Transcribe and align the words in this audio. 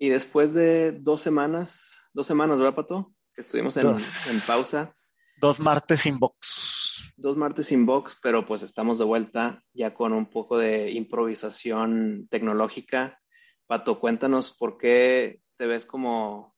y 0.00 0.08
después 0.08 0.54
de 0.54 0.92
dos 0.92 1.20
semanas, 1.20 2.02
dos 2.14 2.26
semanas, 2.26 2.58
¿verdad, 2.58 2.74
Pato? 2.74 3.12
Que 3.34 3.42
estuvimos 3.42 3.76
en, 3.76 3.86
en 3.86 4.40
pausa. 4.46 4.96
Dos 5.36 5.60
martes 5.60 6.00
sin 6.00 6.18
box. 6.18 7.12
Dos 7.18 7.36
martes 7.36 7.66
sin 7.66 7.84
box, 7.84 8.18
pero 8.22 8.46
pues 8.46 8.62
estamos 8.62 8.98
de 8.98 9.04
vuelta 9.04 9.62
ya 9.74 9.92
con 9.92 10.14
un 10.14 10.30
poco 10.30 10.56
de 10.56 10.90
improvisación 10.90 12.26
tecnológica. 12.30 13.20
Pato, 13.66 14.00
cuéntanos 14.00 14.56
por 14.56 14.78
qué 14.78 15.42
te 15.58 15.66
ves 15.66 15.84
como, 15.84 16.56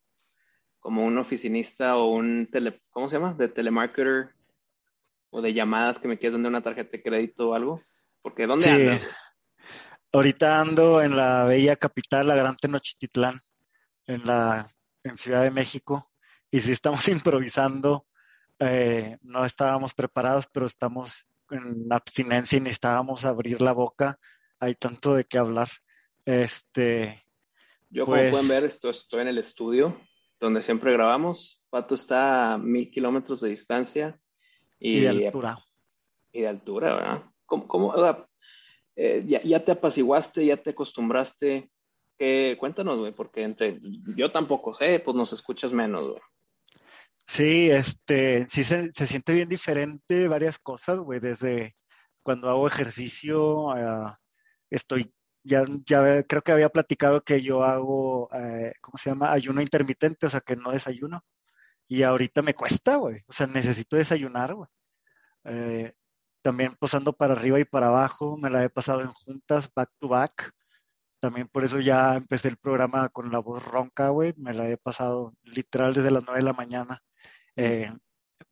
como 0.78 1.04
un 1.04 1.18
oficinista 1.18 1.96
o 1.96 2.12
un 2.12 2.48
tele, 2.48 2.80
¿cómo 2.90 3.08
se 3.08 3.16
llama? 3.16 3.34
De 3.34 3.48
telemarketer 3.48 4.36
o 5.30 5.42
de 5.42 5.52
llamadas 5.52 5.98
que 5.98 6.06
me 6.06 6.16
quieres 6.16 6.34
vender 6.34 6.50
una 6.50 6.62
tarjeta 6.62 6.92
de 6.92 7.02
crédito 7.02 7.50
o 7.50 7.54
algo. 7.54 7.82
Porque 8.22 8.46
¿dónde 8.46 9.00
sí. 9.00 9.04
Ahorita 10.12 10.60
ando 10.60 11.00
en 11.00 11.16
la 11.16 11.44
bella 11.44 11.76
capital, 11.76 12.28
la 12.28 12.36
Gran 12.36 12.56
Tenochtitlán, 12.56 13.40
en 14.06 14.26
la 14.26 14.68
en 15.04 15.16
Ciudad 15.16 15.42
de 15.42 15.50
México, 15.50 16.10
y 16.50 16.60
si 16.60 16.72
estamos 16.72 17.08
improvisando, 17.08 18.06
eh, 18.58 19.16
no 19.22 19.44
estábamos 19.44 19.94
preparados, 19.94 20.46
pero 20.52 20.66
estamos 20.66 21.26
en 21.50 21.90
abstinencia 21.90 22.58
y 22.58 22.60
necesitábamos 22.60 23.24
abrir 23.24 23.62
la 23.62 23.72
boca. 23.72 24.18
Hay 24.60 24.74
tanto 24.74 25.14
de 25.14 25.24
qué 25.24 25.38
hablar. 25.38 25.68
Este. 26.24 27.24
Yo, 27.90 28.04
como 28.04 28.18
pues 28.18 28.30
pueden 28.30 28.48
ver, 28.48 28.64
esto, 28.64 28.90
estoy 28.90 29.22
en 29.22 29.28
el 29.28 29.38
estudio 29.38 29.98
donde 30.38 30.62
siempre 30.62 30.92
grabamos. 30.92 31.64
Pato 31.70 31.94
está 31.94 32.52
a 32.52 32.58
mil 32.58 32.90
kilómetros 32.90 33.40
de 33.40 33.48
distancia. 33.48 34.20
Y, 34.78 35.00
de 35.00 35.08
altura. 35.08 35.58
Y 36.32 36.42
de 36.42 36.48
altura, 36.48 36.94
¿verdad? 36.94 37.22
¿Cómo, 37.46 37.66
cómo, 37.66 37.94
eh, 38.96 39.24
ya, 39.26 39.64
te 39.64 39.72
apaciguaste, 39.72 40.44
ya 40.46 40.56
te 40.56 40.70
acostumbraste. 40.70 41.70
cuéntanos, 42.58 42.98
güey, 42.98 43.12
porque 43.12 43.42
entre 43.42 43.80
yo 44.16 44.30
tampoco 44.30 44.74
sé, 44.74 45.00
pues 45.00 45.16
nos 45.16 45.32
escuchas 45.32 45.72
menos, 45.72 46.10
güey. 46.10 46.22
Sí, 47.26 47.70
este, 47.70 48.46
sí 48.48 48.64
se, 48.64 48.92
siente 48.92 49.32
bien 49.32 49.48
diferente 49.48 50.28
varias 50.28 50.58
cosas, 50.58 50.98
güey, 50.98 51.20
desde 51.20 51.76
cuando 52.22 52.50
hago 52.50 52.66
ejercicio, 52.66 53.76
eh, 53.76 54.12
estoy, 54.70 55.12
ya, 55.44 55.64
ya 55.86 56.22
creo 56.24 56.42
que 56.42 56.52
había 56.52 56.68
platicado 56.68 57.22
que 57.22 57.40
yo 57.40 57.64
hago, 57.64 58.28
eh, 58.34 58.74
¿cómo 58.80 58.98
se 58.98 59.10
llama? 59.10 59.32
Ayuno 59.32 59.62
intermitente, 59.62 60.26
o 60.26 60.30
sea, 60.30 60.40
que 60.40 60.56
no 60.56 60.72
desayuno. 60.72 61.24
Y 61.88 62.02
ahorita 62.02 62.42
me 62.42 62.54
cuesta, 62.54 62.96
güey, 62.96 63.20
o 63.26 63.32
sea, 63.32 63.46
necesito 63.46 63.96
desayunar, 63.96 64.54
güey 64.54 64.68
también 66.42 66.74
posando 66.78 67.12
para 67.12 67.34
arriba 67.34 67.60
y 67.60 67.64
para 67.64 67.88
abajo, 67.88 68.36
me 68.36 68.50
la 68.50 68.64
he 68.64 68.68
pasado 68.68 69.00
en 69.00 69.12
juntas, 69.12 69.70
back 69.74 69.90
to 69.98 70.08
back. 70.08 70.52
También 71.20 71.48
por 71.48 71.64
eso 71.64 71.78
ya 71.78 72.16
empecé 72.16 72.48
el 72.48 72.56
programa 72.56 73.08
con 73.08 73.30
la 73.30 73.38
voz 73.38 73.64
ronca, 73.64 74.08
güey. 74.08 74.34
Me 74.36 74.52
la 74.52 74.68
he 74.68 74.76
pasado 74.76 75.34
literal 75.44 75.94
desde 75.94 76.10
las 76.10 76.24
nueve 76.24 76.40
de 76.40 76.44
la 76.44 76.52
mañana. 76.52 77.02
Eh, 77.54 77.92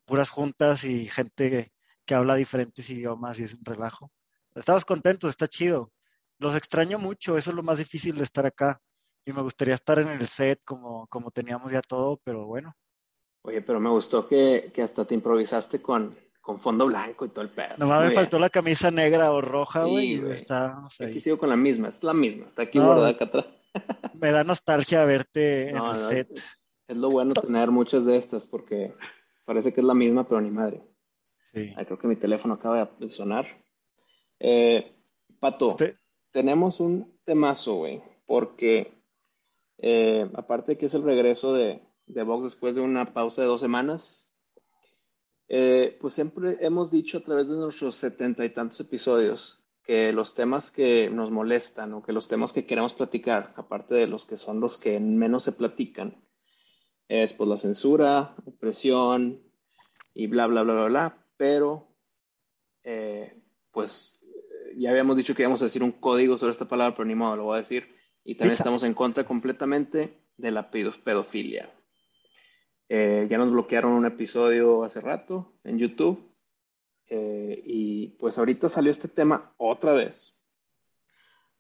puras 0.05 0.31
juntas 0.31 0.85
y 0.85 1.09
gente 1.09 1.73
que 2.07 2.15
habla 2.15 2.37
diferentes 2.37 2.89
idiomas 2.89 3.39
y 3.41 3.45
es 3.45 3.55
un 3.55 3.65
relajo. 3.65 4.13
Estamos 4.55 4.85
contentos, 4.85 5.31
está 5.31 5.49
chido. 5.49 5.93
Los 6.39 6.55
extraño 6.55 6.99
mucho, 6.99 7.37
eso 7.37 7.51
es 7.51 7.57
lo 7.57 7.63
más 7.63 7.79
difícil 7.79 8.15
de 8.15 8.23
estar 8.23 8.47
acá. 8.47 8.81
Y 9.25 9.33
me 9.33 9.43
gustaría 9.43 9.75
estar 9.75 9.99
en 9.99 10.09
el 10.09 10.27
set 10.27 10.61
como, 10.65 11.07
como 11.09 11.31
teníamos 11.31 11.73
ya 11.73 11.83
todo, 11.83 12.21
pero 12.23 12.47
bueno. 12.47 12.75
Oye, 13.43 13.63
pero 13.63 13.81
me 13.81 13.91
gustó 13.91 14.29
que, 14.29 14.71
que 14.73 14.83
hasta 14.83 15.05
te 15.05 15.15
improvisaste 15.15 15.83
con, 15.83 16.17
con 16.41 16.59
fondo 16.59 16.87
blanco 16.87 17.25
y 17.25 17.29
todo 17.29 17.43
el 17.43 17.51
pedo. 17.51 17.75
Nomás 17.79 18.05
me 18.05 18.11
faltó 18.11 18.39
la 18.39 18.51
camisa 18.51 18.91
negra 18.91 19.33
o 19.33 19.41
roja, 19.41 19.85
güey. 19.85 20.15
está, 20.33 20.83
aquí 21.01 21.21
sigo 21.21 21.39
con 21.39 21.49
la 21.49 21.57
misma, 21.57 21.89
es 21.89 22.03
la 22.03 22.15
misma, 22.15 22.47
está 22.47 22.63
aquí 22.63 22.79
guardada 22.79 23.11
acá 23.11 23.27
atrás. 23.27 23.47
me 24.15 24.33
da 24.33 24.45
nostalgia 24.45 25.05
verte 25.05 25.71
en 25.71 25.77
el 25.77 25.95
set. 25.95 26.41
Es 26.89 26.97
lo 26.97 27.11
bueno 27.11 27.35
tener 27.35 27.71
muchas 27.71 28.05
de 28.05 28.17
estas 28.17 28.47
porque 28.47 28.95
parece 29.45 29.73
que 29.73 29.81
es 29.81 29.87
la 29.87 29.95
misma, 29.95 30.27
pero 30.27 30.41
ni 30.41 30.51
madre. 30.51 30.83
Sí. 31.53 31.75
creo 31.75 31.99
que 31.99 32.09
mi 32.09 32.17
teléfono 32.17 32.55
acaba 32.55 32.91
de 32.99 33.11
sonar. 33.11 33.47
Eh, 34.39 34.93
Pato, 35.39 35.77
tenemos 36.31 36.81
un 36.81 37.19
temazo, 37.25 37.77
güey, 37.77 38.03
porque 38.27 38.93
eh, 39.79 40.29
aparte 40.35 40.77
que 40.77 40.87
es 40.87 40.95
el 40.95 41.03
regreso 41.03 41.55
de, 41.55 41.83
de 42.07 42.23
Vox 42.23 42.45
después 42.45 42.75
de 42.75 42.81
una 42.81 43.13
pausa 43.13 43.43
de 43.43 43.49
dos 43.49 43.61
semanas, 43.61 44.30
eh, 45.53 45.99
pues 46.01 46.15
siempre 46.15 46.59
hemos 46.61 46.93
dicho 46.93 47.19
a 47.19 47.23
través 47.23 47.49
de 47.49 47.57
nuestros 47.57 47.97
setenta 47.97 48.45
y 48.45 48.51
tantos 48.51 48.79
episodios 48.79 49.61
que 49.83 50.13
los 50.13 50.37
temas 50.37 50.71
que 50.71 51.11
nos 51.11 51.33
molestan 51.33 51.93
o 51.93 52.05
que 52.05 52.13
los 52.13 52.29
temas 52.29 52.53
que 52.53 52.67
queremos 52.67 52.95
platicar, 52.95 53.53
aparte 53.57 53.97
de 53.97 54.07
los 54.07 54.25
que 54.25 54.37
son 54.37 54.61
los 54.61 54.79
que 54.79 55.01
menos 55.01 55.43
se 55.43 55.51
platican, 55.51 56.25
es 57.09 57.33
pues 57.33 57.49
la 57.49 57.57
censura, 57.57 58.37
opresión 58.45 59.43
y 60.15 60.29
bla, 60.29 60.47
bla, 60.47 60.63
bla, 60.63 60.75
bla, 60.75 60.87
bla. 60.87 61.27
Pero, 61.37 61.89
eh, 62.85 63.35
pues 63.73 64.21
ya 64.77 64.91
habíamos 64.91 65.17
dicho 65.17 65.35
que 65.35 65.43
íbamos 65.43 65.63
a 65.63 65.65
decir 65.65 65.83
un 65.83 65.91
código 65.91 66.39
sobre 66.39 66.53
esta 66.53 66.69
palabra, 66.69 66.95
pero 66.95 67.09
ni 67.09 67.17
modo, 67.17 67.35
lo 67.35 67.45
voy 67.47 67.57
a 67.57 67.63
decir. 67.63 67.89
Y 68.23 68.37
también 68.37 68.53
estamos 68.53 68.85
en 68.85 68.95
contra 68.95 69.25
completamente 69.25 70.17
de 70.37 70.51
la 70.53 70.71
pedofilia. 70.71 71.75
Eh, 72.93 73.29
ya 73.31 73.39
nos 73.39 73.53
bloquearon 73.53 73.93
un 73.93 74.05
episodio 74.05 74.83
hace 74.83 75.01
rato 75.01 75.55
en 75.63 75.79
YouTube. 75.79 76.35
Eh, 77.07 77.63
y 77.65 78.09
pues 78.19 78.37
ahorita 78.37 78.69
salió 78.69 78.91
este 78.91 79.07
tema 79.07 79.55
otra 79.59 79.93
vez. 79.93 80.43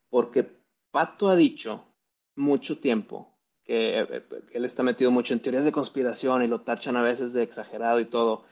Porque 0.09 0.45
Pato 0.91 1.29
ha 1.29 1.37
dicho 1.37 1.95
mucho 2.35 2.81
tiempo 2.81 3.39
que, 3.63 4.01
eh, 4.01 4.25
él 4.51 4.65
está 4.65 4.83
metido 4.83 5.13
mucho 5.13 5.33
en 5.33 5.41
teorías 5.41 5.65
de 5.65 5.71
conspiración 5.71 6.43
y 6.43 6.49
lo 6.49 6.63
tachan 6.63 6.97
a 6.97 7.03
veces 7.03 7.33
de 7.33 7.45
exagerado 7.45 8.01
y 8.01 8.07
todo. 8.07 8.45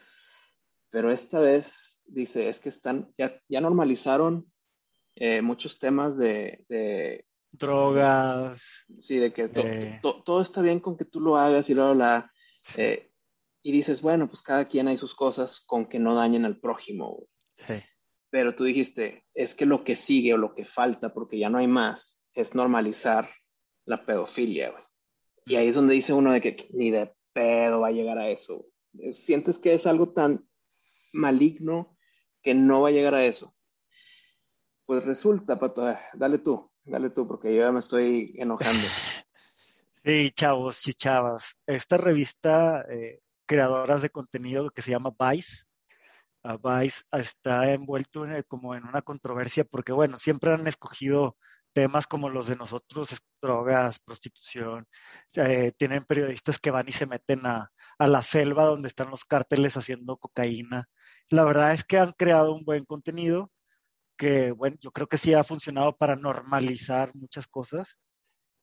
Pero 0.89 1.11
esta 1.11 1.37
vez 1.37 2.01
dice, 2.05 2.47
es 2.47 2.61
que 2.61 2.69
están, 2.69 3.13
ya, 3.17 3.41
ya 3.49 3.59
normalizaron 3.59 4.49
muchos 5.41 5.79
temas 5.79 6.17
de, 6.17 7.25
drogas. 7.51 8.85
Sí, 9.01 9.17
de 9.17 9.33
que 9.33 9.49
todo 10.01 10.41
está 10.41 10.61
bien 10.61 10.79
con 10.79 10.95
que 10.95 11.03
tú 11.03 11.19
lo 11.19 11.35
hagas 11.35 11.69
y 11.69 11.73
luego 11.73 11.93
la 11.93 12.31
eh, 12.77 13.11
y 13.61 13.71
dices, 13.71 14.01
bueno, 14.01 14.27
pues 14.27 14.41
cada 14.41 14.67
quien 14.67 14.87
hay 14.87 14.97
sus 14.97 15.15
cosas 15.15 15.59
con 15.59 15.87
que 15.87 15.99
no 15.99 16.15
dañen 16.15 16.45
al 16.45 16.59
prójimo. 16.59 17.27
Pero 18.29 18.55
tú 18.55 18.63
dijiste, 18.63 19.25
es 19.33 19.55
que 19.55 19.65
lo 19.65 19.83
que 19.83 19.95
sigue 19.95 20.33
o 20.33 20.37
lo 20.37 20.53
que 20.53 20.63
falta, 20.63 21.13
porque 21.13 21.39
ya 21.39 21.49
no 21.49 21.57
hay 21.57 21.67
más, 21.67 22.23
es 22.33 22.55
normalizar 22.55 23.29
la 23.85 24.05
pedofilia, 24.05 24.73
Y 25.45 25.55
ahí 25.55 25.67
es 25.67 25.75
donde 25.75 25.95
dice 25.95 26.13
uno 26.13 26.31
de 26.31 26.41
que 26.41 26.55
ni 26.71 26.91
de 26.91 27.11
pedo 27.33 27.81
va 27.81 27.87
a 27.87 27.91
llegar 27.91 28.17
a 28.19 28.29
eso. 28.29 28.67
Sientes 29.11 29.57
que 29.57 29.73
es 29.73 29.87
algo 29.87 30.13
tan 30.13 30.47
maligno 31.11 31.97
que 32.43 32.53
no 32.53 32.81
va 32.81 32.89
a 32.89 32.91
llegar 32.91 33.15
a 33.15 33.25
eso. 33.25 33.55
Pues 34.85 35.03
resulta, 35.05 35.59
Pato, 35.59 35.95
dale 36.13 36.39
tú, 36.39 36.71
dale 36.83 37.09
tú, 37.09 37.27
porque 37.27 37.53
yo 37.53 37.61
ya 37.61 37.71
me 37.71 37.79
estoy 37.79 38.33
enojando. 38.37 38.83
Sí, 40.03 40.31
chavos 40.33 40.87
y 40.87 40.93
chavas. 40.93 41.55
Esta 41.65 41.97
revista, 41.97 42.81
eh, 42.89 43.19
creadoras 43.45 44.01
de 44.01 44.09
contenido 44.09 44.69
que 44.71 44.81
se 44.81 44.91
llama 44.91 45.11
Vice, 45.19 45.65
uh, 46.43 46.57
Vice 46.57 47.03
está 47.11 47.71
envuelto 47.73 48.25
en, 48.25 48.43
como 48.47 48.75
en 48.75 48.85
una 48.85 49.01
controversia 49.01 49.65
porque, 49.65 49.91
bueno, 49.93 50.17
siempre 50.17 50.51
han 50.53 50.67
escogido 50.67 51.37
temas 51.73 52.07
como 52.07 52.29
los 52.29 52.47
de 52.47 52.55
nosotros, 52.55 53.09
drogas, 53.41 53.99
prostitución. 53.99 54.87
Eh, 55.35 55.73
tienen 55.77 56.05
periodistas 56.05 56.59
que 56.59 56.71
van 56.71 56.87
y 56.89 56.93
se 56.93 57.05
meten 57.07 57.45
a, 57.45 57.71
a 57.97 58.07
la 58.07 58.23
selva 58.23 58.65
donde 58.65 58.87
están 58.89 59.09
los 59.11 59.25
cárteles 59.25 59.77
haciendo 59.77 60.17
cocaína. 60.17 60.89
La 61.29 61.43
verdad 61.45 61.73
es 61.73 61.83
que 61.83 61.97
han 61.99 62.13
creado 62.13 62.53
un 62.55 62.63
buen 62.65 62.85
contenido 62.85 63.51
que, 64.17 64.51
bueno, 64.51 64.77
yo 64.81 64.91
creo 64.91 65.07
que 65.07 65.17
sí 65.17 65.33
ha 65.33 65.43
funcionado 65.43 65.97
para 65.97 66.15
normalizar 66.15 67.15
muchas 67.15 67.47
cosas 67.47 67.99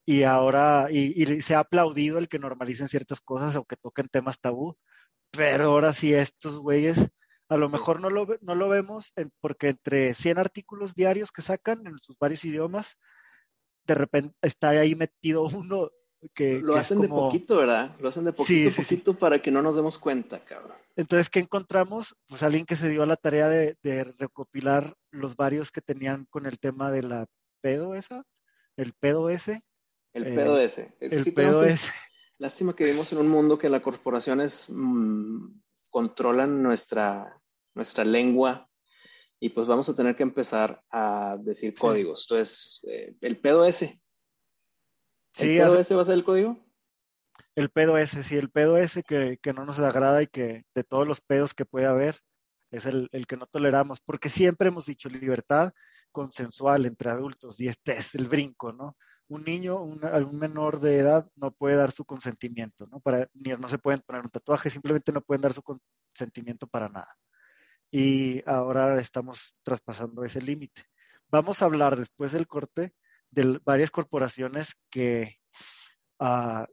y 0.09 0.23
ahora, 0.23 0.87
y, 0.89 1.41
se 1.41 1.53
ha 1.53 1.59
aplaudido 1.59 2.17
el 2.17 2.29
que 2.29 2.39
normalicen 2.39 2.87
ciertas 2.87 3.19
cosas 3.19 3.57
o 3.57 3.65
que 3.65 3.75
toquen 3.75 4.07
temas 4.07 4.39
tabú, 4.39 4.77
pero 5.31 5.65
ahora 5.65 5.91
sí 5.91 6.13
estos 6.13 6.59
güeyes, 6.59 7.09
a 7.49 7.57
lo 7.57 7.67
mejor 7.67 7.99
no 7.99 8.09
lo, 8.09 8.25
no 8.39 8.55
lo 8.55 8.69
vemos 8.69 9.11
porque 9.41 9.67
entre 9.67 10.13
100 10.13 10.37
artículos 10.37 10.95
diarios 10.95 11.33
que 11.33 11.41
sacan 11.41 11.85
en 11.85 11.99
sus 11.99 12.17
varios 12.17 12.45
idiomas, 12.45 12.97
de 13.85 13.95
repente 13.95 14.33
está 14.41 14.69
ahí 14.69 14.95
metido 14.95 15.43
uno 15.43 15.89
que... 16.33 16.61
Lo 16.61 16.77
hacen 16.77 17.01
de 17.01 17.09
poquito, 17.09 17.57
¿verdad? 17.57 17.93
Lo 17.99 18.07
hacen 18.07 18.23
de 18.23 18.31
poquito, 18.31 18.77
poquito 18.77 19.13
para 19.13 19.41
que 19.41 19.51
no 19.51 19.61
nos 19.61 19.75
demos 19.75 19.97
cuenta, 19.97 20.39
cabrón. 20.39 20.77
Entonces, 20.95 21.29
¿qué 21.29 21.41
encontramos? 21.41 22.15
Pues 22.29 22.43
alguien 22.43 22.65
que 22.65 22.77
se 22.77 22.87
dio 22.87 23.03
a 23.03 23.07
la 23.07 23.17
tarea 23.17 23.49
de, 23.49 23.75
de 23.83 24.05
recopilar 24.05 24.95
los 25.11 25.35
varios 25.35 25.69
que 25.69 25.81
tenían 25.81 26.27
con 26.29 26.45
el 26.45 26.59
tema 26.59 26.91
de 26.91 27.03
la 27.03 27.25
pedo 27.59 27.93
esa, 27.93 28.23
el 28.77 28.93
pedo 28.93 29.29
ese, 29.29 29.61
el 30.13 30.27
eh, 30.27 30.35
pedo 30.35 30.59
ese. 30.59 30.95
El, 30.99 31.33
pedo 31.33 31.63
ese. 31.63 31.91
Lástima 32.37 32.75
que 32.75 32.83
vivimos 32.83 33.11
en 33.11 33.19
un 33.19 33.29
mundo 33.29 33.57
que 33.57 33.69
las 33.69 33.81
corporaciones 33.81 34.69
mm, 34.69 35.59
controlan 35.89 36.61
nuestra, 36.61 37.41
nuestra 37.73 38.03
lengua 38.03 38.69
y 39.39 39.49
pues 39.49 39.67
vamos 39.67 39.87
a 39.89 39.95
tener 39.95 40.15
que 40.15 40.23
empezar 40.23 40.83
a 40.91 41.37
decir 41.39 41.73
códigos. 41.75 42.25
Entonces, 42.29 42.81
eh, 42.87 43.15
el 43.21 43.39
pedo 43.39 43.65
ese. 43.65 44.01
¿El 45.39 45.57
pedo 45.57 45.79
ese 45.79 45.95
va 45.95 46.01
a 46.01 46.05
ser 46.05 46.15
el 46.15 46.23
código? 46.23 46.65
El 47.55 47.69
pedo 47.69 47.97
ese, 47.97 48.23
sí, 48.23 48.35
el 48.35 48.49
pedo 48.49 48.77
ese 48.77 49.03
que, 49.03 49.37
que, 49.41 49.53
no 49.53 49.65
nos 49.65 49.79
agrada 49.79 50.21
y 50.23 50.27
que 50.27 50.63
de 50.73 50.83
todos 50.83 51.07
los 51.07 51.21
pedos 51.21 51.53
que 51.53 51.65
puede 51.65 51.85
haber 51.85 52.19
es 52.71 52.85
el, 52.85 53.09
el, 53.11 53.27
que 53.27 53.37
no 53.37 53.45
toleramos, 53.45 53.99
porque 54.01 54.29
siempre 54.29 54.69
hemos 54.69 54.85
dicho 54.85 55.09
libertad 55.09 55.73
consensual 56.11 56.85
entre 56.85 57.11
adultos 57.11 57.59
y 57.59 57.67
este 57.67 57.93
es 57.93 58.15
el 58.15 58.27
brinco, 58.27 58.73
¿no? 58.73 58.97
Un 59.29 59.43
niño, 59.43 59.81
un, 59.81 60.03
un 60.03 60.39
menor 60.39 60.79
de 60.79 60.99
edad 60.99 61.29
no 61.35 61.51
puede 61.51 61.75
dar 61.75 61.91
su 61.91 62.05
consentimiento, 62.05 62.87
¿no? 62.87 62.99
Para, 62.99 63.29
ni 63.33 63.51
no 63.51 63.67
se 63.67 63.77
pueden 63.77 64.01
poner 64.01 64.23
un 64.23 64.29
tatuaje, 64.29 64.69
simplemente 64.69 65.11
no 65.11 65.21
pueden 65.21 65.41
dar 65.41 65.53
su 65.53 65.61
consentimiento 65.61 66.67
para 66.67 66.87
nada. 66.87 67.17
Y 67.91 68.41
ahora 68.49 68.97
estamos 68.99 69.55
traspasando 69.63 70.23
ese 70.23 70.41
límite. 70.41 70.83
Vamos 71.29 71.61
a 71.61 71.65
hablar 71.65 71.97
después 71.97 72.31
del 72.31 72.47
corte 72.47 72.93
de 73.31 73.59
varias 73.65 73.91
corporaciones 73.91 74.75
que 74.89 75.35
uh, 76.19 76.65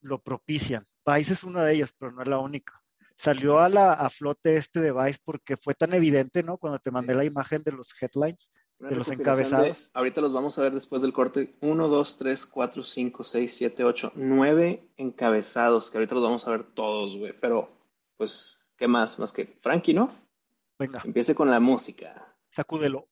lo 0.00 0.22
propician. 0.22 0.86
Vice 1.06 1.34
es 1.34 1.44
una 1.44 1.64
de 1.64 1.74
ellas, 1.74 1.94
pero 1.98 2.12
no 2.12 2.22
es 2.22 2.28
la 2.28 2.38
única. 2.38 2.80
Salió 3.16 3.60
a 3.60 3.68
la 3.68 3.92
a 3.92 4.08
flote 4.08 4.56
este 4.56 4.80
de 4.80 4.92
Vice 4.92 5.20
porque 5.24 5.56
fue 5.56 5.74
tan 5.74 5.92
evidente, 5.94 6.42
¿no? 6.42 6.58
Cuando 6.58 6.78
te 6.78 6.90
mandé 6.90 7.14
la 7.14 7.24
imagen 7.24 7.62
de 7.62 7.72
los 7.72 7.92
headlines, 8.00 8.50
de 8.88 8.96
los 8.96 9.10
encabezados. 9.10 9.84
De, 9.84 9.90
ahorita 9.94 10.20
los 10.20 10.32
vamos 10.32 10.58
a 10.58 10.62
ver 10.62 10.74
después 10.74 11.02
del 11.02 11.12
corte. 11.12 11.54
Uno, 11.60 11.88
dos, 11.88 12.16
tres, 12.16 12.46
cuatro, 12.46 12.82
cinco, 12.82 13.24
seis, 13.24 13.54
siete, 13.56 13.84
ocho, 13.84 14.12
nueve 14.14 14.88
encabezados, 14.96 15.90
que 15.90 15.98
ahorita 15.98 16.14
los 16.14 16.24
vamos 16.24 16.46
a 16.46 16.50
ver 16.50 16.64
todos, 16.64 17.16
güey. 17.16 17.32
Pero, 17.40 17.68
pues, 18.16 18.66
¿qué 18.76 18.88
más? 18.88 19.18
Más 19.18 19.32
que 19.32 19.46
Frankie, 19.60 19.94
¿no? 19.94 20.10
Venga. 20.78 21.02
Empiece 21.04 21.34
con 21.34 21.50
la 21.50 21.60
música. 21.60 22.34
Sacúdelo. 22.50 23.06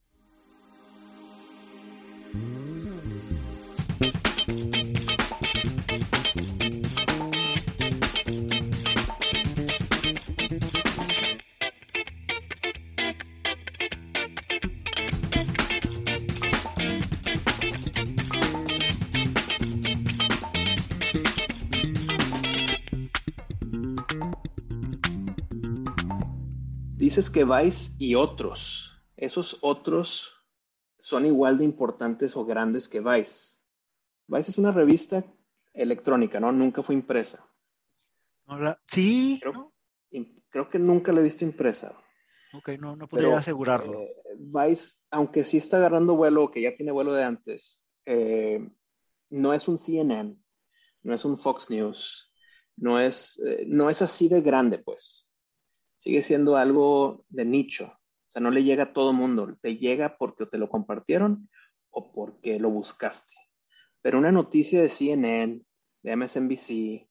Dices 27.11 27.29
que 27.29 27.45
Vice 27.45 27.97
y 27.99 28.15
otros, 28.15 28.97
esos 29.17 29.59
otros 29.63 30.47
son 31.01 31.27
igual 31.27 31.59
de 31.59 31.65
importantes 31.65 32.37
o 32.37 32.45
grandes 32.45 32.89
que 32.89 33.01
Vice. 33.01 33.59
Vice 34.29 34.53
es 34.53 34.59
una 34.59 34.71
revista 34.71 35.25
electrónica, 35.73 36.39
¿no? 36.39 36.53
Nunca 36.53 36.85
fue 36.85 36.95
impresa. 36.95 37.45
Sí. 38.87 39.41
Creo, 40.51 40.69
que 40.69 40.79
nunca 40.79 41.11
la 41.11 41.19
he 41.19 41.25
visto 41.25 41.45
impresa. 41.45 42.01
Ok, 42.53 42.69
no, 42.79 42.95
no 42.95 43.09
podría 43.09 43.39
asegurarlo. 43.39 44.03
Eh, 44.03 44.15
Vice, 44.39 44.95
aunque 45.11 45.43
sí 45.43 45.57
está 45.57 45.79
agarrando 45.79 46.15
vuelo, 46.15 46.53
que 46.53 46.63
ya 46.63 46.77
tiene 46.77 46.93
vuelo 46.93 47.13
de 47.13 47.25
antes, 47.25 47.83
eh, 48.07 48.71
no 49.31 49.53
es 49.53 49.67
un 49.67 49.79
CNN, 49.79 50.37
no 51.03 51.13
es 51.13 51.25
un 51.25 51.39
Fox 51.39 51.71
News, 51.71 52.33
no 52.77 53.01
es, 53.01 53.43
eh, 53.45 53.65
no 53.67 53.91
es 53.91 54.01
así 54.01 54.29
de 54.29 54.43
grande, 54.43 54.79
pues 54.79 55.27
sigue 56.01 56.23
siendo 56.23 56.57
algo 56.57 57.25
de 57.29 57.45
nicho. 57.45 57.87
O 57.87 58.33
sea, 58.33 58.43
no 58.43 58.51
le 58.51 58.65
llega 58.65 58.85
a 58.85 58.93
todo 58.93 59.13
mundo, 59.13 59.57
te 59.61 59.77
llega 59.77 60.17
porque 60.17 60.47
te 60.47 60.59
lo 60.59 60.69
compartieron 60.69 61.49
o 61.91 62.13
porque 62.13 62.59
lo 62.59 62.71
buscaste. 62.71 63.35
Pero 64.03 64.19
una 64.19 64.33
noticia 64.33 64.81
de 64.83 64.89
CNN, 64.89 65.63
de 66.03 66.17
MSNBC, 66.17 67.09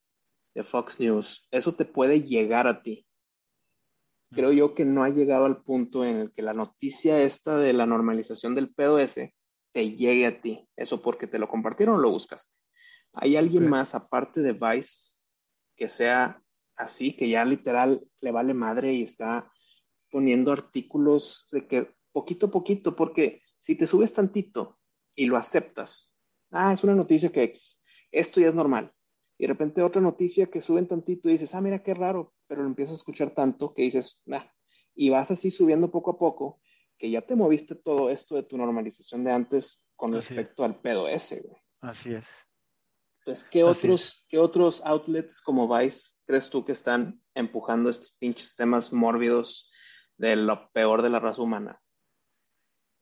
de 0.55 0.63
Fox 0.63 0.99
News, 0.99 1.47
eso 1.51 1.75
te 1.75 1.85
puede 1.85 2.23
llegar 2.23 2.67
a 2.67 2.81
ti. 2.81 3.05
Creo 4.31 4.51
yo 4.51 4.75
que 4.75 4.85
no 4.85 5.03
ha 5.03 5.09
llegado 5.09 5.45
al 5.45 5.61
punto 5.63 6.05
en 6.05 6.17
el 6.17 6.31
que 6.31 6.41
la 6.41 6.53
noticia 6.53 7.21
esta 7.21 7.57
de 7.57 7.73
la 7.73 7.85
normalización 7.85 8.55
del 8.55 8.73
POS 8.73 9.15
te 9.73 9.91
llegue 9.91 10.25
a 10.25 10.41
ti. 10.41 10.67
Eso 10.75 11.01
porque 11.01 11.27
te 11.27 11.39
lo 11.39 11.47
compartieron 11.47 11.95
o 11.95 11.99
lo 11.99 12.11
buscaste. 12.11 12.57
¿Hay 13.13 13.35
alguien 13.37 13.67
más 13.67 13.95
aparte 13.95 14.41
de 14.41 14.53
Vice 14.53 15.17
que 15.75 15.89
sea 15.89 16.41
así, 16.79 17.15
que 17.15 17.29
ya 17.29 17.45
literal 17.45 18.07
le 18.21 18.31
vale 18.31 18.53
madre 18.53 18.93
y 18.93 19.03
está 19.03 19.51
poniendo 20.09 20.51
artículos 20.51 21.47
de 21.51 21.67
que 21.67 21.93
poquito 22.11 22.47
a 22.47 22.51
poquito, 22.51 22.95
porque 22.95 23.41
si 23.59 23.75
te 23.75 23.85
subes 23.85 24.13
tantito 24.13 24.79
y 25.15 25.25
lo 25.25 25.37
aceptas, 25.37 26.15
ah, 26.51 26.73
es 26.73 26.83
una 26.83 26.95
noticia 26.95 27.31
que 27.31 27.53
esto 28.11 28.41
ya 28.41 28.47
es 28.47 28.55
normal. 28.55 28.91
Y 29.37 29.43
de 29.43 29.49
repente 29.49 29.81
otra 29.81 30.01
noticia 30.01 30.47
que 30.47 30.61
suben 30.61 30.87
tantito 30.87 31.29
y 31.29 31.33
dices, 31.33 31.53
ah, 31.53 31.61
mira 31.61 31.83
qué 31.83 31.93
raro, 31.93 32.33
pero 32.47 32.61
lo 32.61 32.67
empiezas 32.67 32.93
a 32.93 32.97
escuchar 32.97 33.33
tanto 33.35 33.73
que 33.73 33.83
dices, 33.83 34.21
nah, 34.25 34.43
y 34.95 35.09
vas 35.09 35.31
así 35.31 35.51
subiendo 35.51 35.91
poco 35.91 36.11
a 36.11 36.17
poco, 36.17 36.61
que 36.97 37.09
ya 37.09 37.21
te 37.21 37.35
moviste 37.35 37.75
todo 37.75 38.09
esto 38.09 38.35
de 38.35 38.43
tu 38.43 38.57
normalización 38.57 39.23
de 39.23 39.31
antes 39.31 39.85
con 39.95 40.13
respecto 40.13 40.63
al 40.63 40.79
pedo 40.81 41.07
ese, 41.07 41.41
güey. 41.41 41.57
Así 41.81 42.13
es. 42.13 42.25
Pues, 43.29 43.43
¿qué 43.43 43.63
otros, 43.63 44.25
¿qué 44.27 44.39
otros 44.39 44.81
outlets 44.83 45.39
como 45.39 45.71
Vice 45.71 46.15
crees 46.25 46.49
tú 46.49 46.65
que 46.65 46.71
están 46.71 47.21
empujando 47.35 47.91
estos 47.91 48.17
pinches 48.17 48.55
temas 48.55 48.91
mórbidos 48.91 49.69
de 50.17 50.35
lo 50.35 50.71
peor 50.71 51.03
de 51.03 51.11
la 51.11 51.19
raza 51.19 51.43
humana? 51.43 51.79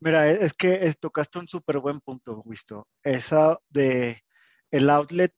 Mira, 0.00 0.30
e, 0.30 0.44
es 0.44 0.52
que 0.52 0.92
tocaste 1.00 1.38
un 1.38 1.48
súper 1.48 1.78
buen 1.78 2.02
punto, 2.02 2.42
Wisto. 2.44 2.86
Esa 3.02 3.58
de 3.70 4.22
el 4.70 4.90
outlet 4.90 5.34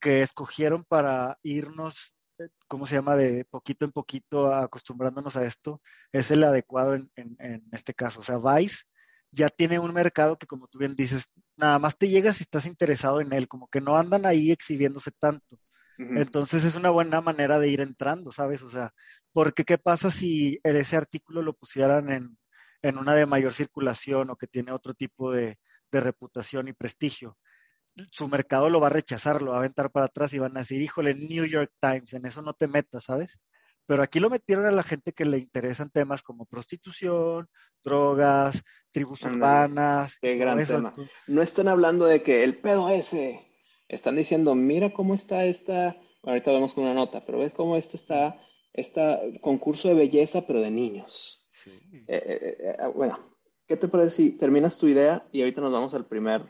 que 0.00 0.22
escogieron 0.22 0.82
para 0.82 1.38
irnos, 1.42 2.14
eh, 2.38 2.48
¿cómo 2.68 2.86
se 2.86 2.94
llama? 2.94 3.16
De 3.16 3.44
poquito 3.44 3.84
en 3.84 3.92
poquito 3.92 4.46
acostumbrándonos 4.46 5.36
a 5.36 5.44
esto, 5.44 5.82
es 6.10 6.30
el 6.30 6.42
adecuado 6.42 6.94
en, 6.94 7.10
en 7.16 7.68
este 7.70 7.92
caso. 7.92 8.20
O 8.20 8.22
sea, 8.22 8.38
Vice 8.38 8.84
ya 9.30 9.50
tiene 9.50 9.78
un 9.78 9.92
mercado 9.92 10.38
que, 10.38 10.46
como 10.46 10.68
tú 10.68 10.78
bien 10.78 10.94
dices, 10.94 11.28
nada 11.56 11.78
más 11.78 11.96
te 11.96 12.08
llega 12.08 12.32
si 12.32 12.42
estás 12.42 12.66
interesado 12.66 13.20
en 13.20 13.32
él, 13.32 13.48
como 13.48 13.68
que 13.68 13.80
no 13.80 13.96
andan 13.96 14.26
ahí 14.26 14.50
exhibiéndose 14.50 15.10
tanto. 15.12 15.58
Entonces 15.98 16.64
es 16.64 16.74
una 16.74 16.90
buena 16.90 17.20
manera 17.20 17.60
de 17.60 17.68
ir 17.68 17.80
entrando, 17.80 18.32
¿sabes? 18.32 18.62
O 18.62 18.70
sea, 18.70 18.92
porque 19.32 19.64
qué 19.64 19.78
pasa 19.78 20.10
si 20.10 20.58
ese 20.64 20.96
artículo 20.96 21.42
lo 21.42 21.52
pusieran 21.52 22.10
en, 22.10 22.38
en 22.82 22.98
una 22.98 23.14
de 23.14 23.26
mayor 23.26 23.52
circulación 23.52 24.30
o 24.30 24.36
que 24.36 24.48
tiene 24.48 24.72
otro 24.72 24.94
tipo 24.94 25.30
de, 25.30 25.58
de, 25.92 26.00
reputación 26.00 26.66
y 26.66 26.72
prestigio? 26.72 27.38
Su 28.10 28.26
mercado 28.26 28.68
lo 28.68 28.80
va 28.80 28.88
a 28.88 28.90
rechazar, 28.90 29.42
lo 29.42 29.50
va 29.52 29.58
a 29.58 29.60
aventar 29.60 29.92
para 29.92 30.06
atrás 30.06 30.32
y 30.32 30.40
van 30.40 30.56
a 30.56 30.60
decir, 30.60 30.80
híjole, 30.80 31.14
New 31.14 31.44
York 31.44 31.72
Times, 31.80 32.14
en 32.14 32.26
eso 32.26 32.42
no 32.42 32.54
te 32.54 32.66
metas, 32.66 33.04
¿sabes? 33.04 33.38
Pero 33.92 34.04
aquí 34.04 34.20
lo 34.20 34.30
metieron 34.30 34.64
a 34.64 34.70
la 34.70 34.82
gente 34.82 35.12
que 35.12 35.26
le 35.26 35.36
interesan 35.36 35.90
temas 35.90 36.22
como 36.22 36.46
prostitución, 36.46 37.46
drogas, 37.84 38.62
tribus 38.90 39.20
urbanas. 39.24 40.16
Qué 40.18 40.34
gran 40.36 40.66
tema. 40.66 40.94
No 41.26 41.42
están 41.42 41.68
hablando 41.68 42.06
de 42.06 42.22
que 42.22 42.42
el 42.42 42.56
pedo 42.56 42.88
ese. 42.88 43.38
Están 43.88 44.16
diciendo, 44.16 44.54
mira 44.54 44.94
cómo 44.94 45.12
está 45.12 45.44
esta. 45.44 46.00
Ahorita 46.22 46.52
vemos 46.52 46.72
con 46.72 46.84
una 46.84 46.94
nota, 46.94 47.22
pero 47.26 47.40
ves 47.40 47.52
cómo 47.52 47.76
esto 47.76 47.98
está, 47.98 48.40
este 48.72 49.38
concurso 49.42 49.88
de 49.88 49.94
belleza, 49.94 50.46
pero 50.46 50.62
de 50.62 50.70
niños. 50.70 51.46
Sí. 51.50 51.78
Eh, 51.92 52.02
eh, 52.08 52.56
eh, 52.60 52.76
ah, 52.78 52.88
bueno, 52.88 53.36
¿qué 53.66 53.76
te 53.76 53.88
parece 53.88 54.16
si 54.16 54.30
terminas 54.38 54.78
tu 54.78 54.88
idea 54.88 55.28
y 55.32 55.42
ahorita 55.42 55.60
nos 55.60 55.72
vamos 55.72 55.92
al 55.92 56.06
primer, 56.06 56.46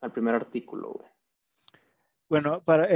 al 0.00 0.10
primer 0.10 0.34
artículo, 0.34 0.94
güey? 0.94 1.08
Bueno, 2.30 2.64
para, 2.64 2.88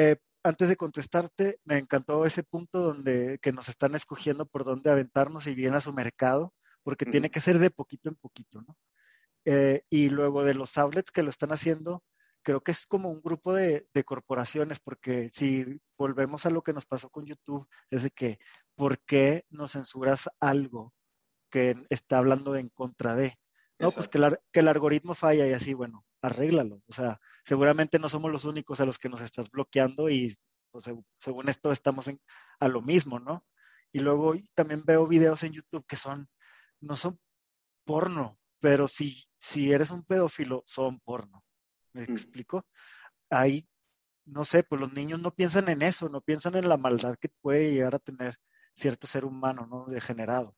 antes 0.43 0.69
de 0.69 0.77
contestarte, 0.77 1.61
me 1.65 1.79
encantó 1.79 2.25
ese 2.27 2.43
punto 2.43 2.81
donde 2.81 3.39
que 3.41 3.53
nos 3.53 3.69
están 3.69 3.95
escogiendo 3.95 4.47
por 4.47 4.65
dónde 4.65 4.91
aventarnos 4.91 5.47
y 5.47 5.55
bien 5.55 5.75
a 5.75 5.81
su 5.81 5.93
mercado, 5.93 6.55
porque 6.83 7.07
tiene 7.07 7.31
que 7.31 7.41
ser 7.41 7.59
de 7.59 7.71
poquito 7.71 8.09
en 8.09 8.17
poquito, 8.17 8.63
¿no? 8.63 8.77
Eh, 9.45 9.83
y 9.89 10.11
luego 10.11 10.45
de 10.45 10.55
los 10.55 10.77
outlets 10.79 11.11
que 11.11 11.23
lo 11.23 11.31
están 11.31 11.53
haciendo, 11.53 12.05
creo 12.43 12.61
que 12.61 12.73
es 12.73 12.87
como 12.87 13.11
un 13.11 13.21
grupo 13.23 13.55
de, 13.55 13.87
de, 13.93 14.05
corporaciones, 14.05 14.81
porque 14.81 15.29
si 15.31 15.81
volvemos 15.97 16.47
a 16.47 16.51
lo 16.51 16.63
que 16.63 16.73
nos 16.73 16.87
pasó 16.87 17.11
con 17.11 17.27
YouTube, 17.27 17.69
es 17.91 18.03
de 18.03 18.11
que, 18.11 18.39
¿por 18.75 19.01
qué 19.01 19.45
nos 19.51 19.73
censuras 19.73 20.29
algo 20.41 20.93
que 21.51 21.77
está 21.91 22.19
hablando 22.19 22.57
en 22.57 22.69
contra 22.69 23.15
de? 23.15 23.35
No, 23.79 23.91
pues 23.91 24.09
que, 24.09 24.21
que 24.53 24.61
el 24.61 24.69
algoritmo 24.69 25.15
falla 25.15 25.47
y 25.47 25.53
así, 25.53 25.75
bueno, 25.75 26.05
arréglalo. 26.21 26.83
O 26.87 26.93
sea, 26.93 27.21
seguramente 27.45 27.99
no 27.99 28.09
somos 28.09 28.31
los 28.31 28.45
únicos 28.45 28.81
a 28.81 28.87
los 28.87 28.99
que 28.99 29.09
nos 29.09 29.21
estás 29.21 29.51
bloqueando 29.51 30.09
y 30.09 30.37
pues, 30.71 30.91
según 31.19 31.49
esto 31.49 31.73
estamos 31.73 32.09
en, 32.09 32.21
a 32.61 32.69
lo 32.69 32.81
mismo, 32.83 33.21
¿no? 33.21 33.45
Y 33.93 34.01
luego 34.01 34.35
también 34.55 34.85
veo 34.85 35.07
videos 35.07 35.43
en 35.43 35.53
YouTube 35.53 35.87
que 35.87 35.97
son, 35.97 36.29
no 36.81 36.97
son 36.97 37.21
porno, 37.85 38.39
pero 38.59 38.89
si, 38.89 39.25
si 39.39 39.73
eres 39.73 39.91
un 39.91 40.05
pedófilo, 40.05 40.63
son 40.67 41.01
porno. 41.01 41.45
¿Me 41.93 42.03
mm. 42.03 42.13
explico? 42.13 42.67
Ahí, 43.31 43.69
no 44.25 44.45
sé, 44.45 44.63
pues 44.63 44.81
los 44.81 44.93
niños 44.93 45.21
no 45.21 45.35
piensan 45.35 45.69
en 45.69 45.83
eso, 45.83 46.09
no 46.09 46.21
piensan 46.21 46.55
en 46.57 46.69
la 46.69 46.77
maldad 46.77 47.17
que 47.19 47.29
puede 47.41 47.73
llegar 47.73 47.95
a 47.95 47.99
tener 47.99 48.37
cierto 48.75 49.07
ser 49.07 49.25
humano, 49.25 49.67
¿no? 49.67 49.85
Degenerado. 49.87 50.57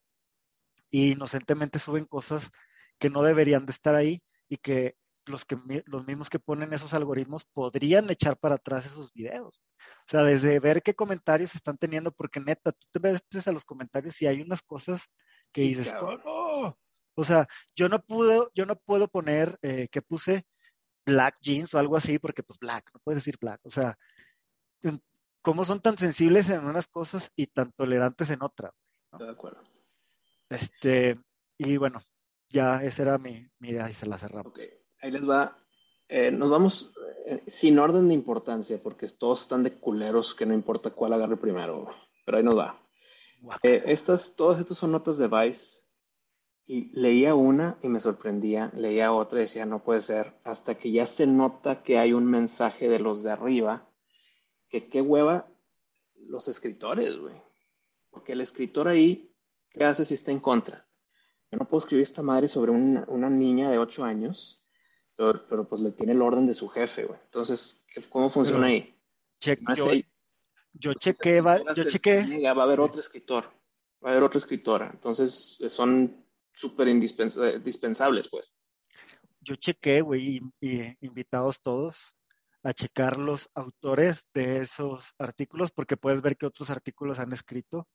Y 0.91 1.13
inocentemente 1.13 1.79
suben 1.79 2.05
cosas 2.05 2.51
que 2.99 3.11
no 3.11 3.23
deberían 3.23 3.67
de 3.67 3.73
estar 3.73 3.95
ahí 3.97 4.23
y 4.49 4.59
que 4.59 4.97
los, 5.27 5.45
que, 5.45 5.59
los 5.87 6.07
mismos 6.07 6.31
que 6.31 6.39
ponen 6.39 6.73
esos 6.73 6.95
algoritmos 6.95 7.45
podrían 7.45 8.11
echar 8.11 8.37
para 8.37 8.57
atrás 8.57 8.87
esos 8.87 9.13
videos. 9.13 9.63
O 10.07 10.11
sea, 10.11 10.23
desde 10.23 10.61
ver 10.61 10.83
qué 10.83 10.95
comentarios 10.95 11.55
están 11.55 11.79
teniendo, 11.79 12.13
porque 12.13 12.41
neta, 12.41 12.73
tú 12.73 12.87
te 12.93 12.99
ves 12.99 13.49
a 13.49 13.53
los 13.53 13.65
comentarios 13.65 14.21
y 14.23 14.27
hay 14.27 14.41
unas 14.41 14.63
cosas 14.63 15.11
que 15.53 15.63
dices, 15.63 15.95
oh, 16.01 16.77
o 17.15 17.25
sea, 17.25 17.47
yo 17.77 17.89
no 17.89 18.03
puedo, 18.03 18.51
yo 18.55 18.67
no 18.67 18.77
puedo 18.77 19.09
poner 19.09 19.59
eh, 19.63 19.89
que 19.89 20.03
puse 20.03 20.47
black 21.07 21.37
jeans 21.41 21.75
o 21.75 21.79
algo 21.79 21.97
así, 21.97 22.19
porque 22.19 22.43
pues 22.43 22.59
black, 22.59 22.91
no 22.93 23.01
puedes 23.01 23.23
decir 23.23 23.39
black. 23.41 23.61
O 23.65 23.71
sea, 23.71 23.97
¿cómo 25.43 25.65
son 25.65 25.81
tan 25.81 25.97
sensibles 25.97 26.51
en 26.51 26.65
unas 26.65 26.89
cosas 26.89 27.31
y 27.37 27.47
tan 27.47 27.73
tolerantes 27.73 28.31
en 28.31 28.43
otras? 28.43 28.73
De 29.19 29.31
acuerdo. 29.31 29.63
Este, 30.49 31.21
y 31.57 31.77
bueno, 31.77 32.03
ya 32.49 32.83
esa 32.83 33.03
era 33.03 33.19
mi, 33.19 33.49
idea 33.61 33.89
y 33.91 33.95
se 33.95 34.07
la 34.07 34.19
cerramos. 34.19 34.53
Okay. 34.53 34.84
Ahí 35.05 35.11
les 35.11 35.29
va. 35.29 35.59
Eh, 36.09 36.31
nos 36.31 36.49
vamos 36.49 36.91
eh, 37.27 37.43
sin 37.47 37.79
orden 37.79 38.09
de 38.09 38.15
importancia, 38.15 38.83
porque 38.83 39.07
todos 39.07 39.43
están 39.43 39.63
de 39.63 39.75
culeros 39.75 40.35
que 40.35 40.47
no 40.47 40.55
importa 40.55 40.89
cuál 40.89 41.13
agarre 41.13 41.37
primero, 41.37 41.91
pero 42.25 42.39
ahí 42.39 42.43
nos 42.43 42.57
va. 42.57 42.81
estas, 43.63 44.35
todas 44.35 44.61
estas 44.61 44.79
son 44.79 44.93
notas 44.93 45.19
de 45.19 45.29
Vice 45.29 45.83
y 46.65 46.99
leía 46.99 47.35
una 47.35 47.77
y 47.83 47.89
me 47.89 48.01
sorprendía, 48.01 48.73
leía 48.75 49.13
otra 49.13 49.41
y 49.41 49.43
decía, 49.43 49.67
no 49.67 49.85
puede 49.85 50.01
ser, 50.01 50.33
hasta 50.43 50.77
que 50.77 50.91
ya 50.91 51.07
se 51.07 51.27
nota 51.27 51.83
que 51.83 51.99
hay 51.99 52.15
un 52.15 52.25
mensaje 52.25 52.89
de 52.89 52.99
los 52.99 53.23
de 53.23 53.33
arriba, 53.33 53.87
que 54.71 54.89
qué 54.89 55.03
hueva 55.03 55.49
los 56.15 56.49
escritores, 56.49 57.19
güey. 57.19 57.35
Porque 58.11 58.33
el 58.33 58.41
escritor 58.41 58.89
ahí, 58.89 59.31
¿qué 59.69 59.85
hace 59.85 60.07
si 60.07 60.15
está 60.15 60.31
en 60.31 60.41
contra? 60.41 60.87
Yo 61.51 61.59
no 61.59 61.67
puedo 61.67 61.81
escribir 61.81 62.05
esta 62.05 62.23
madre 62.23 62.49
sobre 62.49 62.71
una, 62.71 63.29
niña 63.29 63.69
de 63.69 63.77
8 63.77 64.03
años, 64.03 64.64
pero, 65.17 65.69
pues 65.69 65.81
le 65.81 65.93
tiene 65.93 66.13
el 66.13 66.23
orden 66.23 66.47
de 66.47 66.55
su 66.55 66.69
jefe, 66.69 67.05
güey. 67.05 67.19
Entonces, 67.25 67.87
¿cómo 68.09 68.31
funciona 68.31 68.67
ahí? 68.67 68.95
yo, 69.77 69.91
yo 70.73 70.95
chequé, 70.95 71.41
va, 71.41 71.61
yo 71.75 71.85
chequé. 71.85 72.41
Va 72.43 72.63
a 72.63 72.65
haber 72.65 72.81
otro 72.81 73.01
escritor, 73.01 73.45
va 74.05 74.09
a 74.09 74.13
haber 74.13 74.25
otra 74.25 74.39
escritora. 74.39 74.91
Entonces, 74.93 75.59
son 75.69 76.25
súper 76.53 76.89
indispensables, 76.89 78.29
pues. 78.29 78.55
Yo 79.41 79.57
chequé, 79.57 80.01
güey, 80.01 80.41
y, 80.61 80.97
invitados 81.01 81.61
todos 81.63 82.17
a 82.63 82.73
checar 82.73 83.19
los 83.19 83.51
autores 83.55 84.27
de 84.33 84.63
esos 84.63 85.13
artículos, 85.19 85.71
porque 85.71 85.99
puedes 85.99 86.23
ver 86.23 86.37
que 86.37 86.47
otros 86.47 86.71
artículos 86.71 87.19
han 87.19 87.33
escrito, 87.33 87.89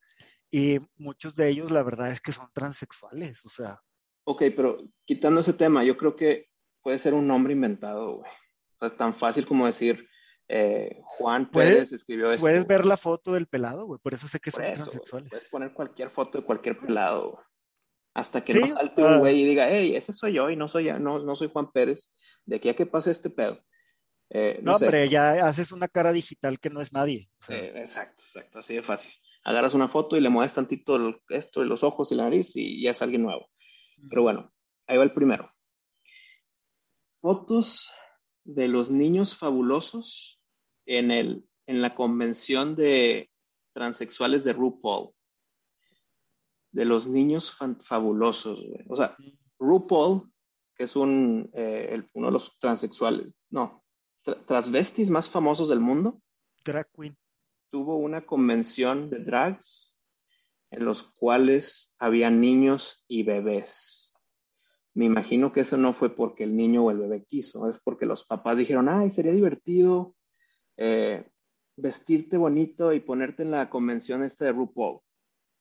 y 0.52 0.78
muchos 0.96 1.34
de 1.34 1.50
ellos, 1.50 1.72
la 1.72 1.82
verdad 1.82 2.12
es 2.12 2.22
que 2.22 2.32
son 2.32 2.48
transexuales, 2.54 3.44
o 3.46 3.50
sea. 3.50 3.82
Ok, 4.26 4.44
pero 4.56 4.78
quitando 5.06 5.40
ese 5.40 5.54
tema, 5.54 5.84
yo 5.84 5.98
creo 5.98 6.16
que 6.16 6.49
puede 6.82 7.00
ser 7.00 7.14
un 7.14 7.28
nombre 7.28 7.54
inventado, 7.54 8.18
güey. 8.18 8.32
O 8.80 8.88
sea, 8.88 8.96
tan 8.96 9.14
fácil 9.14 9.46
como 9.46 9.66
decir, 9.66 10.08
eh, 10.48 11.02
Juan 11.04 11.50
Pérez 11.52 11.92
escribió 11.92 12.32
esto. 12.32 12.42
Puedes 12.42 12.66
ver 12.66 12.86
la 12.86 12.98
foto 12.98 13.34
del 13.34 13.48
pelado, 13.48 13.86
güey, 13.86 14.00
por 14.02 14.14
eso 14.14 14.28
sé 14.28 14.40
que 14.40 14.52
son 14.52 14.64
transexuales. 14.74 15.30
Puedes 15.30 15.50
poner 15.50 15.74
cualquier 15.74 16.10
foto 16.10 16.40
de 16.40 16.44
cualquier 16.44 16.80
pelado, 16.80 17.32
güey. 17.32 17.44
Hasta 18.16 18.44
que 18.44 18.54
no 18.54 18.68
salte 18.68 19.02
un 19.02 19.14
ah. 19.14 19.18
güey 19.18 19.42
y 19.42 19.46
diga, 19.46 19.70
hey, 19.70 19.96
ese 19.96 20.12
soy 20.12 20.34
yo 20.34 20.50
y 20.50 20.56
no 20.56 20.68
soy, 20.68 20.92
no, 21.00 21.20
no 21.20 21.36
soy 21.36 21.50
Juan 21.54 21.72
Pérez, 21.72 22.12
de 22.46 22.56
aquí 22.56 22.68
a 22.68 22.76
que 22.76 22.86
pase 22.86 23.12
este 23.12 23.30
pedo. 23.30 23.64
Eh, 24.32 24.60
no, 24.62 24.76
hombre, 24.76 25.10
ya 25.10 25.48
haces 25.48 25.72
una 25.72 25.88
cara 25.88 26.12
digital 26.12 26.60
que 26.60 26.70
no 26.70 26.82
es 26.82 26.94
nadie. 26.94 27.30
exacto, 27.48 28.24
exacto, 28.24 28.60
así 28.60 28.76
de 28.76 28.84
fácil. 28.84 29.14
Agarras 29.44 29.74
una 29.74 29.88
foto 29.88 30.18
y 30.18 30.22
le 30.22 30.30
mueves 30.30 30.54
tantito 30.54 31.00
esto 31.30 31.62
de 31.62 31.66
los 31.66 31.84
ojos 31.84 32.12
y 32.12 32.16
la 32.16 32.24
nariz 32.24 32.52
y 32.56 32.84
ya 32.84 32.92
es 32.92 33.02
alguien 33.02 33.24
nuevo. 33.24 33.48
Pero 34.10 34.22
bueno, 34.22 34.52
ahí 34.88 34.98
va 34.98 35.04
el 35.04 35.14
primero. 35.14 35.52
Fotos 37.22 37.92
de 38.44 38.68
los 38.68 38.92
niños 38.92 39.36
fabulosos 39.36 40.42
en, 40.86 41.12
el, 41.12 41.46
en 41.68 41.82
la 41.82 41.96
convención 41.96 42.76
de 42.76 43.30
transexuales 43.74 44.44
de 44.44 44.54
RuPaul 44.54 45.14
de 46.72 46.86
los 46.86 47.08
niños 47.08 47.56
fabulosos, 47.82 48.64
O 48.88 48.96
sea, 48.96 49.16
RuPaul, 49.60 50.32
que 50.76 50.84
es 50.84 50.96
un, 50.96 51.50
eh, 51.54 52.02
uno 52.14 52.28
de 52.28 52.34
los 52.34 52.58
transexuales, 52.60 53.34
no, 53.50 53.84
transvestis 54.46 55.10
más 55.10 55.30
famosos 55.30 55.70
del 55.70 55.80
mundo. 55.80 56.22
Drag 56.64 56.88
Queen. 56.92 57.18
Tuvo 57.72 57.98
una 57.98 58.26
convención 58.26 59.10
de 59.10 59.20
drags 59.20 60.00
en 60.72 60.86
los 60.86 61.04
cuales 61.04 61.96
había 62.00 62.30
niños 62.30 63.06
y 63.08 63.24
bebés. 63.24 64.09
Me 65.00 65.06
imagino 65.06 65.54
que 65.54 65.62
eso 65.62 65.78
no 65.78 65.94
fue 65.94 66.14
porque 66.14 66.44
el 66.44 66.58
niño 66.58 66.84
o 66.84 66.92
el 66.92 66.98
bebé 66.98 67.24
quiso, 67.24 67.70
es 67.70 67.80
porque 67.80 68.06
los 68.06 68.26
papás 68.26 68.58
dijeron, 68.58 68.90
ay, 68.90 69.10
sería 69.12 69.32
divertido 69.32 70.14
eh, 70.76 71.26
vestirte 71.78 72.36
bonito 72.36 72.92
y 72.92 73.00
ponerte 73.00 73.44
en 73.44 73.52
la 73.52 73.70
convención 73.70 74.26
esta 74.26 74.44
de 74.44 74.52
RuPaul. 74.52 75.00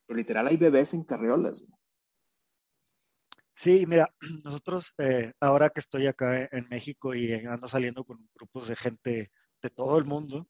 Pero 0.07 0.16
literal 0.16 0.49
hay 0.49 0.57
bebés 0.57 0.92
en 0.92 1.04
carriolas. 1.04 1.64
Sí, 3.54 3.87
mira, 3.87 4.12
nosotros 4.45 4.92
eh, 4.99 5.33
ahora 5.38 5.71
que 5.71 5.78
estoy 5.78 6.09
acá 6.09 6.49
en 6.50 6.66
México 6.68 7.14
y 7.14 7.33
ando 7.33 7.68
saliendo 7.68 8.02
con 8.02 8.28
grupos 8.35 8.66
de 8.66 8.75
gente 8.75 9.30
de 9.62 9.71
todo 9.71 9.99
el 9.99 10.04
mundo, 10.04 10.49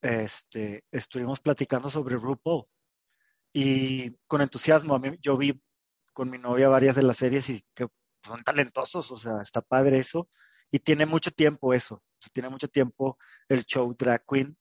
este, 0.00 0.82
estuvimos 0.90 1.40
platicando 1.40 1.90
sobre 1.90 2.16
RuPaul 2.16 2.64
y 3.52 4.12
con 4.26 4.40
entusiasmo. 4.40 4.94
A 4.94 4.98
mí, 4.98 5.10
yo 5.20 5.36
vi 5.36 5.60
con 6.14 6.30
mi 6.30 6.38
novia 6.38 6.68
varias 6.68 6.96
de 6.96 7.02
las 7.02 7.18
series 7.18 7.48
y 7.50 7.62
que 7.74 7.86
son 8.28 8.44
talentosos, 8.44 9.10
o 9.10 9.16
sea, 9.16 9.40
está 9.42 9.60
padre 9.62 9.98
eso 9.98 10.28
y 10.70 10.78
tiene 10.78 11.06
mucho 11.06 11.30
tiempo 11.30 11.74
eso, 11.74 12.02
tiene 12.32 12.48
mucho 12.48 12.68
tiempo 12.68 13.18
el 13.48 13.64
show 13.64 13.92
Drag 13.94 14.24
Queen, 14.26 14.56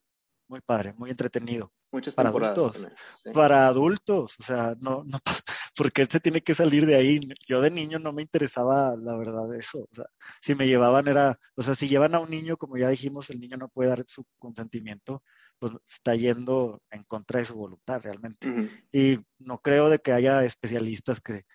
muy 0.48 0.62
padre, 0.62 0.94
muy 0.94 1.10
entretenido. 1.10 1.74
Muchas 1.90 2.16
para 2.16 2.30
adultos, 2.30 2.88
para 3.34 3.68
adultos, 3.68 4.36
o 4.40 4.44
sea, 4.44 4.76
no, 4.80 5.06
no, 5.06 5.20
porque 5.76 6.02
este 6.02 6.20
tiene 6.20 6.42
que 6.42 6.54
salir 6.54 6.86
de 6.86 6.96
ahí. 6.96 7.22
Yo 7.48 7.62
de 7.62 7.72
niño 7.72 7.98
no 7.98 8.12
me 8.12 8.22
interesaba, 8.22 8.96
la 8.98 9.16
verdad, 9.16 9.54
eso. 9.56 9.88
O 9.90 9.96
sea, 9.96 10.06
si 10.42 10.54
me 10.54 10.68
llevaban 10.68 11.08
era, 11.08 11.40
o 11.56 11.62
sea, 11.62 11.76
si 11.76 11.88
llevan 11.88 12.14
a 12.14 12.20
un 12.20 12.30
niño, 12.30 12.58
como 12.58 12.76
ya 12.76 12.90
dijimos, 12.90 13.30
el 13.30 13.40
niño 13.40 13.56
no 13.56 13.70
puede 13.70 13.90
dar 13.90 14.04
su 14.06 14.26
consentimiento, 14.38 15.24
pues 15.60 15.72
está 15.88 16.14
yendo 16.16 16.82
en 16.92 17.04
contra 17.04 17.40
de 17.40 17.46
su 17.46 17.56
voluntad 17.56 18.02
realmente. 18.04 18.54
Y 18.92 19.20
no 19.40 19.60
creo 19.60 19.90
de 19.90 20.00
que 20.00 20.12
haya 20.12 20.44
especialistas 20.44 21.22
que 21.22 21.46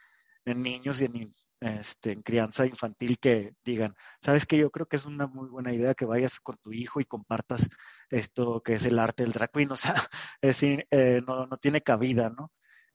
en 0.46 0.62
niños 0.62 1.00
y 1.00 1.04
en 1.04 1.12
este, 1.62 2.12
en 2.12 2.22
crianza 2.22 2.66
infantil 2.66 3.18
que 3.18 3.54
digan, 3.64 3.94
sabes 4.20 4.46
que 4.46 4.58
yo 4.58 4.70
creo 4.70 4.86
que 4.86 4.96
es 4.96 5.04
una 5.06 5.26
muy 5.28 5.48
buena 5.48 5.72
idea 5.72 5.94
que 5.94 6.04
vayas 6.04 6.40
con 6.40 6.56
tu 6.58 6.72
hijo 6.72 7.00
y 7.00 7.04
compartas 7.04 7.68
esto 8.10 8.62
que 8.62 8.74
es 8.74 8.84
el 8.86 8.98
arte 8.98 9.22
del 9.22 9.32
drag 9.32 9.50
queen, 9.52 9.70
o 9.70 9.76
sea, 9.76 9.94
es 10.42 10.62
eh, 10.62 11.22
no, 11.26 11.46
no, 11.46 11.56
tiene 11.58 11.80
cabida, 11.82 12.30
¿no? 12.30 12.50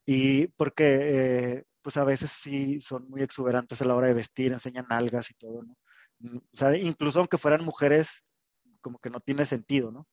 Y 0.06 0.48
porque, 0.50 1.56
eh, 1.58 1.66
pues 1.82 1.98
a 1.98 2.04
veces 2.04 2.32
sí 2.32 2.82
son 2.82 3.10
muy 3.10 3.22
exuberantes 3.22 3.82
a 3.82 3.86
la 3.86 3.96
hora 3.96 4.08
de 4.08 4.14
vestir, 4.16 4.52
enseñan 4.54 4.88
algas 4.90 5.32
y 5.32 5.36
todo, 5.36 5.64
¿no? 5.64 5.76
Mm, 6.20 6.38
o 6.38 6.58
sea, 6.58 6.76
incluso 6.78 7.20
aunque 7.20 7.38
fueran 7.38 7.64
mujeres, 7.66 8.24
como 8.82 9.00
que 9.00 9.10
no 9.10 9.20
tiene 9.22 9.46
sentido, 9.46 9.92
¿no? 9.92 10.08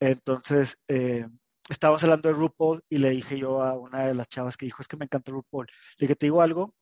Entonces, 0.00 0.78
eh, 0.88 1.26
estábamos 1.68 2.02
hablando 2.04 2.28
de 2.28 2.34
RuPaul 2.34 2.82
y 2.88 2.98
le 2.98 3.10
dije 3.10 3.38
yo 3.38 3.62
a 3.62 3.74
una 3.74 4.06
de 4.06 4.14
las 4.14 4.28
chavas 4.28 4.56
que 4.56 4.66
dijo, 4.66 4.82
es 4.82 4.88
que 4.88 4.96
me 4.96 5.06
encanta 5.06 5.32
RuPaul. 5.32 5.66
Le 5.98 6.06
dije, 6.06 6.16
te 6.16 6.26
digo 6.26 6.42
algo, 6.42 6.74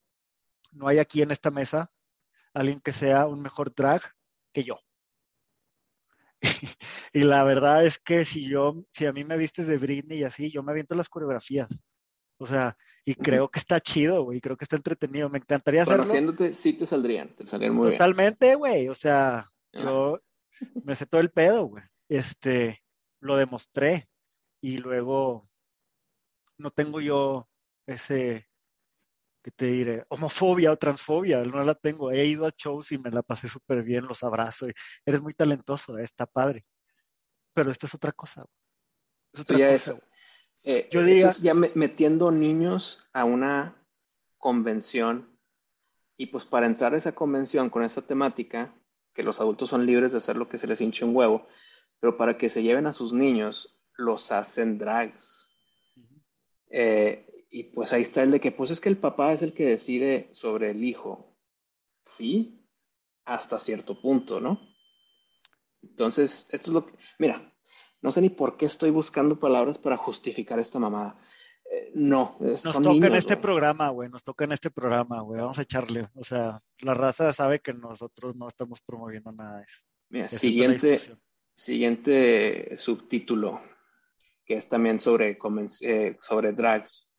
no 0.72 0.88
hay 0.88 0.98
aquí 0.98 1.22
en 1.22 1.30
esta 1.30 1.50
mesa 1.50 1.90
alguien 2.54 2.80
que 2.80 2.92
sea 2.92 3.26
un 3.26 3.40
mejor 3.40 3.74
drag 3.74 4.02
que 4.52 4.64
yo. 4.64 4.80
y 7.12 7.20
la 7.20 7.44
verdad 7.44 7.86
es 7.86 7.98
que 7.98 8.24
si 8.24 8.48
yo, 8.48 8.84
si 8.90 9.06
a 9.06 9.12
mí 9.12 9.24
me 9.24 9.36
vistes 9.36 9.66
de 9.66 9.78
Britney 9.78 10.18
y 10.18 10.24
así, 10.24 10.50
yo 10.50 10.62
me 10.62 10.72
aviento 10.72 10.94
las 10.94 11.08
coreografías. 11.08 11.68
O 12.38 12.46
sea, 12.46 12.76
y 13.04 13.14
creo 13.14 13.48
que 13.48 13.60
está 13.60 13.80
chido, 13.80 14.24
güey, 14.24 14.40
creo 14.40 14.56
que 14.56 14.64
está 14.64 14.76
entretenido. 14.76 15.30
Me 15.30 15.38
encantaría 15.38 15.82
hacerlo. 15.82 16.04
Haciéndote, 16.04 16.54
sí 16.54 16.72
te 16.72 16.86
saldrían, 16.86 17.34
te 17.36 17.46
saldrían 17.46 17.74
muy 17.74 17.92
Totalmente, 17.92 18.56
güey. 18.56 18.88
O 18.88 18.94
sea, 18.94 19.46
yo 19.72 20.20
me 20.84 20.96
sé 20.96 21.06
todo 21.06 21.20
el 21.20 21.30
pedo, 21.30 21.66
güey. 21.66 21.84
Este, 22.08 22.82
lo 23.20 23.36
demostré. 23.36 24.08
Y 24.60 24.78
luego 24.78 25.48
no 26.58 26.70
tengo 26.70 27.00
yo 27.00 27.48
ese 27.86 28.48
¿qué 29.42 29.50
te 29.50 29.66
diré? 29.66 30.04
Homofobia 30.08 30.72
o 30.72 30.76
transfobia, 30.76 31.42
no 31.44 31.62
la 31.64 31.74
tengo. 31.74 32.10
He 32.10 32.24
ido 32.26 32.46
a 32.46 32.52
shows 32.56 32.92
y 32.92 32.98
me 32.98 33.10
la 33.10 33.22
pasé 33.22 33.48
súper 33.48 33.82
bien, 33.82 34.06
los 34.06 34.22
abrazo. 34.22 34.68
Y 34.68 34.72
eres 35.04 35.22
muy 35.22 35.34
talentoso, 35.34 35.98
eh, 35.98 36.02
está 36.02 36.26
padre. 36.26 36.64
Pero 37.52 37.70
esta 37.70 37.86
es 37.86 37.94
otra 37.94 38.12
cosa. 38.12 38.44
Es 39.32 39.40
otra 39.40 39.56
cosa. 39.72 39.98
Eh, 40.62 40.88
Yo 40.90 41.02
diría. 41.02 41.32
ya 41.32 41.54
metiendo 41.54 42.30
niños 42.30 43.08
a 43.12 43.24
una 43.24 43.84
convención 44.38 45.36
y 46.16 46.26
pues 46.26 46.44
para 46.44 46.66
entrar 46.66 46.94
a 46.94 46.98
esa 46.98 47.14
convención 47.14 47.68
con 47.68 47.82
esa 47.82 48.02
temática, 48.02 48.74
que 49.12 49.22
los 49.24 49.40
adultos 49.40 49.70
son 49.70 49.86
libres 49.86 50.12
de 50.12 50.18
hacer 50.18 50.36
lo 50.36 50.48
que 50.48 50.58
se 50.58 50.66
les 50.66 50.80
hinche 50.80 51.04
un 51.04 51.16
huevo, 51.16 51.48
pero 52.00 52.16
para 52.16 52.38
que 52.38 52.48
se 52.48 52.62
lleven 52.62 52.86
a 52.86 52.92
sus 52.92 53.12
niños, 53.12 53.80
los 53.96 54.30
hacen 54.30 54.78
drags. 54.78 55.48
eh, 56.70 57.31
y 57.54 57.64
pues 57.64 57.92
ahí 57.92 58.00
está 58.00 58.22
el 58.22 58.30
de 58.30 58.40
que, 58.40 58.50
pues 58.50 58.70
es 58.70 58.80
que 58.80 58.88
el 58.88 58.96
papá 58.96 59.34
es 59.34 59.42
el 59.42 59.52
que 59.52 59.66
decide 59.66 60.30
sobre 60.32 60.70
el 60.70 60.82
hijo. 60.82 61.36
Sí, 62.02 62.66
hasta 63.26 63.58
cierto 63.58 64.00
punto, 64.00 64.40
¿no? 64.40 64.58
Entonces, 65.82 66.48
esto 66.50 66.70
es 66.70 66.74
lo 66.74 66.86
que, 66.86 66.94
mira, 67.18 67.54
no 68.00 68.10
sé 68.10 68.22
ni 68.22 68.30
por 68.30 68.56
qué 68.56 68.64
estoy 68.64 68.90
buscando 68.90 69.38
palabras 69.38 69.76
para 69.76 69.98
justificar 69.98 70.58
esta 70.58 70.78
mamada. 70.78 71.18
Eh, 71.70 71.92
no, 71.94 72.38
nos 72.40 72.62
toca 72.62 73.06
en 73.06 73.14
este 73.14 73.36
programa, 73.36 73.90
güey, 73.90 74.08
nos 74.08 74.24
toca 74.24 74.44
en 74.44 74.52
este 74.52 74.70
programa, 74.70 75.20
güey, 75.20 75.42
vamos 75.42 75.58
a 75.58 75.62
echarle. 75.62 76.08
O 76.14 76.24
sea, 76.24 76.62
la 76.80 76.94
raza 76.94 77.34
sabe 77.34 77.60
que 77.60 77.74
nosotros 77.74 78.34
no 78.34 78.48
estamos 78.48 78.80
promoviendo 78.80 79.30
nada 79.30 79.58
de 79.58 79.64
eso. 79.64 79.84
Mira, 80.08 80.28
siguiente, 80.30 81.00
siguiente 81.54 82.78
subtítulo, 82.78 83.60
que 84.46 84.54
es 84.54 84.70
también 84.70 84.98
sobre, 84.98 85.38
eh, 85.82 86.16
sobre 86.18 86.52
drags. 86.52 87.11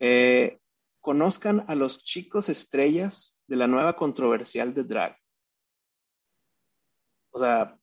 Eh, 0.00 0.58
conozcan 1.00 1.64
a 1.68 1.74
los 1.74 2.02
chicos 2.02 2.48
estrellas 2.48 3.42
de 3.46 3.56
la 3.56 3.66
nueva 3.66 3.96
controversial 3.96 4.74
de 4.74 4.84
drag. 4.84 5.16
O 7.32 7.38
sea, 7.38 7.78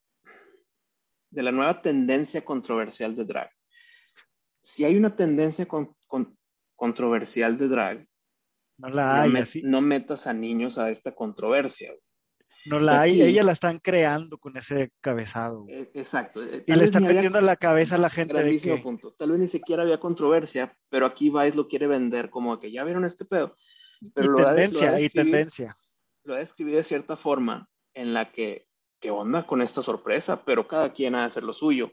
de 1.29 1.43
la 1.43 1.51
nueva 1.51 1.81
tendencia 1.81 2.43
controversial 2.43 3.15
de 3.15 3.25
drag. 3.25 3.51
Si 4.61 4.83
hay 4.83 4.97
una 4.97 5.15
tendencia 5.15 5.67
controversial 6.75 7.57
de 7.57 7.67
drag, 7.67 8.07
no 8.77 8.89
la 8.89 9.21
hay. 9.21 9.31
No, 9.63 9.81
metas 9.81 10.27
a 10.27 10.33
niños 10.33 10.77
a 10.77 10.91
esta 10.91 11.13
controversia. 11.13 11.93
No 12.67 12.79
la 12.79 13.01
hay, 13.01 13.21
ella 13.21 13.43
la 13.43 13.53
están 13.53 13.79
creando 13.79 14.37
con 14.37 14.57
ese 14.57 14.91
cabezado. 14.99 15.65
E, 15.69 15.89
exacto. 15.93 16.43
Eh, 16.43 16.63
y 16.67 16.75
le 16.75 16.83
están 16.83 17.03
metiendo 17.03 17.39
en 17.39 17.45
la 17.45 17.55
cabeza 17.55 17.95
a 17.95 17.99
la 17.99 18.09
gente. 18.09 18.43
de 18.43 18.77
punto. 18.77 19.13
Tal 19.13 19.31
vez 19.31 19.39
ni 19.39 19.47
siquiera 19.47 19.83
había 19.83 19.99
controversia, 19.99 20.77
pero 20.89 21.05
aquí 21.05 21.29
Vice 21.29 21.55
lo 21.55 21.67
quiere 21.67 21.87
vender 21.87 22.29
como 22.29 22.59
que 22.59 22.71
ya 22.71 22.83
vieron 22.83 23.05
este 23.05 23.25
pedo. 23.25 23.55
Pero 24.13 24.33
y 24.33 24.43
tendencia, 24.43 24.99
y 24.99 25.09
tendencia. 25.09 25.77
Lo 26.23 26.35
ha 26.35 26.39
describido 26.39 26.77
de 26.77 26.83
cierta 26.83 27.15
forma 27.15 27.69
en 27.93 28.13
la 28.13 28.31
que, 28.31 28.67
¿qué 28.99 29.11
onda 29.11 29.47
con 29.47 29.61
esta 29.61 29.81
sorpresa? 29.81 30.43
Pero 30.43 30.67
cada 30.67 30.91
quien 30.91 31.15
ha 31.15 31.21
de 31.21 31.27
hacer 31.27 31.43
lo 31.43 31.53
suyo. 31.53 31.91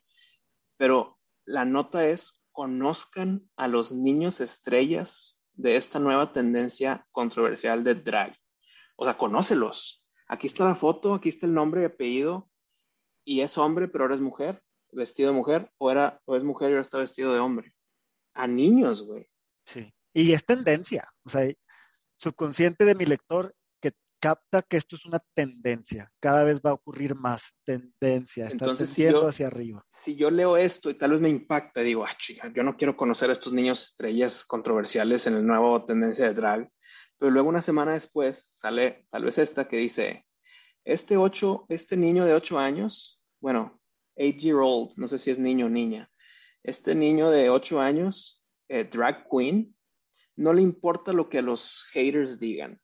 Pero 0.77 1.19
la 1.45 1.65
nota 1.65 2.07
es, 2.07 2.43
conozcan 2.51 3.49
a 3.57 3.69
los 3.69 3.93
niños 3.93 4.41
estrellas 4.41 5.47
de 5.53 5.77
esta 5.77 6.01
nueva 6.01 6.33
tendencia 6.33 7.07
controversial 7.13 7.85
de 7.85 7.95
drag. 7.95 8.37
O 8.97 9.05
sea, 9.05 9.17
conócelos 9.17 10.04
aquí 10.27 10.47
está 10.47 10.65
la 10.65 10.75
foto, 10.75 11.15
aquí 11.15 11.29
está 11.29 11.47
el 11.47 11.55
nombre 11.55 11.83
y 11.83 11.85
apellido, 11.85 12.51
y 13.25 13.41
es 13.41 13.57
hombre, 13.59 13.89
pero 13.89 14.05
ahora 14.05 14.15
es 14.15 14.21
mujer, 14.21 14.63
vestido 14.93 15.31
de 15.31 15.37
mujer, 15.37 15.71
o, 15.79 15.91
era, 15.91 16.21
o 16.25 16.37
es 16.37 16.45
mujer 16.45 16.71
y 16.71 16.73
ahora 16.73 16.83
está 16.83 16.99
vestido 16.99 17.33
de 17.33 17.41
hombre. 17.41 17.75
A 18.35 18.47
niños, 18.47 19.03
güey. 19.03 19.27
Sí, 19.67 19.93
y 20.13 20.33
es 20.33 20.45
tendencia, 20.45 21.09
o 21.25 21.31
sea, 21.31 21.51
subconsciente 22.17 22.85
de 22.85 22.95
mi 22.95 23.07
lector 23.07 23.55
que 23.81 23.93
capta 24.21 24.63
que 24.63 24.77
esto 24.77 24.97
es 24.97 25.07
una 25.07 25.21
tendencia, 25.35 26.11
cada 26.21 26.45
vez 26.45 26.61
va 26.61 26.71
a 26.71 26.75
ocurrir 26.75 27.15
más 27.15 27.55
tendencia, 27.65 28.45
está 28.47 28.67
Entonces, 28.67 28.91
hacia 28.91 29.47
arriba. 29.47 29.85
Si 29.89 30.17
yo 30.17 30.31
leo 30.31 30.57
esto 30.57 30.91
y 30.91 30.99
tal 30.99 31.13
vez 31.13 31.21
me 31.21 31.29
impacta, 31.29 31.81
digo, 31.81 32.05
ah, 32.05 32.15
chica, 32.19 32.53
yo 32.55 32.63
no 32.63 32.77
quiero 32.77 32.97
conocer 32.97 33.31
a 33.31 33.33
estos 33.33 33.53
niños 33.53 33.83
estrellas 33.83 34.45
controversiales 34.45 35.27
en 35.27 35.35
el 35.35 35.47
nuevo 35.47 35.85
tendencia 35.85 36.27
de 36.27 36.35
drag, 36.35 36.71
pero 37.19 37.31
luego 37.31 37.49
una 37.49 37.63
semana 37.63 37.93
después 37.93 38.49
sale 38.51 39.07
tal 39.11 39.25
vez 39.25 39.39
esta 39.39 39.69
que 39.69 39.77
dice, 39.77 40.27
este, 40.85 41.17
ocho, 41.17 41.67
este 41.69 41.97
niño 41.97 42.25
de 42.25 42.35
8 42.35 42.59
años, 42.59 43.21
bueno, 43.41 43.81
8 44.17 44.39
year 44.39 44.57
old, 44.57 44.93
no 44.97 45.09
sé 45.09 45.19
si 45.19 45.31
es 45.31 45.39
niño 45.39 45.67
o 45.67 45.71
niña, 45.71 46.11
este 46.63 46.95
niño 46.95 47.31
de 47.31 47.51
8 47.51 47.81
años, 47.81 48.45
eh, 48.69 48.85
drag 48.85 49.29
queen, 49.31 49.77
no 50.37 50.53
le 50.53 50.63
importa 50.63 51.13
lo 51.13 51.29
que 51.29 51.43
los 51.43 51.87
haters 51.93 52.41
digan. 52.41 52.81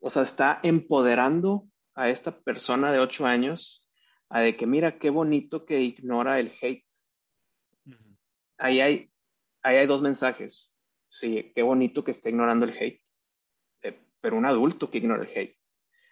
O 0.00 0.10
sea, 0.10 0.22
está 0.22 0.60
empoderando 0.62 1.68
a 1.94 2.10
esta 2.10 2.38
persona 2.40 2.92
de 2.92 2.98
8 2.98 3.26
años 3.26 3.88
a 4.28 4.40
de 4.40 4.56
que 4.56 4.66
mira 4.66 4.98
qué 4.98 5.10
bonito 5.10 5.64
que 5.64 5.80
ignora 5.80 6.40
el 6.40 6.52
hate. 6.60 6.84
Ahí 8.58 8.80
hay, 8.80 9.10
ahí 9.62 9.76
hay 9.76 9.86
dos 9.86 10.02
mensajes 10.02 10.72
sí, 11.08 11.52
qué 11.54 11.62
bonito 11.62 12.04
que 12.04 12.10
esté 12.10 12.30
ignorando 12.30 12.66
el 12.66 12.76
hate, 12.76 13.02
pero 14.20 14.36
un 14.36 14.46
adulto 14.46 14.90
que 14.90 14.98
ignora 14.98 15.22
el 15.24 15.30
hate. 15.30 15.58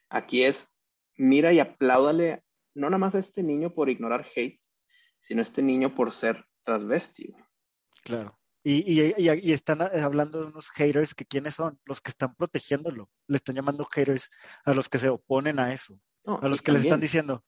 Aquí 0.09 0.45
es, 0.45 0.73
mira 1.17 1.53
y 1.53 1.61
apláudale, 1.61 2.45
no 2.75 2.89
nada 2.89 2.99
más 2.99 3.15
a 3.15 3.19
este 3.19 3.43
niño 3.43 3.75
por 3.75 3.89
ignorar 3.91 4.27
hate, 4.35 4.61
sino 5.21 5.41
a 5.41 5.43
este 5.43 5.63
niño 5.63 5.95
por 5.95 6.13
ser 6.13 6.45
transvestido. 6.65 7.37
Claro. 8.03 8.39
Y, 8.67 9.03
y, 9.19 9.53
están 9.53 9.83
hablando 9.83 10.41
de 10.41 10.47
unos 10.47 10.71
haters 10.71 11.15
que 11.15 11.27
quiénes 11.27 11.55
son, 11.55 11.79
los 11.85 12.01
que 12.01 12.11
están 12.11 12.35
protegiéndolo. 12.35 13.11
Le 13.27 13.37
están 13.37 13.57
llamando 13.57 13.85
haters 13.85 14.31
a 14.65 14.73
los 14.73 14.89
que 14.89 14.97
se 14.97 15.11
oponen 15.11 15.59
a 15.59 15.75
eso. 15.75 16.01
a 16.25 16.49
los 16.49 16.63
que 16.63 16.73
le 16.73 16.79
están 16.79 16.99
diciendo, 16.99 17.45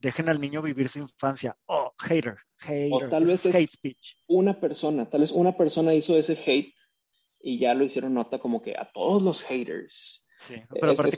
dejen 0.00 0.28
al 0.28 0.40
niño 0.40 0.62
vivir 0.62 0.88
su 0.88 0.98
infancia. 0.98 1.56
Oh, 1.66 1.92
hater, 1.98 2.38
hater. 2.58 2.92
O 2.92 3.08
tal 3.08 3.26
vez 3.26 3.46
hate 3.46 3.70
speech. 3.70 4.16
Una 4.26 4.58
persona, 4.58 5.08
tal 5.08 5.20
vez 5.20 5.30
una 5.30 5.56
persona 5.56 5.94
hizo 5.94 6.16
ese 6.16 6.32
hate 6.32 6.74
y 7.40 7.58
ya 7.58 7.74
lo 7.74 7.84
hicieron 7.84 8.14
nota 8.14 8.38
como 8.38 8.62
que 8.62 8.76
a 8.76 8.90
todos 8.92 9.22
los 9.22 9.42
haters. 9.44 10.26
Sí, 10.38 10.62
pero 10.68 10.92
aparte, 10.92 11.16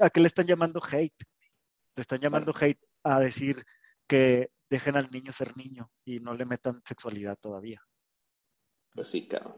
a 0.00 0.10
qué 0.10 0.20
le 0.20 0.26
están 0.26 0.46
llamando 0.46 0.80
hate? 0.82 1.24
Le 1.94 2.00
están 2.00 2.20
llamando 2.20 2.52
hate 2.58 2.80
a 3.02 3.20
decir 3.20 3.64
que 4.06 4.50
dejen 4.70 4.96
al 4.96 5.10
niño 5.10 5.32
ser 5.32 5.56
niño 5.56 5.90
y 6.04 6.20
no 6.20 6.34
le 6.34 6.44
metan 6.44 6.82
sexualidad 6.84 7.38
todavía. 7.38 7.82
Pues 8.94 9.10
sí, 9.10 9.28
cabrón. 9.28 9.56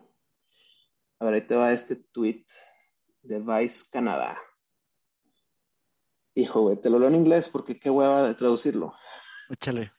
A 1.18 1.24
ver, 1.26 1.34
ahí 1.34 1.46
te 1.46 1.56
va 1.56 1.72
este 1.72 1.96
tweet 1.96 2.44
de 3.22 3.40
Vice 3.40 3.84
Canadá. 3.90 4.36
Hijo, 6.34 6.62
güey, 6.62 6.80
te 6.80 6.90
lo 6.90 6.98
leo 6.98 7.08
en 7.08 7.14
inglés 7.14 7.48
porque 7.48 7.78
qué 7.80 7.88
hueva 7.88 8.28
de 8.28 8.34
traducirlo. 8.34 8.94
Échale. 9.48 9.92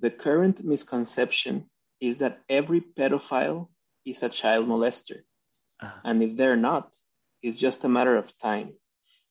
The 0.00 0.16
current 0.16 0.60
misconception 0.60 1.70
is 2.00 2.18
that 2.18 2.38
every 2.48 2.80
pedophile 2.80 3.68
is 4.04 4.22
a 4.22 4.28
child 4.28 4.66
molester. 4.66 5.22
Uh-huh. 5.80 6.00
And 6.04 6.22
if 6.22 6.36
they're 6.36 6.56
not, 6.56 6.94
it's 7.42 7.56
just 7.56 7.84
a 7.84 7.88
matter 7.88 8.16
of 8.16 8.36
time. 8.38 8.74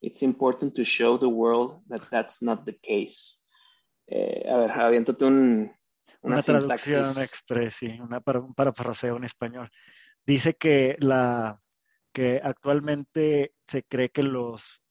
It's 0.02 0.22
important 0.24 0.76
to 0.76 0.84
show 0.84 1.18
the 1.18 1.30
world 1.30 1.82
that 1.90 2.02
that's 2.12 2.42
not 2.42 2.66
the 2.66 2.74
case. 2.74 3.42
Eh, 4.08 4.44
a 4.50 4.58
ver, 4.58 4.72
aviéntate 4.72 5.26
un, 5.26 5.72
una, 6.22 6.36
una 6.36 6.44
traducción 6.44 7.18
express, 7.20 7.76
sí, 7.76 8.00
una 8.02 8.20
para, 8.20 8.40
un 8.40 8.54
parafraseo 8.54 9.16
en 9.18 9.24
español. 9.24 9.70
Dice 10.26 10.56
que 10.56 10.98
la 11.00 11.60
que 12.14 12.42
actualmente 12.44 13.54
se 13.68 13.84
cree 13.84 14.10
que 14.10 14.24
los 14.24 14.82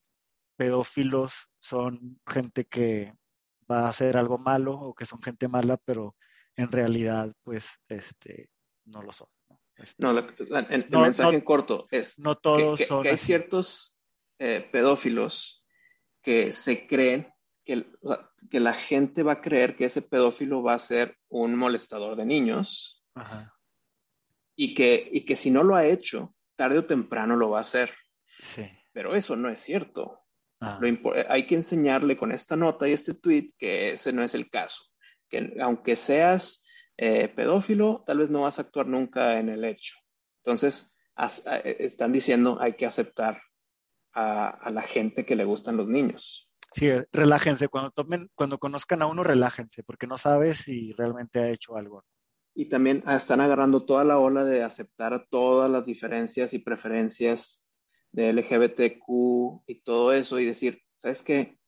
pedófilos 0.56 1.48
son 1.58 2.20
gente 2.26 2.64
que 2.64 3.14
va 3.70 3.86
a 3.86 3.88
hacer 3.88 4.16
algo 4.16 4.38
malo 4.38 4.72
o 4.72 4.94
que 4.94 5.04
son 5.04 5.20
gente 5.22 5.48
mala, 5.48 5.76
pero 5.76 6.16
en 6.56 6.72
realidad, 6.72 7.32
pues, 7.42 7.68
este, 7.88 8.50
no 8.84 9.02
lo 9.02 9.12
son. 9.12 9.28
Este, 9.82 10.02
no, 10.02 10.10
el, 10.10 10.86
mensaje 10.90 11.34
en 11.34 11.40
corto 11.40 11.88
es 11.90 12.18
no 12.18 12.34
todos 12.36 12.78
que, 12.78 12.84
son 12.84 13.06
hay 13.06 13.16
ciertos 13.16 13.96
eh, 14.38 14.68
pedófilos 14.70 15.64
que 16.22 16.52
se 16.52 16.86
creen 16.86 17.32
que, 17.64 17.86
que, 18.50 18.60
la 18.60 18.74
gente 18.74 19.22
va 19.22 19.32
a 19.32 19.40
creer 19.40 19.76
que 19.76 19.86
ese 19.86 20.02
pedófilo 20.02 20.62
va 20.62 20.74
a 20.74 20.78
ser 20.78 21.16
un 21.28 21.54
molestador 21.56 22.16
de 22.16 22.26
niños 22.26 23.04
Y, 24.56 24.74
que, 24.74 25.08
y 25.10 25.24
que 25.24 25.36
si 25.36 25.50
no 25.50 25.62
lo 25.62 25.74
ha 25.74 25.86
hecho, 25.86 26.34
tarde 26.56 26.78
o 26.78 26.84
temprano 26.84 27.36
lo 27.36 27.50
va 27.50 27.58
a 27.58 27.62
hacer. 27.62 27.94
Sí. 28.42 28.66
Pero 28.92 29.14
eso 29.14 29.36
no 29.36 29.48
es 29.48 29.60
cierto. 29.60 30.18
Ah. 30.62 30.78
hay 31.30 31.46
que 31.46 31.54
enseñarle 31.54 32.18
con 32.18 32.32
esta 32.32 32.54
nota 32.54 32.86
y 32.86 32.92
este 32.92 33.14
tweet 33.14 33.52
que 33.56 33.92
ese 33.92 34.12
no 34.12 34.22
es 34.22 34.34
el 34.34 34.50
caso. 34.50 34.84
Que 35.30 35.56
aunque 35.62 35.96
seas 35.96 36.62
eh, 37.02 37.28
pedófilo, 37.28 38.04
tal 38.06 38.18
vez 38.18 38.28
no 38.28 38.42
vas 38.42 38.58
a 38.58 38.62
actuar 38.62 38.86
nunca 38.86 39.38
en 39.38 39.48
el 39.48 39.64
hecho. 39.64 39.96
Entonces, 40.44 40.94
eh, 41.46 41.76
están 41.78 42.12
diciendo 42.12 42.58
hay 42.60 42.74
que 42.74 42.84
aceptar 42.84 43.40
a, 44.12 44.70
la 44.70 44.82
gente 44.82 45.24
que 45.24 45.34
le 45.34 45.46
gustan 45.46 45.78
los 45.78 45.88
niños. 45.88 46.52
Sí, 46.72 46.90
relájense. 47.10 47.68
Cuando 47.68 47.90
tomen, 47.90 48.28
cuando 48.34 48.58
conozcan 48.58 49.00
a 49.00 49.06
uno, 49.06 49.22
relájense, 49.22 49.82
porque 49.82 50.06
no 50.06 50.18
sabes 50.18 50.58
si 50.58 50.92
realmente 50.92 51.38
ha 51.38 51.48
hecho 51.48 51.74
algo. 51.74 52.04
Y 52.54 52.68
también 52.68 53.02
ah, 53.06 53.16
están 53.16 53.40
agarrando 53.40 53.86
toda 53.86 54.04
la 54.04 54.18
ola 54.18 54.44
de 54.44 54.62
aceptar 54.62 55.26
todas 55.30 55.70
las 55.70 55.86
diferencias 55.86 56.52
y 56.52 56.58
preferencias 56.58 57.66
de 58.12 58.34
LGBTQ 58.34 59.62
y 59.66 59.80
todo 59.82 60.12
eso 60.12 60.38
y 60.38 60.44
decir, 60.44 60.82
¿sabes 60.96 61.22
qué? 61.22 61.59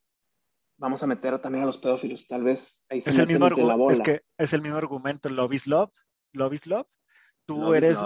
Vamos 0.82 1.00
a 1.04 1.06
meter 1.06 1.38
también 1.38 1.62
a 1.62 1.66
los 1.66 1.78
pedófilos, 1.78 2.26
tal 2.26 2.42
vez 2.42 2.84
ahí 2.88 3.00
se 3.00 3.10
es 3.10 3.18
el 3.18 3.28
mismo 3.28 3.48
la 3.48 3.76
bola. 3.76 3.94
Es 3.94 4.00
que 4.00 4.22
es 4.36 4.52
el 4.52 4.62
mismo 4.62 4.76
argumento, 4.76 5.28
love 5.28 5.54
is 5.54 5.68
love, 5.68 5.90
love 6.32 6.52
is 6.52 6.66
love. 6.66 6.86
Tú 7.46 7.72
eres 7.72 7.96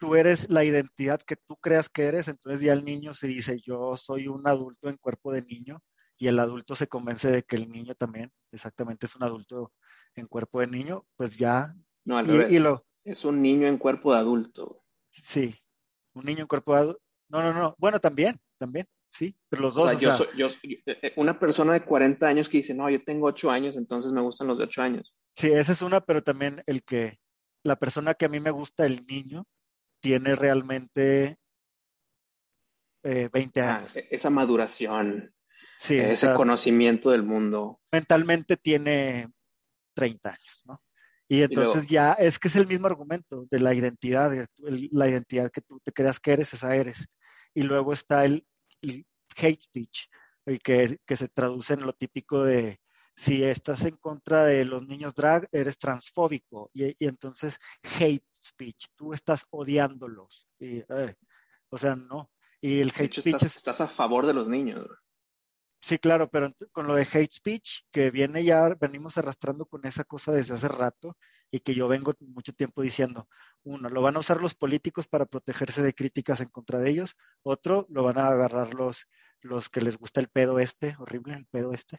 tú 0.00 0.14
eres 0.14 0.48
la 0.48 0.64
identidad 0.64 1.20
que 1.20 1.36
tú 1.36 1.56
creas 1.56 1.90
que 1.90 2.04
eres, 2.04 2.28
entonces 2.28 2.62
ya 2.62 2.72
el 2.72 2.84
niño 2.84 3.12
se 3.12 3.26
dice, 3.26 3.60
yo 3.60 3.96
soy 3.96 4.26
un 4.26 4.46
adulto 4.46 4.88
en 4.88 4.96
cuerpo 4.96 5.32
de 5.32 5.42
niño 5.42 5.82
y 6.16 6.28
el 6.28 6.38
adulto 6.38 6.74
se 6.74 6.86
convence 6.86 7.30
de 7.30 7.42
que 7.42 7.56
el 7.56 7.68
niño 7.70 7.94
también 7.94 8.32
exactamente 8.52 9.06
es 9.06 9.14
un 9.14 9.24
adulto 9.24 9.72
en 10.14 10.26
cuerpo 10.26 10.60
de 10.60 10.68
niño, 10.68 11.04
pues 11.14 11.36
ya 11.36 11.74
No, 12.04 12.16
al 12.16 12.26
revés. 12.26 12.80
es 13.04 13.24
un 13.24 13.42
niño 13.42 13.66
en 13.66 13.76
cuerpo 13.76 14.14
de 14.14 14.20
adulto. 14.20 14.82
Sí. 15.10 15.54
Un 16.14 16.24
niño 16.24 16.40
en 16.40 16.46
cuerpo 16.46 16.72
de 16.74 16.80
adulto. 16.80 17.02
No, 17.28 17.42
no, 17.42 17.52
no. 17.52 17.74
Bueno, 17.78 18.00
también, 18.00 18.40
también. 18.56 18.86
Sí, 19.10 19.36
pero 19.48 19.62
los 19.62 19.74
dos. 19.74 19.94
O 19.94 19.98
sea, 19.98 20.26
yo 20.36 20.50
soy, 20.50 20.82
eh, 20.86 20.98
eh, 21.02 21.12
una 21.16 21.38
persona 21.38 21.72
de 21.72 21.84
40 21.84 22.26
años 22.26 22.48
que 22.48 22.58
dice, 22.58 22.74
no, 22.74 22.88
yo 22.90 23.02
tengo 23.02 23.26
8 23.26 23.50
años, 23.50 23.76
entonces 23.76 24.12
me 24.12 24.20
gustan 24.20 24.46
los 24.46 24.58
de 24.58 24.64
8 24.64 24.82
años. 24.82 25.14
Sí, 25.34 25.50
esa 25.52 25.72
es 25.72 25.82
una, 25.82 26.00
pero 26.00 26.22
también 26.22 26.62
el 26.66 26.82
que 26.82 27.18
la 27.64 27.76
persona 27.76 28.14
que 28.14 28.26
a 28.26 28.28
mí 28.28 28.40
me 28.40 28.50
gusta, 28.50 28.86
el 28.86 29.06
niño, 29.06 29.46
tiene 30.00 30.34
realmente 30.34 31.36
20 33.02 33.60
ah, 33.60 33.76
años. 33.76 33.96
E-, 33.96 34.08
esa 34.10 34.30
maduración, 34.30 35.32
sí, 35.76 35.98
ese 35.98 36.34
conocimiento 36.34 37.10
del 37.10 37.22
mundo. 37.22 37.80
Mentalmente 37.92 38.56
tiene 38.56 39.30
30 39.94 40.28
años, 40.28 40.62
¿no? 40.66 40.82
Y 41.30 41.42
entonces 41.42 41.88
ya 41.88 42.14
es 42.14 42.38
que 42.38 42.48
es 42.48 42.56
el 42.56 42.66
mismo 42.66 42.86
argumento 42.86 43.44
de 43.50 43.60
la 43.60 43.74
identidad, 43.74 44.32
la 44.56 45.08
identidad 45.08 45.50
que 45.50 45.60
tú 45.60 45.78
te 45.80 45.92
creas 45.92 46.18
que 46.18 46.32
eres, 46.32 46.54
esa 46.54 46.74
eres. 46.74 47.06
Y 47.52 47.64
luego 47.64 47.92
está 47.92 48.24
el, 48.24 48.46
hate 48.82 49.62
speech, 49.62 50.08
el 50.46 50.60
que, 50.60 50.98
que, 51.06 51.16
se 51.16 51.28
traduce 51.28 51.74
en 51.74 51.86
lo 51.86 51.92
típico 51.92 52.44
de 52.44 52.80
si 53.14 53.42
estás 53.42 53.84
en 53.84 53.96
contra 53.96 54.44
de 54.44 54.64
los 54.64 54.86
niños 54.86 55.14
drag, 55.14 55.48
eres 55.50 55.76
transfóbico. 55.78 56.70
Y, 56.72 56.94
entonces 57.04 57.58
hate 57.82 58.24
speech, 58.34 58.86
tú 58.94 59.12
estás 59.12 59.44
odiándolos. 59.50 60.48
Y, 60.58 60.78
eh, 60.78 61.16
o 61.68 61.76
sea, 61.76 61.96
no. 61.96 62.30
Y 62.60 62.80
el 62.80 62.92
hate 62.96 63.12
speech 63.12 63.34
estás, 63.34 63.56
estás 63.56 63.80
a 63.80 63.88
favor 63.88 64.26
de 64.26 64.34
los 64.34 64.48
niños. 64.48 64.86
Sí, 65.80 65.98
claro, 65.98 66.28
pero 66.28 66.52
con 66.72 66.86
lo 66.86 66.94
de 66.94 67.06
hate 67.12 67.32
speech, 67.32 67.82
que 67.92 68.10
viene 68.10 68.44
ya, 68.44 68.68
venimos 68.80 69.16
arrastrando 69.16 69.66
con 69.66 69.86
esa 69.86 70.04
cosa 70.04 70.32
desde 70.32 70.54
hace 70.54 70.68
rato 70.68 71.16
y 71.50 71.60
que 71.60 71.74
yo 71.74 71.88
vengo 71.88 72.14
mucho 72.20 72.52
tiempo 72.52 72.82
diciendo, 72.82 73.28
uno, 73.62 73.88
lo 73.88 74.02
van 74.02 74.16
a 74.16 74.20
usar 74.20 74.40
los 74.40 74.54
políticos 74.54 75.08
para 75.08 75.26
protegerse 75.26 75.82
de 75.82 75.94
críticas 75.94 76.40
en 76.40 76.48
contra 76.48 76.78
de 76.78 76.90
ellos, 76.90 77.16
otro, 77.42 77.86
lo 77.90 78.02
van 78.02 78.18
a 78.18 78.28
agarrar 78.28 78.74
los, 78.74 79.06
los 79.40 79.68
que 79.68 79.80
les 79.80 79.96
gusta 79.96 80.20
el 80.20 80.28
pedo 80.28 80.58
este, 80.58 80.96
horrible 80.98 81.34
el 81.34 81.46
pedo 81.46 81.72
este, 81.72 81.98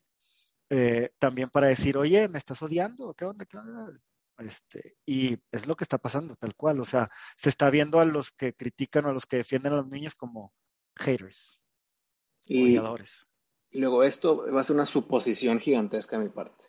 eh, 0.69 1.11
también 1.17 1.49
para 1.49 1.67
decir, 1.67 1.97
oye, 1.97 2.27
me 2.27 2.37
estás 2.37 2.61
odiando, 2.61 3.13
¿qué 3.13 3.25
onda? 3.25 3.45
¿Qué 3.45 3.57
onda? 3.57 3.91
Este, 4.37 4.95
y 5.05 5.37
es 5.51 5.67
lo 5.67 5.75
que 5.75 5.83
está 5.83 5.97
pasando, 5.97 6.35
tal 6.35 6.55
cual, 6.55 6.79
o 6.79 6.85
sea, 6.85 7.09
se 7.35 7.49
está 7.49 7.69
viendo 7.69 7.99
a 7.99 8.05
los 8.05 8.31
que 8.31 8.53
critican 8.53 9.05
o 9.05 9.09
a 9.09 9.13
los 9.13 9.25
que 9.25 9.37
defienden 9.37 9.73
a 9.73 9.77
los 9.77 9.87
niños 9.87 10.15
como 10.15 10.53
haters, 10.95 11.61
y, 12.45 12.77
odiadores 12.77 13.29
y 13.71 13.79
luego 13.79 14.03
esto 14.03 14.51
va 14.51 14.61
a 14.61 14.63
ser 14.63 14.75
una 14.75 14.85
suposición 14.85 15.59
gigantesca 15.59 16.17
de 16.17 16.25
mi 16.25 16.29
parte, 16.29 16.65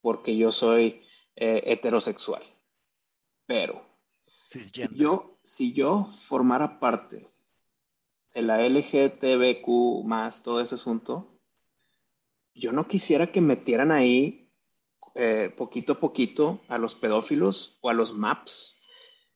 porque 0.00 0.36
yo 0.36 0.52
soy 0.52 1.02
eh, 1.36 1.62
heterosexual. 1.66 2.42
Pero 3.46 3.86
yo, 4.92 5.38
si 5.44 5.72
yo 5.72 6.06
formara 6.06 6.80
parte 6.80 7.28
de 8.34 8.42
la 8.42 8.66
LGTBQ 8.66 10.04
más 10.04 10.42
todo 10.42 10.60
ese 10.60 10.74
asunto, 10.74 11.38
yo 12.54 12.72
no 12.72 12.88
quisiera 12.88 13.28
que 13.28 13.40
metieran 13.40 13.92
ahí 13.92 14.50
eh, 15.14 15.52
poquito 15.56 15.94
a 15.94 16.00
poquito 16.00 16.60
a 16.68 16.78
los 16.78 16.94
pedófilos 16.94 17.78
o 17.80 17.90
a 17.90 17.94
los 17.94 18.14
maps. 18.14 18.80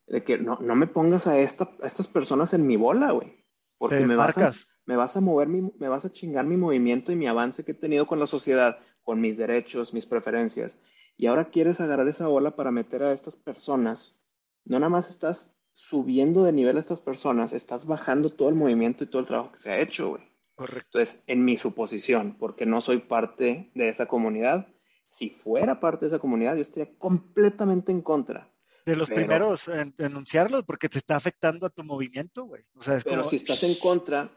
De 0.06 0.24
que 0.24 0.38
no, 0.38 0.58
no 0.60 0.74
me 0.74 0.86
pongas 0.86 1.26
a, 1.26 1.38
esta, 1.38 1.70
a 1.82 1.86
estas 1.86 2.08
personas 2.08 2.52
en 2.52 2.66
mi 2.66 2.76
bola, 2.76 3.12
güey. 3.12 3.44
Porque 3.78 4.04
me 4.06 4.16
vas, 4.16 4.36
a, 4.36 4.52
me 4.84 4.96
vas 4.96 5.16
a 5.16 5.20
mover, 5.20 5.48
mi, 5.48 5.72
me 5.78 5.88
vas 5.88 6.04
a 6.04 6.12
chingar 6.12 6.44
mi 6.44 6.56
movimiento 6.56 7.12
y 7.12 7.16
mi 7.16 7.26
avance 7.26 7.64
que 7.64 7.72
he 7.72 7.74
tenido 7.74 8.06
con 8.06 8.18
la 8.18 8.26
sociedad, 8.26 8.78
con 9.02 9.20
mis 9.20 9.38
derechos, 9.38 9.94
mis 9.94 10.04
preferencias. 10.04 10.78
Y 11.20 11.26
ahora 11.26 11.50
quieres 11.50 11.82
agarrar 11.82 12.08
esa 12.08 12.30
ola 12.30 12.56
para 12.56 12.70
meter 12.70 13.02
a 13.02 13.12
estas 13.12 13.36
personas. 13.36 14.18
No 14.64 14.78
nada 14.78 14.88
más 14.88 15.10
estás 15.10 15.54
subiendo 15.74 16.44
de 16.44 16.52
nivel 16.52 16.78
a 16.78 16.80
estas 16.80 17.02
personas, 17.02 17.52
estás 17.52 17.84
bajando 17.84 18.30
todo 18.30 18.48
el 18.48 18.54
movimiento 18.54 19.04
y 19.04 19.06
todo 19.06 19.20
el 19.20 19.28
trabajo 19.28 19.52
que 19.52 19.58
se 19.58 19.70
ha 19.70 19.78
hecho, 19.78 20.08
güey. 20.12 20.22
Correcto. 20.54 20.98
Entonces, 20.98 21.22
en 21.26 21.44
mi 21.44 21.58
suposición, 21.58 22.38
porque 22.38 22.64
no 22.64 22.80
soy 22.80 23.00
parte 23.00 23.70
de 23.74 23.90
esa 23.90 24.06
comunidad, 24.06 24.68
si 25.08 25.28
fuera 25.28 25.78
parte 25.78 26.06
de 26.06 26.08
esa 26.08 26.20
comunidad, 26.20 26.56
yo 26.56 26.62
estaría 26.62 26.96
completamente 26.96 27.92
en 27.92 28.00
contra. 28.00 28.50
De 28.86 28.96
los 28.96 29.10
primeros 29.10 29.68
en 29.68 29.94
denunciarlo, 29.98 30.64
porque 30.64 30.88
te 30.88 30.96
está 30.96 31.16
afectando 31.16 31.66
a 31.66 31.70
tu 31.70 31.84
movimiento, 31.84 32.44
güey. 32.44 32.62
O 32.76 32.82
sea, 32.82 32.98
pero 33.04 33.24
si 33.24 33.36
estás 33.36 33.62
en 33.62 33.74
contra, 33.74 34.30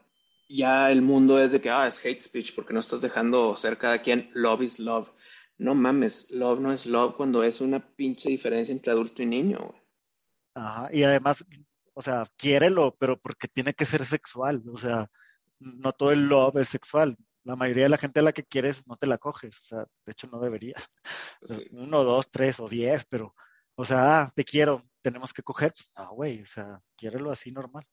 ya 0.50 0.90
el 0.90 1.00
mundo 1.00 1.42
es 1.42 1.50
de 1.50 1.62
que, 1.62 1.70
ah, 1.70 1.88
es 1.88 2.04
hate 2.04 2.20
speech 2.20 2.54
porque 2.54 2.74
no 2.74 2.80
estás 2.80 3.00
dejando 3.00 3.56
ser 3.56 3.78
cada 3.78 4.02
quien, 4.02 4.30
love 4.34 4.60
is 4.60 4.78
love. 4.78 5.08
No 5.58 5.74
mames, 5.74 6.26
love 6.30 6.60
no 6.60 6.72
es 6.72 6.86
love 6.86 7.14
cuando 7.16 7.42
es 7.44 7.60
una 7.60 7.80
pinche 7.94 8.28
diferencia 8.28 8.72
entre 8.72 8.92
adulto 8.92 9.22
y 9.22 9.26
niño. 9.26 9.74
Ajá, 10.54 10.88
y 10.92 11.04
además, 11.04 11.44
o 11.94 12.02
sea, 12.02 12.24
quiérelo, 12.36 12.96
pero 12.98 13.20
porque 13.20 13.48
tiene 13.48 13.74
que 13.74 13.84
ser 13.84 14.04
sexual, 14.04 14.62
o 14.72 14.76
sea, 14.76 15.08
no 15.60 15.92
todo 15.92 16.12
el 16.12 16.26
love 16.28 16.56
es 16.56 16.68
sexual. 16.68 17.16
La 17.44 17.56
mayoría 17.56 17.84
de 17.84 17.90
la 17.90 17.98
gente 17.98 18.20
a 18.20 18.22
la 18.22 18.32
que 18.32 18.44
quieres 18.44 18.86
no 18.86 18.96
te 18.96 19.06
la 19.06 19.18
coges, 19.18 19.58
o 19.58 19.62
sea, 19.62 19.78
de 20.06 20.12
hecho 20.12 20.26
no 20.28 20.40
debería. 20.40 20.74
Pues 21.40 21.60
Uno, 21.72 22.04
dos, 22.04 22.30
tres 22.30 22.58
o 22.58 22.68
diez, 22.68 23.04
pero, 23.08 23.34
o 23.76 23.84
sea, 23.84 24.22
ah, 24.22 24.32
te 24.34 24.44
quiero, 24.44 24.82
tenemos 25.02 25.32
que 25.32 25.42
coger. 25.42 25.72
No, 25.96 26.14
güey, 26.14 26.42
o 26.42 26.46
sea, 26.46 26.80
quiérelo 26.96 27.30
así 27.30 27.52
normal. 27.52 27.84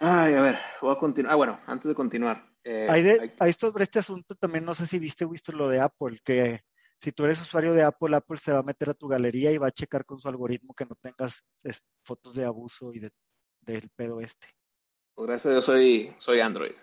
Ay, 0.00 0.34
a 0.34 0.40
ver, 0.42 0.58
voy 0.80 0.94
a 0.94 0.98
continuar. 0.98 1.32
Ah, 1.32 1.36
bueno, 1.36 1.60
antes 1.66 1.88
de 1.88 1.94
continuar. 1.94 2.44
Eh, 2.70 2.86
hay, 2.90 3.02
de, 3.02 3.32
hay... 3.38 3.52
sobre 3.54 3.84
este 3.84 4.00
asunto 4.00 4.34
también, 4.34 4.62
no 4.62 4.74
sé 4.74 4.86
si 4.86 4.98
viste 4.98 5.24
visto 5.24 5.52
lo 5.52 5.70
de 5.70 5.80
Apple, 5.80 6.18
que 6.22 6.60
si 7.00 7.12
tú 7.12 7.24
eres 7.24 7.40
usuario 7.40 7.72
de 7.72 7.82
Apple, 7.82 8.14
Apple 8.14 8.36
se 8.36 8.52
va 8.52 8.58
a 8.58 8.62
meter 8.62 8.90
a 8.90 8.94
tu 8.94 9.08
galería 9.08 9.50
y 9.50 9.56
va 9.56 9.68
a 9.68 9.72
checar 9.72 10.04
con 10.04 10.18
su 10.18 10.28
algoritmo 10.28 10.74
que 10.74 10.84
no 10.84 10.94
tengas 10.96 11.42
fotos 12.04 12.34
de 12.34 12.44
abuso 12.44 12.92
y 12.92 12.98
de, 12.98 13.10
del 13.62 13.88
pedo 13.96 14.20
este. 14.20 14.48
Pues 15.14 15.28
gracias 15.28 15.46
a 15.46 15.50
Dios 15.52 15.64
soy, 15.64 16.14
soy 16.18 16.40
Android. 16.40 16.74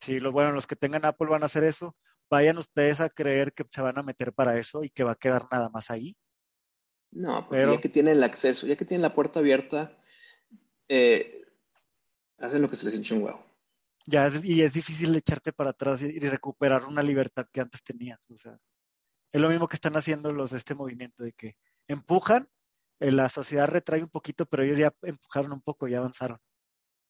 Sí, 0.00 0.18
los, 0.18 0.32
bueno, 0.32 0.50
los 0.50 0.66
que 0.66 0.74
tengan 0.74 1.04
Apple 1.04 1.28
van 1.28 1.44
a 1.44 1.46
hacer 1.46 1.62
eso. 1.62 1.96
Vayan 2.28 2.58
ustedes 2.58 3.00
a 3.00 3.08
creer 3.08 3.52
que 3.52 3.64
se 3.70 3.80
van 3.80 3.98
a 3.98 4.02
meter 4.02 4.32
para 4.32 4.58
eso 4.58 4.82
y 4.82 4.90
que 4.90 5.04
va 5.04 5.12
a 5.12 5.18
quedar 5.18 5.46
nada 5.52 5.70
más 5.70 5.92
ahí. 5.92 6.16
No, 7.12 7.46
porque 7.46 7.64
ya 7.64 7.80
que 7.80 7.88
tienen 7.88 8.16
el 8.16 8.24
acceso, 8.24 8.66
ya 8.66 8.74
que 8.74 8.84
tienen 8.84 9.02
la 9.02 9.14
puerta 9.14 9.38
abierta, 9.38 9.96
eh, 10.88 11.44
hacen 12.38 12.62
lo 12.62 12.68
que 12.68 12.74
se 12.74 12.86
les 12.86 12.96
hincha 12.96 13.14
un 13.14 13.22
huevo. 13.22 13.47
Ya, 14.10 14.30
y 14.42 14.62
es 14.62 14.72
difícil 14.72 15.14
echarte 15.14 15.52
para 15.52 15.70
atrás 15.70 16.00
y, 16.00 16.18
recuperar 16.20 16.86
una 16.86 17.02
libertad 17.02 17.46
que 17.52 17.60
antes 17.60 17.82
tenías. 17.82 18.18
O 18.30 18.38
sea, 18.38 18.58
es 19.30 19.38
lo 19.38 19.50
mismo 19.50 19.68
que 19.68 19.76
están 19.76 19.98
haciendo 19.98 20.32
los 20.32 20.50
de 20.50 20.56
este 20.56 20.74
movimiento, 20.74 21.24
de 21.24 21.32
que 21.32 21.56
empujan, 21.86 22.48
eh, 23.00 23.12
la 23.12 23.28
sociedad 23.28 23.68
retrae 23.68 24.02
un 24.02 24.08
poquito, 24.08 24.46
pero 24.46 24.62
ellos 24.62 24.78
ya 24.78 24.94
empujaron 25.02 25.52
un 25.52 25.60
poco, 25.60 25.88
ya 25.88 25.98
avanzaron. 25.98 26.38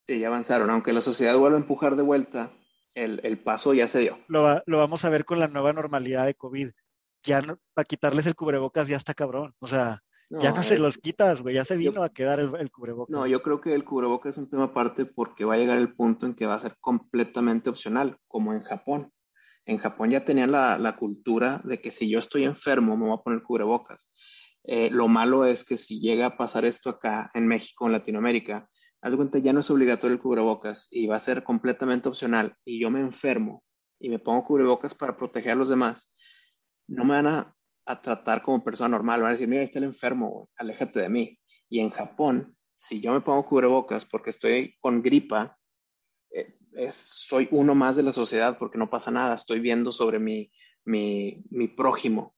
Sí, 0.09 0.19
ya 0.19 0.27
avanzaron. 0.27 0.71
Aunque 0.71 0.93
la 0.93 1.01
sociedad 1.01 1.37
vuelva 1.37 1.57
a 1.57 1.61
empujar 1.61 1.95
de 1.95 2.03
vuelta, 2.03 2.51
el, 2.95 3.39
paso 3.45 3.75
ya 3.75 3.87
se 3.87 4.01
dio. 4.01 4.19
Lo, 4.27 4.61
lo, 4.67 4.79
vamos 4.79 5.05
a 5.05 5.09
ver 5.09 5.25
con 5.25 5.39
la 5.39 5.47
nueva 5.47 5.73
normalidad 5.73 6.27
de 6.27 6.35
COVID. 6.35 6.73
Ya 7.23 7.43
no, 7.43 7.61
para 7.75 7.85
quitarles 7.85 8.27
el 8.27 8.35
cubrebocas 8.35 8.89
ya 8.89 8.97
está 8.97 9.15
cabrón. 9.15 9.55
O 9.61 9.69
sea, 9.69 10.03
ya 10.31 10.53
no 10.53 10.63
se 10.63 10.79
los 10.79 10.99
quitas, 10.99 11.41
güey, 11.41 11.55
ya 11.55 11.65
se 11.65 11.77
vino 11.77 12.03
a 12.03 12.11
quedar 12.11 12.41
el, 12.41 12.71
cubrebocas. 12.71 13.11
No, 13.11 13.27
yo 13.27 13.43
creo 13.43 13.61
que 13.61 13.75
el 13.75 13.85
cubrebocas 13.85 14.37
es 14.37 14.39
un 14.39 14.49
tema 14.49 14.65
aparte 14.65 15.07
porque 15.07 15.45
va 15.45 15.55
a 15.55 15.59
llegar 15.59 15.79
el 15.79 15.95
punto 15.95 16.27
en 16.27 16.35
que 16.35 16.47
va 16.47 16.55
a 16.55 16.61
ser 16.61 16.77
completamente 16.81 17.71
opcional, 17.71 18.19
como 18.27 18.53
en 18.53 18.61
Japón. 18.61 19.13
En 19.65 19.79
Japón 19.79 20.11
ya 20.11 20.25
tenían 20.25 20.53
la, 20.53 20.97
cultura 20.99 21.61
de 21.65 21.79
que 21.79 21.91
si 21.91 22.11
yo 22.11 22.19
estoy 22.19 22.45
enfermo 22.45 22.97
me 22.97 23.07
voy 23.07 23.19
a 23.19 23.23
poner 23.23 23.43
cubrebocas. 23.43 24.11
Eh, 24.65 24.91
lo 24.91 25.09
malo 25.09 25.47
es 25.47 25.65
que 25.65 25.79
si 25.79 26.01
llega 26.01 26.27
a 26.27 26.37
pasar 26.37 26.65
esto 26.67 26.91
acá 26.91 27.31
en 27.33 27.47
México, 27.47 27.87
en 27.87 27.93
Latinoamérica, 27.93 28.69
haz 29.01 29.13
de 29.13 29.17
cuenta 29.17 29.39
ya 29.39 29.53
no 29.53 29.61
es 29.61 29.71
obligatorio 29.71 30.15
el 30.15 30.23
cubrebocas 30.23 30.89
y 30.91 31.07
va 31.07 31.17
a 31.17 31.21
ser 31.21 31.43
completamente 31.43 32.09
opcional 32.09 32.55
y 32.65 32.81
yo 32.81 32.91
me 32.91 33.01
enfermo 33.01 33.63
y 33.99 34.09
me 34.11 34.19
pongo 34.19 34.45
cubrebocas 34.45 34.95
para 34.95 35.17
proteger 35.17 35.53
a 35.53 35.57
los 35.57 35.69
demás, 35.69 36.13
no 36.87 37.05
me 37.05 37.15
van 37.15 37.27
a 37.27 37.55
a 37.89 38.03
tratar 38.03 38.43
como 38.43 38.63
persona 38.63 38.91
normal. 38.91 39.23
Van 39.23 39.31
a 39.31 39.33
decir, 39.33 39.49
mira, 39.49 39.63
está 39.63 39.79
el 39.79 39.87
enfermo, 39.87 40.51
aléjate 40.57 41.01
de 41.01 41.09
mí. 41.09 41.39
Y 41.71 41.81
en 41.81 41.89
Japón, 41.89 42.57
si 42.77 43.01
yo 43.01 43.13
me 43.13 43.23
pongo 43.23 43.47
cubrebocas 43.47 44.05
porque 44.05 44.31
estoy 44.31 44.77
con 44.81 45.03
gripa, 45.03 45.59
eh, 46.31 46.55
soy 46.93 47.49
uno 47.51 47.75
más 47.75 47.97
de 47.97 48.03
la 48.03 48.13
sociedad 48.13 48.59
porque 48.59 48.77
no 48.77 48.91
pasa 48.91 49.11
nada, 49.11 49.35
estoy 49.35 49.61
viendo 49.61 49.91
sobre 49.91 50.19
mi, 50.19 50.53
mi, 50.85 51.43
mi 51.51 51.67
prójimo. 51.69 52.37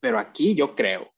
Pero 0.00 0.18
aquí 0.18 0.54
yo 0.54 0.74
creo 0.74 1.12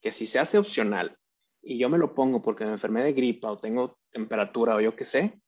que 0.00 0.10
si 0.10 0.26
se 0.26 0.40
hace 0.40 0.58
opcional 0.58 1.16
y 1.62 1.78
yo 1.78 1.88
me 1.88 1.98
lo 1.98 2.12
pongo 2.12 2.42
porque 2.42 2.64
me 2.64 2.72
enfermé 2.72 3.04
de 3.04 3.12
gripa 3.12 3.52
o 3.52 3.58
tengo 3.58 3.98
temperatura 4.10 4.74
o 4.74 4.80
yo 4.80 4.96
qué 4.96 5.04
sé, 5.04 5.40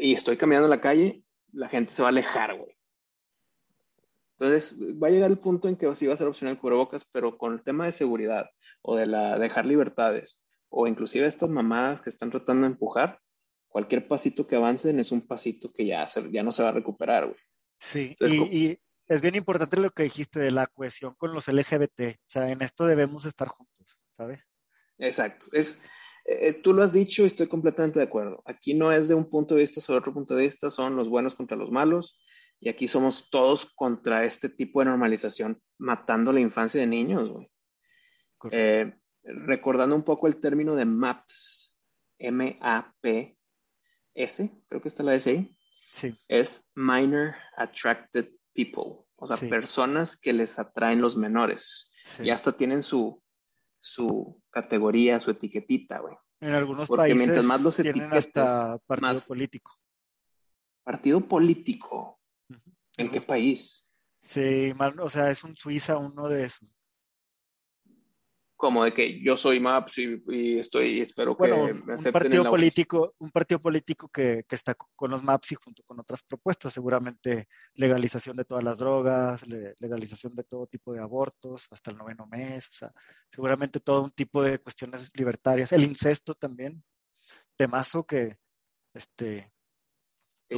y 0.00 0.14
estoy 0.14 0.38
caminando 0.38 0.66
en 0.66 0.70
la 0.70 0.80
calle, 0.80 1.22
la 1.52 1.68
gente 1.68 1.92
se 1.92 2.00
va 2.00 2.08
a 2.08 2.10
alejar, 2.10 2.56
güey. 2.56 2.74
Entonces, 4.38 4.78
va 5.00 5.08
a 5.08 5.10
llegar 5.10 5.30
el 5.30 5.38
punto 5.38 5.68
en 5.68 5.76
que 5.76 5.92
sí 5.94 6.06
va 6.06 6.14
a 6.14 6.16
ser 6.16 6.26
opcional 6.26 6.58
cubrebocas, 6.58 7.04
pero 7.04 7.38
con 7.38 7.52
el 7.52 7.62
tema 7.62 7.86
de 7.86 7.92
seguridad 7.92 8.50
o 8.82 8.96
de 8.96 9.06
la 9.06 9.38
dejar 9.38 9.64
libertades 9.66 10.42
o 10.68 10.88
inclusive 10.88 11.26
estas 11.26 11.48
mamadas 11.48 12.00
que 12.00 12.10
están 12.10 12.30
tratando 12.30 12.66
de 12.66 12.72
empujar, 12.72 13.20
cualquier 13.68 14.08
pasito 14.08 14.46
que 14.46 14.56
avancen 14.56 14.98
es 14.98 15.12
un 15.12 15.26
pasito 15.26 15.72
que 15.72 15.86
ya, 15.86 16.08
ya 16.32 16.42
no 16.42 16.50
se 16.50 16.64
va 16.64 16.70
a 16.70 16.72
recuperar, 16.72 17.26
güey. 17.26 17.38
Sí, 17.78 18.16
y, 18.20 18.78
es 19.06 19.20
bien 19.20 19.34
importante 19.34 19.78
lo 19.78 19.90
que 19.90 20.04
dijiste 20.04 20.40
de 20.40 20.50
la 20.50 20.66
cohesión 20.66 21.14
con 21.14 21.32
los 21.32 21.48
LGBT. 21.48 22.00
O 22.00 22.26
sea, 22.26 22.50
en 22.50 22.62
esto 22.62 22.86
debemos 22.86 23.26
estar 23.26 23.48
juntos, 23.48 23.98
¿sabes? 24.16 24.40
Exacto. 24.98 25.46
Es, 25.52 25.80
eh, 26.24 26.54
tú 26.62 26.72
lo 26.72 26.82
has 26.82 26.92
dicho 26.92 27.22
y 27.22 27.26
estoy 27.26 27.46
completamente 27.46 27.98
de 27.98 28.06
acuerdo. 28.06 28.42
Aquí 28.46 28.74
no 28.74 28.92
es 28.92 29.08
de 29.08 29.14
un 29.14 29.28
punto 29.28 29.54
de 29.54 29.60
vista 29.60 29.80
sobre 29.80 29.98
otro 29.98 30.14
punto 30.14 30.34
de 30.34 30.42
vista, 30.42 30.70
son 30.70 30.96
los 30.96 31.08
buenos 31.08 31.34
contra 31.34 31.56
los 31.56 31.70
malos. 31.70 32.18
Y 32.64 32.70
aquí 32.70 32.88
somos 32.88 33.28
todos 33.28 33.66
contra 33.74 34.24
este 34.24 34.48
tipo 34.48 34.80
de 34.80 34.86
normalización, 34.86 35.60
matando 35.76 36.32
la 36.32 36.40
infancia 36.40 36.80
de 36.80 36.86
niños, 36.86 37.28
güey. 37.28 37.50
Eh, 38.50 38.90
recordando 39.22 39.94
un 39.94 40.02
poco 40.02 40.26
el 40.28 40.40
término 40.40 40.74
de 40.74 40.86
MAPS, 40.86 41.76
M-A-P-S, 42.18 43.36
creo 44.66 44.80
que 44.80 44.88
está 44.88 45.02
la 45.02 45.14
S 45.14 45.28
ahí. 45.28 45.54
Sí. 45.92 46.18
Es 46.26 46.70
Minor 46.74 47.34
Attracted 47.58 48.30
People, 48.54 49.04
o 49.16 49.26
sea, 49.26 49.36
personas 49.46 50.16
que 50.16 50.32
les 50.32 50.58
atraen 50.58 51.02
los 51.02 51.18
menores. 51.18 51.92
Y 52.18 52.30
hasta 52.30 52.52
tienen 52.52 52.82
su, 52.82 53.22
su 53.78 54.42
categoría, 54.48 55.20
su 55.20 55.32
etiquetita, 55.32 55.98
güey. 55.98 56.16
En 56.40 56.54
algunos 56.54 56.88
países 56.88 57.18
mientras 57.18 57.44
más 57.44 57.60
los 57.60 57.76
tienen 57.76 58.10
hasta 58.10 58.78
partido 58.86 59.20
político. 59.20 59.78
Partido 60.82 61.20
político. 61.20 62.18
¿En 62.96 63.10
qué 63.10 63.20
país? 63.20 63.84
Sí, 64.20 64.72
o 65.00 65.10
sea, 65.10 65.30
es 65.30 65.44
un 65.44 65.56
Suiza 65.56 65.98
uno 65.98 66.28
de 66.28 66.44
esos. 66.44 66.74
Como 68.56 68.84
de 68.84 68.94
que 68.94 69.22
yo 69.22 69.36
soy 69.36 69.60
MAPS 69.60 69.98
y, 69.98 70.58
estoy, 70.58 71.00
espero 71.00 71.36
que 71.36 71.48
me 71.48 71.94
acepten 71.94 72.06
un 72.06 72.12
partido 72.12 72.44
político, 72.48 73.14
un 73.18 73.30
partido 73.30 73.60
político 73.60 74.08
que, 74.08 74.44
está 74.48 74.74
con 74.74 75.10
los 75.10 75.22
MAPS 75.22 75.52
y 75.52 75.54
junto 75.56 75.82
con 75.82 76.00
otras 76.00 76.22
propuestas, 76.22 76.72
seguramente 76.72 77.48
legalización 77.74 78.36
de 78.36 78.44
todas 78.44 78.64
las 78.64 78.78
drogas, 78.78 79.44
legalización 79.46 80.34
de 80.34 80.44
todo 80.44 80.66
tipo 80.66 80.94
de 80.94 81.00
abortos 81.00 81.66
hasta 81.70 81.90
el 81.90 81.98
noveno 81.98 82.26
mes, 82.26 82.66
o 82.68 82.72
sea, 82.72 82.92
seguramente 83.30 83.80
todo 83.80 84.04
un 84.04 84.12
tipo 84.12 84.40
de 84.42 84.58
cuestiones 84.58 85.10
libertarias, 85.18 85.72
el 85.72 85.82
incesto 85.82 86.34
también, 86.34 86.82
temazo 87.56 88.06
que, 88.06 88.38
este, 88.94 89.52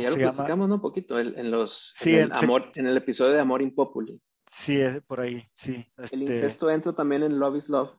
ya 0.03 0.11
lo 0.11 0.17
platicamos 0.17 0.71
un 0.71 0.81
poquito 0.81 1.19
en, 1.19 1.51
los, 1.51 1.95
en, 2.05 2.15
el 2.15 2.33
amor, 2.33 2.71
en 2.75 2.87
el 2.87 2.97
episodio 2.97 3.35
de 3.35 3.41
Amor 3.41 3.63
Impopuli. 3.63 4.21
Sí, 4.47 4.81
por 5.07 5.21
ahí, 5.21 5.45
sí. 5.55 5.87
El 5.97 6.05
este 6.05 6.17
incesto 6.17 6.71
entra 6.71 6.95
también 6.95 7.23
en 7.23 7.39
Love 7.39 7.57
is 7.57 7.69
Love. 7.69 7.91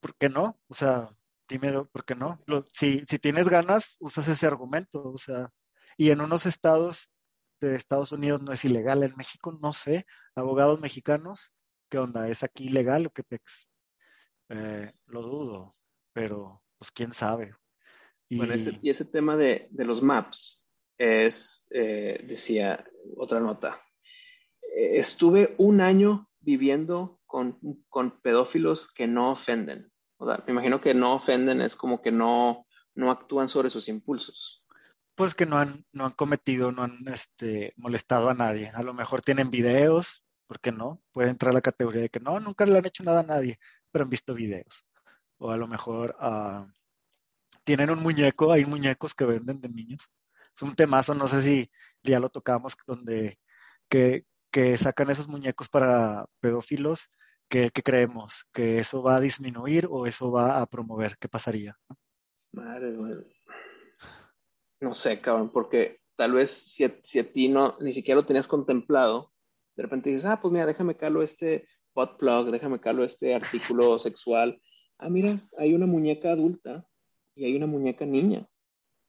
¿Por 0.00 0.14
qué 0.16 0.28
no? 0.28 0.58
O 0.68 0.74
sea, 0.74 1.10
dime, 1.48 1.72
¿por 1.92 2.04
qué 2.04 2.14
no? 2.14 2.40
si, 2.72 3.04
si 3.08 3.18
tienes 3.18 3.48
ganas, 3.48 3.96
usas 4.00 4.28
ese 4.28 4.46
argumento, 4.46 5.02
o 5.04 5.18
sea, 5.18 5.50
y 5.96 6.10
en 6.10 6.20
unos 6.20 6.46
estados 6.46 7.10
de 7.60 7.76
Estados 7.76 8.12
Unidos 8.12 8.42
no 8.42 8.52
es 8.52 8.64
ilegal, 8.64 9.02
en 9.02 9.14
México 9.16 9.56
no 9.60 9.72
sé, 9.72 10.06
abogados 10.34 10.80
mexicanos, 10.80 11.52
¿qué 11.88 11.98
onda? 11.98 12.28
¿Es 12.28 12.42
aquí 12.42 12.64
ilegal 12.64 13.06
o 13.06 13.10
qué 13.10 13.22
pex? 13.22 13.68
Eh, 14.50 14.92
lo 15.06 15.22
dudo, 15.22 15.76
pero 16.12 16.62
pues 16.78 16.90
quién 16.90 17.12
sabe. 17.12 17.54
Y, 18.28 18.38
bueno, 18.38 18.54
ese, 18.54 18.78
y 18.82 18.90
ese 18.90 19.04
tema 19.04 19.36
de, 19.36 19.68
de 19.70 19.84
los 19.84 20.02
maps 20.02 20.63
es, 20.98 21.64
eh, 21.70 22.24
decía 22.26 22.84
otra 23.16 23.40
nota, 23.40 23.80
eh, 24.62 24.98
estuve 24.98 25.54
un 25.58 25.80
año 25.80 26.28
viviendo 26.40 27.20
con, 27.26 27.58
pedófilos 28.22 28.92
que 28.92 29.06
no 29.06 29.32
ofenden. 29.32 29.90
O 30.18 30.26
sea, 30.26 30.42
me 30.46 30.52
imagino 30.52 30.80
que 30.80 30.94
no 30.94 31.14
ofenden 31.14 31.60
es 31.60 31.74
como 31.74 32.00
que 32.00 32.12
no, 32.12 32.66
no 32.94 33.10
actúan 33.10 33.48
sobre 33.48 33.70
sus 33.70 33.88
impulsos. 33.88 34.64
Pues 35.16 35.34
que 35.34 35.46
no 35.46 35.58
han, 35.58 35.84
no 35.92 36.04
han 36.04 36.12
cometido, 36.12 36.72
no 36.72 36.82
han 36.82 37.06
este, 37.08 37.72
molestado 37.76 38.28
a 38.28 38.34
nadie. 38.34 38.70
A 38.74 38.82
lo 38.82 38.94
mejor 38.94 39.22
tienen 39.22 39.50
videos, 39.50 40.24
¿por 40.46 40.60
qué 40.60 40.72
no? 40.72 41.02
Puede 41.12 41.30
entrar 41.30 41.50
a 41.50 41.54
la 41.54 41.60
categoría 41.60 42.02
de 42.02 42.08
que 42.08 42.20
no, 42.20 42.38
nunca 42.40 42.66
le 42.66 42.78
han 42.78 42.86
hecho 42.86 43.04
nada 43.04 43.20
a 43.20 43.24
nadie, 43.24 43.58
pero 43.90 44.04
han 44.04 44.10
visto 44.10 44.34
videos. 44.34 44.84
O 45.38 45.50
a 45.50 45.56
lo 45.56 45.66
mejor 45.66 46.16
uh, 46.20 46.66
tienen 47.64 47.90
un 47.90 48.02
muñeco, 48.02 48.52
hay 48.52 48.64
muñecos 48.64 49.14
que 49.14 49.24
venden 49.24 49.60
de 49.60 49.68
niños. 49.68 50.08
Es 50.54 50.62
un 50.62 50.74
temazo, 50.74 51.14
no 51.14 51.26
sé 51.26 51.42
si 51.42 51.70
ya 52.02 52.20
lo 52.20 52.28
tocamos, 52.28 52.76
donde 52.86 53.38
que, 53.88 54.24
sacan 54.76 55.10
esos 55.10 55.28
muñecos 55.28 55.68
para 55.68 56.26
pedófilos, 56.40 57.10
¿qué, 57.48 57.70
creemos? 57.70 58.46
¿Que 58.52 58.78
eso 58.78 59.02
va 59.02 59.16
a 59.16 59.20
disminuir 59.20 59.86
o 59.90 60.06
eso 60.06 60.30
va 60.30 60.60
a 60.60 60.66
promover? 60.66 61.16
¿Qué 61.18 61.28
pasaría? 61.28 61.76
Madre, 62.52 62.96
No 64.80 64.94
sé, 64.94 65.20
cabrón, 65.20 65.50
porque 65.50 66.00
tal 66.16 66.34
vez 66.34 66.52
si 66.52 66.84
a, 66.84 67.32
ti 67.32 67.48
no, 67.48 67.76
ni 67.80 67.92
siquiera 67.92 68.20
lo 68.20 68.26
tenías 68.26 68.46
contemplado, 68.46 69.32
de 69.76 69.82
repente 69.82 70.10
dices, 70.10 70.24
ah, 70.24 70.40
pues 70.40 70.52
mira, 70.52 70.66
déjame 70.66 70.96
calo 70.96 71.22
este 71.22 71.66
hot 71.94 72.16
plug, 72.16 72.50
déjame 72.50 72.80
calo 72.80 73.02
este 73.02 73.34
artículo 73.34 73.98
sexual. 73.98 74.60
Ah, 74.98 75.08
mira, 75.08 75.40
hay 75.58 75.74
una 75.74 75.86
muñeca 75.86 76.30
adulta 76.30 76.86
y 77.34 77.44
hay 77.44 77.56
una 77.56 77.66
muñeca 77.66 78.06
niña. 78.06 78.48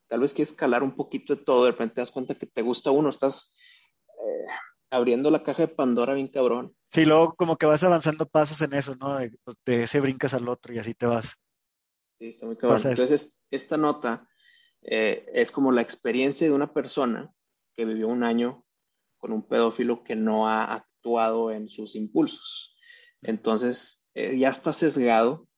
Tal 0.08 0.20
vez 0.20 0.34
quieres 0.34 0.54
calar 0.54 0.82
un 0.82 0.94
poquito 0.94 1.34
de 1.34 1.42
todo, 1.42 1.64
de 1.64 1.72
repente 1.72 1.96
te 1.96 2.00
das 2.00 2.12
cuenta 2.12 2.34
que 2.34 2.46
te 2.46 2.62
gusta 2.62 2.90
uno, 2.90 3.08
estás 3.08 3.54
eh, 4.08 4.46
abriendo 4.90 5.30
la 5.30 5.42
caja 5.42 5.62
de 5.62 5.74
Pandora 5.74 6.14
bien 6.14 6.28
cabrón. 6.28 6.74
Sí, 6.92 7.04
luego 7.04 7.34
como 7.34 7.56
que 7.56 7.66
vas 7.66 7.82
avanzando 7.82 8.28
pasos 8.28 8.60
en 8.62 8.72
eso, 8.72 8.94
¿no? 8.96 9.18
De, 9.18 9.36
pues, 9.44 9.56
ese 9.66 10.00
brincas 10.00 10.34
al 10.34 10.48
otro 10.48 10.72
y 10.72 10.78
así 10.78 10.94
te 10.94 11.06
vas. 11.06 11.36
Sí, 12.18 12.28
está 12.28 12.46
muy 12.46 12.56
cabrón. 12.56 12.80
Entonces, 12.84 13.34
esta 13.50 13.76
nota 13.76 14.28
eh, 14.82 15.26
es 15.34 15.50
como 15.50 15.72
la 15.72 15.82
experiencia 15.82 16.46
de 16.46 16.52
una 16.52 16.72
persona 16.72 17.32
que 17.74 17.84
vivió 17.84 18.08
un 18.08 18.22
año 18.22 18.64
con 19.18 19.32
un 19.32 19.46
pedófilo 19.46 20.04
que 20.04 20.14
no 20.14 20.48
ha 20.48 20.72
actuado 20.72 21.50
en 21.50 21.68
sus 21.68 21.96
impulsos. 21.96 22.76
Entonces, 23.22 24.04
eh, 24.14 24.38
ya 24.38 24.50
está 24.50 24.72
sesgado. 24.72 25.48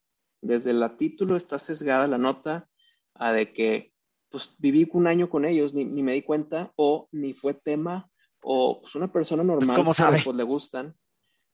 Desde 0.41 0.71
el 0.71 0.97
título 0.97 1.35
está 1.35 1.59
sesgada 1.59 2.07
la 2.07 2.17
nota 2.17 2.69
a 3.13 3.31
de 3.31 3.53
que 3.53 3.93
pues 4.29 4.55
viví 4.59 4.87
un 4.93 5.07
año 5.07 5.29
con 5.29 5.45
ellos, 5.45 5.73
ni, 5.73 5.85
ni 5.85 6.03
me 6.03 6.13
di 6.13 6.21
cuenta, 6.21 6.71
o 6.75 7.07
ni 7.11 7.33
fue 7.33 7.53
tema, 7.53 8.09
o 8.43 8.81
pues 8.81 8.95
una 8.95 9.11
persona 9.11 9.43
pues, 9.43 9.67
normal 9.67 9.95
que 9.95 10.23
pues 10.23 10.35
le 10.35 10.43
gustan, 10.43 10.95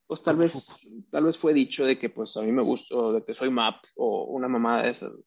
pues 0.07 0.21
tal 0.21 0.37
vez, 0.37 0.65
tal 1.09 1.23
vez 1.23 1.37
fue 1.37 1.53
dicho 1.53 1.85
de 1.85 1.97
que 1.97 2.09
pues 2.09 2.35
a 2.37 2.41
mí 2.41 2.51
me 2.51 2.61
gusta, 2.61 2.95
o 2.95 3.13
de 3.13 3.23
que 3.23 3.33
soy 3.33 3.49
map, 3.49 3.83
o 3.95 4.25
una 4.25 4.47
mamada 4.47 4.83
de 4.83 4.89
esas. 4.89 5.17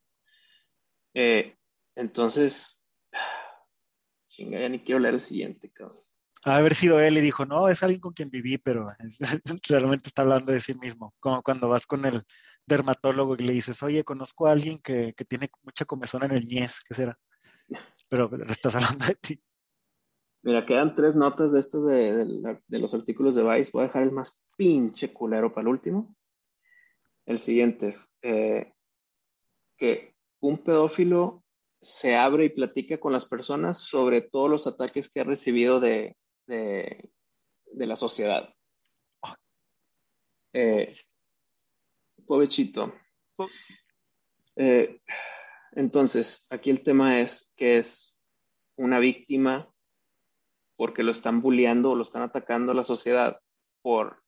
Eh, 1.15 1.57
entonces, 1.97 2.83
chinga, 4.29 4.61
ya 4.61 4.69
ni 4.69 4.81
quiero 4.81 5.01
leer 5.01 5.15
el 5.15 5.21
siguiente, 5.21 5.73
cabrón. 5.73 6.03
haber 6.45 6.75
sido 6.75 7.01
él 7.01 7.17
y 7.17 7.23
dijo, 7.23 7.45
no, 7.47 7.69
es 7.69 7.83
alguien 7.83 8.01
con 8.01 8.13
quien 8.13 8.31
viví, 8.31 8.59
pero 8.59 8.89
realmente 9.69 10.09
está 10.09 10.23
hablando 10.23 10.53
de 10.53 10.61
sí 10.61 10.75
mismo. 10.75 11.15
Como 11.19 11.43
cuando 11.43 11.69
vas 11.69 11.87
con 11.87 12.05
el 12.05 12.23
dermatólogo 12.67 13.35
y 13.35 13.47
le 13.47 13.55
dices, 13.55 13.83
oye, 13.83 14.05
conozco 14.05 14.47
a 14.47 14.53
alguien 14.53 14.79
que, 14.79 15.15
que 15.15 15.25
tiene 15.25 15.51
mucha 15.63 15.87
comezón 15.87 16.23
en 16.25 16.33
el 16.33 16.45
ñez, 16.45 16.77
¿qué 16.87 16.95
será? 16.95 17.19
Pero 18.09 18.31
estás 18.49 18.75
hablando 18.75 19.07
de 19.07 19.15
ti. 19.17 19.43
Mira, 20.43 20.65
quedan 20.65 20.95
tres 20.95 21.15
notas 21.15 21.53
de 21.53 21.61
estos 21.61 21.87
de, 21.87 22.59
los 22.69 22.95
artículos 22.95 23.35
de 23.35 23.43
Vice. 23.43 23.71
Voy 23.73 23.83
a 23.83 23.87
dejar 23.89 24.05
el 24.05 24.13
más 24.13 24.45
pinche 24.57 25.13
culero 25.13 25.53
para 25.53 25.63
el 25.63 25.69
último. 25.69 26.17
El 27.27 27.41
siguiente, 27.41 27.95
eh, 28.23 28.73
que 29.77 30.15
un 30.41 30.59
pedófilo 30.59 31.45
se 31.81 32.17
abre 32.17 32.47
y 32.47 32.51
platica 32.51 32.99
con 32.99 33.13
las 33.13 33.27
personas 33.27 33.79
sobre 33.79 34.23
todos 34.23 34.49
los 34.49 34.67
ataques 34.67 35.11
que 35.11 35.21
ha 35.21 35.25
recibido 35.25 35.81
de, 35.81 36.17
la 36.47 37.97
sociedad. 37.97 38.49
Eh, 40.53 40.93
pobrecito. 42.27 42.95
Eh, 44.57 45.01
entonces, 45.79 46.45
aquí 46.51 46.71
el 46.71 46.83
tema 46.83 47.21
es 47.21 47.53
que 47.55 47.79
es 47.79 48.21
una 48.75 48.99
víctima 48.99 49.73
porque 50.75 51.05
lo 51.05 51.13
están 51.13 51.41
bulleando 51.41 51.93
o 51.93 51.95
lo 51.95 52.03
están 52.03 52.23
atacando 52.23 52.73
a 52.73 52.75
la 52.75 52.83
sociedad 52.83 53.41
por, 53.81 54.25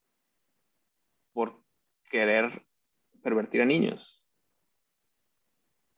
por 1.32 1.60
querer 2.04 2.68
pervertir 3.20 3.62
a 3.62 3.64
niños. 3.64 4.24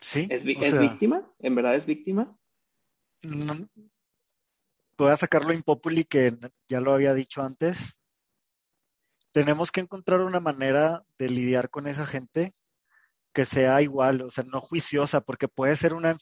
Sí. 0.00 0.26
¿Es, 0.30 0.42
víctima? 0.42 1.30
¿En 1.38 1.54
verdad 1.54 1.74
es 1.76 1.84
víctima? 1.84 2.34
No, 3.20 3.68
voy 4.96 5.10
a 5.10 5.16
sacarlo 5.16 5.52
impopuli 5.52 6.04
que 6.04 6.34
ya 6.66 6.80
lo 6.80 6.94
había 6.94 7.12
dicho 7.12 7.42
antes. 7.42 7.98
Tenemos 9.32 9.70
que 9.70 9.80
encontrar 9.80 10.20
una 10.20 10.40
manera 10.40 11.04
de 11.18 11.28
lidiar 11.28 11.68
con 11.68 11.88
esa 11.88 12.06
gente 12.06 12.54
que 13.32 13.44
sea 13.44 13.82
igual, 13.82 14.22
o 14.22 14.30
sea, 14.30 14.44
no 14.44 14.60
juiciosa, 14.60 15.20
porque 15.20 15.48
puede 15.48 15.76
ser 15.76 15.94
una 15.94 16.16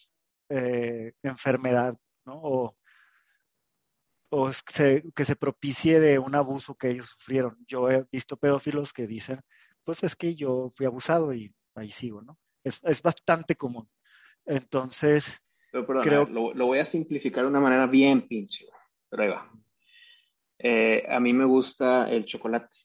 eh, 0.49 1.13
enfermedad, 1.23 1.97
¿no? 2.25 2.41
O, 2.43 2.77
o 4.31 4.51
que 5.15 5.25
se 5.25 5.37
propicie 5.37 6.01
de 6.01 6.19
un 6.19 6.35
abuso 6.35 6.77
que 6.77 6.91
ellos 6.91 7.11
sufrieron. 7.11 7.57
Yo 7.67 7.91
he 7.91 8.05
visto 8.13 8.37
pedófilos 8.37 8.93
que 8.93 9.07
dicen, 9.07 9.41
pues 9.85 10.05
es 10.05 10.15
que 10.15 10.35
yo 10.35 10.71
fui 10.75 10.87
abusado 10.87 11.35
y 11.35 11.53
ahí 11.75 11.91
sigo, 11.91 12.23
¿no? 12.23 12.39
Es, 12.63 13.03
bastante 13.03 13.57
común. 13.57 13.89
Entonces, 14.45 15.41
creo... 16.03 16.27
Lo, 16.27 16.55
lo, 16.55 16.67
voy 16.67 16.79
a 16.79 16.85
simplificar 16.85 17.45
de 17.45 17.51
una 17.51 17.61
manera 17.61 17.87
bien 17.87 18.29
pinche, 18.29 18.67
pero 19.09 19.23
ahí 19.23 19.29
va. 19.31 19.51
Eh, 20.59 21.07
a 21.09 21.19
mí 21.21 21.33
me 21.33 21.47
gusta 21.47 22.11
el 22.11 22.27
chocolate 22.27 22.77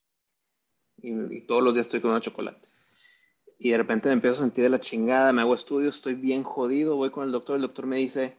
y, 0.98 1.42
todos 1.42 1.62
los 1.62 1.74
días 1.74 1.88
estoy 1.88 2.02
comiendo 2.02 2.24
chocolate. 2.24 2.68
Y 3.58 3.72
de 3.72 3.78
repente 3.78 4.10
me 4.10 4.14
empiezo 4.14 4.36
a 4.36 4.46
sentir 4.46 4.64
de 4.64 4.70
la 4.70 4.82
chingada, 4.82 5.32
me 5.32 5.42
hago 5.42 5.56
estudios, 5.56 5.96
estoy 5.96 6.16
bien 6.16 6.44
jodido, 6.44 6.96
voy 6.96 7.12
con 7.12 7.24
el 7.26 7.32
doctor, 7.32 7.56
el 7.56 7.62
doctor 7.62 7.86
me 7.86 7.98
dice, 7.98 8.38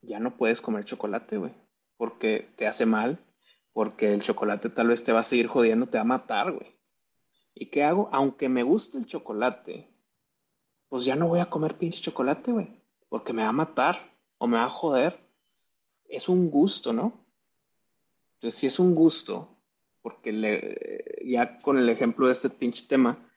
ya 0.00 0.18
no 0.18 0.36
puedes 0.36 0.60
comer 0.60 0.84
chocolate, 0.84 1.36
güey, 1.36 1.52
porque 1.96 2.48
te 2.56 2.66
hace 2.66 2.86
mal, 2.86 3.18
porque 3.72 4.12
el 4.14 4.22
chocolate 4.22 4.70
tal 4.70 4.88
vez 4.88 5.04
te 5.04 5.12
va 5.12 5.20
a 5.20 5.24
seguir 5.24 5.46
jodiendo, 5.46 5.86
te 5.86 5.98
va 5.98 6.02
a 6.02 6.06
matar, 6.06 6.52
güey. 6.52 6.74
¿Y 7.54 7.66
qué 7.66 7.84
hago? 7.84 8.08
Aunque 8.12 8.48
me 8.48 8.62
guste 8.62 8.98
el 8.98 9.06
chocolate, 9.06 9.88
pues 10.88 11.04
ya 11.04 11.16
no 11.16 11.28
voy 11.28 11.40
a 11.40 11.50
comer 11.50 11.76
pinche 11.76 12.00
chocolate, 12.00 12.52
güey, 12.52 12.82
porque 13.08 13.32
me 13.32 13.42
va 13.42 13.48
a 13.48 13.52
matar 13.52 14.12
o 14.38 14.46
me 14.46 14.56
va 14.56 14.64
a 14.64 14.70
joder. 14.70 15.18
Es 16.08 16.28
un 16.28 16.50
gusto, 16.50 16.92
¿no? 16.92 17.24
Entonces, 18.34 18.60
si 18.60 18.66
es 18.66 18.78
un 18.78 18.94
gusto, 18.94 19.56
porque 20.02 20.32
le, 20.32 21.22
ya 21.24 21.60
con 21.60 21.78
el 21.78 21.88
ejemplo 21.88 22.26
de 22.26 22.34
este 22.34 22.50
pinche 22.50 22.86
tema, 22.86 23.18
eh, 23.18 23.33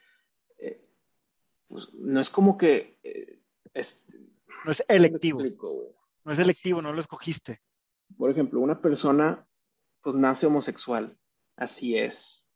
pues 1.68 1.94
no 1.94 2.20
es 2.20 2.30
como 2.30 2.58
que... 2.58 3.00
Eh, 3.04 3.42
es, 3.74 4.06
no 4.66 4.72
es 4.72 4.84
electivo. 4.88 5.42
no 6.24 6.32
es 6.32 6.40
electivo, 6.40 6.82
no 6.82 6.94
lo 6.94 7.02
escogiste. 7.02 7.62
Por 8.18 8.32
ejemplo, 8.32 8.60
una 8.60 8.82
persona 8.82 9.48
pues 10.02 10.16
nace 10.16 10.46
homosexual, 10.46 11.18
así 11.56 11.98
es. 11.98 12.48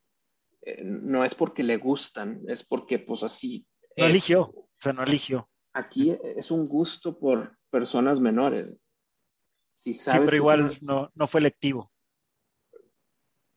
Eh, 0.62 0.84
no 0.84 1.26
es 1.26 1.36
porque 1.36 1.64
le 1.64 1.78
gustan, 1.78 2.42
es 2.48 2.64
porque 2.64 3.00
pues 3.00 3.24
así. 3.24 3.68
No 3.98 4.06
eligió, 4.06 4.44
o 4.44 4.70
sea, 4.78 4.94
no 4.94 5.04
eligió. 5.04 5.50
Aquí 5.74 6.18
es 6.24 6.52
un 6.52 6.68
gusto 6.68 7.20
por 7.20 7.58
personas 7.70 8.20
menores. 8.20 8.74
Si 9.74 9.94
sí, 9.94 10.12
pero 10.14 10.36
igual 10.36 10.78
no, 10.82 11.12
no 11.14 11.28
fue 11.28 11.40
electivo 11.40 11.92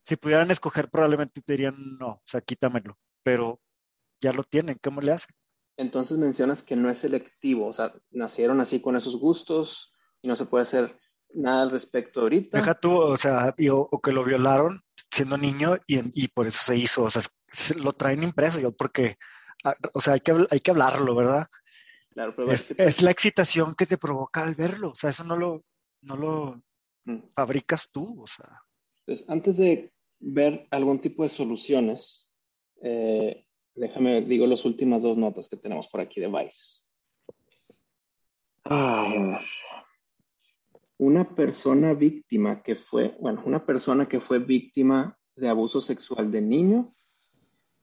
si 0.07 0.17
pudieran 0.17 0.51
escoger, 0.51 0.91
probablemente 0.91 1.41
dirían 1.47 1.99
no, 1.99 2.09
o 2.09 2.23
sea, 2.25 2.41
quítamelo, 2.41 2.99
pero 3.23 3.61
ya 4.21 4.33
lo 4.33 4.45
tienen, 4.45 4.79
¿cómo 4.83 5.01
le 5.01 5.13
hacen? 5.13 5.35
Entonces 5.77 6.19
mencionas 6.19 6.63
que 6.63 6.77
no 6.77 6.91
es 6.91 6.99
selectivo, 7.01 7.67
o 7.67 7.73
sea, 7.73 7.93
nacieron 8.11 8.61
así 8.61 8.81
con 8.81 8.97
esos 8.97 9.17
gustos 9.17 9.93
y 10.23 10.29
no 10.29 10.37
se 10.37 10.47
puede 10.47 10.63
hacer 10.63 10.99
nada 11.35 11.63
al 11.63 11.71
respecto 11.71 12.21
ahorita. 12.21 12.59
Deja 12.59 12.75
tú, 12.75 12.97
o 12.97 13.17
sea, 13.17 13.55
o, 13.73 14.01
que 14.01 14.13
lo 14.13 14.25
violaron 14.25 14.83
siendo 15.11 15.37
niño 15.37 15.77
y, 15.87 16.25
y, 16.25 16.29
por 16.29 16.47
eso 16.47 16.61
se 16.63 16.77
hizo, 16.77 17.05
o 17.05 17.11
sea, 17.11 17.23
lo 17.77 17.93
traen 17.93 18.23
impreso 18.23 18.61
yo 18.61 18.73
porque, 18.73 19.17
o 19.93 20.01
sea, 20.01 20.15
hay 20.15 20.21
que, 20.21 20.47
hay 20.51 20.61
que 20.61 20.71
hablarlo, 20.71 21.15
¿verdad? 21.15 21.49
Claro, 22.13 22.35
pero 22.37 22.53
es, 22.53 22.73
es, 22.79 23.03
la 23.03 23.11
excitación 23.11 23.75
que 23.75 23.87
te 23.87 23.99
provoca 23.99 24.45
al 24.45 24.55
verlo, 24.55 24.91
o 24.91 24.95
sea, 24.95 25.11
eso 25.11 25.25
no 25.25 25.37
lo, 25.37 25.65
no 26.03 26.17
lo 26.17 26.63
mm. 27.05 27.31
fabricas 27.35 27.89
tú, 27.91 28.23
o 28.23 28.27
sea. 28.27 28.63
Entonces, 29.01 29.29
antes 29.29 29.57
de 29.57 29.93
ver 30.21 30.67
algún 30.71 31.01
tipo 31.01 31.25
de 31.25 31.29
soluciones, 31.29 32.31
eh, 32.83 33.45
déjame, 33.75 34.23
digo 34.23 34.47
las 34.47 34.65
últimas 34.65 35.03
dos 35.03 35.17
notas 35.17 35.49
que 35.49 35.57
tenemos 35.57 35.89
por 35.89 36.01
aquí 36.01 36.21
de 36.21 36.29
Vice. 36.29 36.83
Una 40.97 41.35
persona 41.35 41.93
víctima 41.93 42.63
que 42.63 42.77
fue, 42.77 43.17
bueno, 43.21 43.43
una 43.45 43.67
persona 43.67 44.09
que 44.09 44.21
fue 44.21 44.39
víctima 44.39 45.19
de 45.35 45.49
abuso 45.49 45.81
sexual 45.81 46.31
de 46.31 46.41
niño 46.41 46.95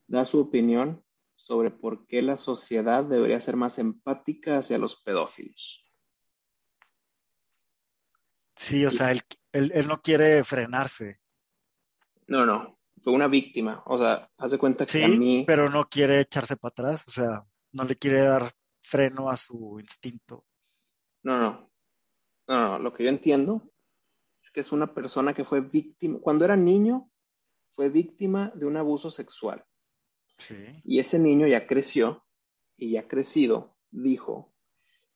da 0.07 0.25
su 0.25 0.39
opinión 0.39 1.03
sobre 1.35 1.71
por 1.71 2.07
qué 2.07 2.21
la 2.21 2.37
sociedad 2.37 3.03
debería 3.03 3.39
ser 3.39 3.55
más 3.55 3.79
empática 3.79 4.57
hacia 4.57 4.77
los 4.77 5.01
pedófilos. 5.01 5.85
Sí, 8.55 8.85
o 8.85 8.91
sea, 8.91 9.11
él, 9.11 9.21
él 9.51 9.87
no 9.87 10.01
quiere 10.01 10.43
frenarse. 10.43 11.19
No, 12.27 12.45
no, 12.45 12.80
fue 13.01 13.13
una 13.13 13.27
víctima. 13.27 13.83
O 13.85 13.97
sea, 13.97 14.29
haz 14.37 14.51
de 14.51 14.57
cuenta 14.57 14.85
que 14.85 15.03
a 15.03 15.07
mí. 15.07 15.43
Pero 15.45 15.69
no 15.69 15.89
quiere 15.89 16.21
echarse 16.21 16.55
para 16.57 16.69
atrás, 16.69 17.03
o 17.07 17.11
sea, 17.11 17.45
no 17.71 17.83
le 17.83 17.95
quiere 17.95 18.21
dar 18.21 18.51
freno 18.81 19.29
a 19.29 19.37
su 19.37 19.79
instinto. 19.79 20.45
No, 21.23 21.37
no. 21.37 21.71
No, 22.47 22.69
no, 22.69 22.79
lo 22.79 22.93
que 22.93 23.03
yo 23.03 23.09
entiendo 23.09 23.71
es 24.43 24.51
que 24.51 24.59
es 24.59 24.71
una 24.71 24.93
persona 24.93 25.33
que 25.33 25.45
fue 25.45 25.61
víctima. 25.61 26.19
Cuando 26.19 26.43
era 26.45 26.55
niño, 26.55 27.09
fue 27.71 27.89
víctima 27.89 28.51
de 28.55 28.65
un 28.65 28.77
abuso 28.77 29.11
sexual. 29.11 29.63
Sí. 30.37 30.81
Y 30.83 30.99
ese 30.99 31.19
niño 31.19 31.47
ya 31.47 31.67
creció 31.67 32.25
y 32.75 32.93
ya 32.93 33.07
crecido 33.07 33.77
dijo 33.91 34.53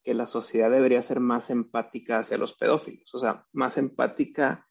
que 0.04 0.14
la 0.14 0.28
sociedad 0.28 0.70
debería 0.70 1.02
ser 1.02 1.20
más 1.20 1.50
empática 1.50 2.20
hacia 2.20 2.38
los 2.38 2.54
pedófilos, 2.54 3.14
o 3.16 3.18
sea, 3.18 3.48
más 3.54 3.78
empática 3.78 4.68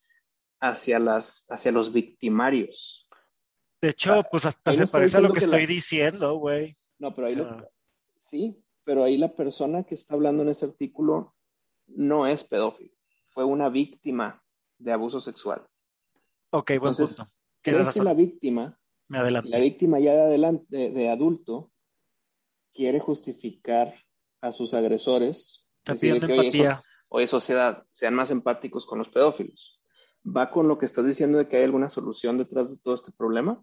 hacia, 0.60 0.98
las, 1.00 1.44
hacia 1.48 1.72
los 1.72 1.92
victimarios. 1.92 3.03
De 3.84 3.90
hecho, 3.90 4.14
ah, 4.14 4.22
pues 4.22 4.46
hasta 4.46 4.72
se 4.72 4.86
parece 4.86 5.18
a 5.18 5.20
lo 5.20 5.30
que, 5.30 5.40
estoy 5.40 5.66
diciendo, 5.66 6.36
güey. 6.36 6.74
No, 6.98 7.14
pero 7.14 7.26
ahí 7.26 7.34
lo, 7.34 7.70
sí, 8.16 8.64
pero 8.82 9.04
ahí 9.04 9.18
la 9.18 9.34
persona 9.34 9.84
que 9.84 9.94
está 9.94 10.14
hablando 10.14 10.42
en 10.42 10.48
ese 10.48 10.64
artículo 10.64 11.36
no 11.88 12.26
es 12.26 12.44
pedófilo, 12.44 12.94
fue 13.26 13.44
una 13.44 13.68
víctima 13.68 14.42
de 14.78 14.90
abuso 14.90 15.20
sexual. 15.20 15.68
Ok, 16.48 16.70
buen 16.80 16.92
Entonces, 16.92 17.18
punto. 17.18 17.30
que 17.60 18.02
la 18.02 18.14
víctima, 18.14 18.80
Me 19.06 19.18
adelanto. 19.18 19.50
la 19.50 19.58
víctima 19.58 20.00
ya 20.00 20.14
de, 20.14 20.22
adelante, 20.22 20.90
de, 20.90 21.10
adulto, 21.10 21.70
quiere 22.72 23.00
justificar 23.00 23.92
a 24.40 24.50
sus 24.52 24.72
agresores. 24.72 25.68
Está 25.80 25.94
pidiendo 25.94 26.26
empatía. 26.26 26.82
oye, 27.08 27.26
sociedad, 27.26 27.84
sean 27.90 28.14
más 28.14 28.30
empáticos 28.30 28.86
con 28.86 28.98
los 28.98 29.10
pedófilos. 29.10 29.78
¿Va 30.24 30.50
con 30.50 30.68
lo 30.68 30.78
que 30.78 30.86
estás 30.86 31.04
diciendo 31.04 31.36
de 31.36 31.48
que 31.48 31.58
hay 31.58 31.64
alguna 31.64 31.90
solución 31.90 32.38
detrás 32.38 32.70
de 32.70 32.80
todo 32.82 32.94
este 32.94 33.12
problema? 33.12 33.62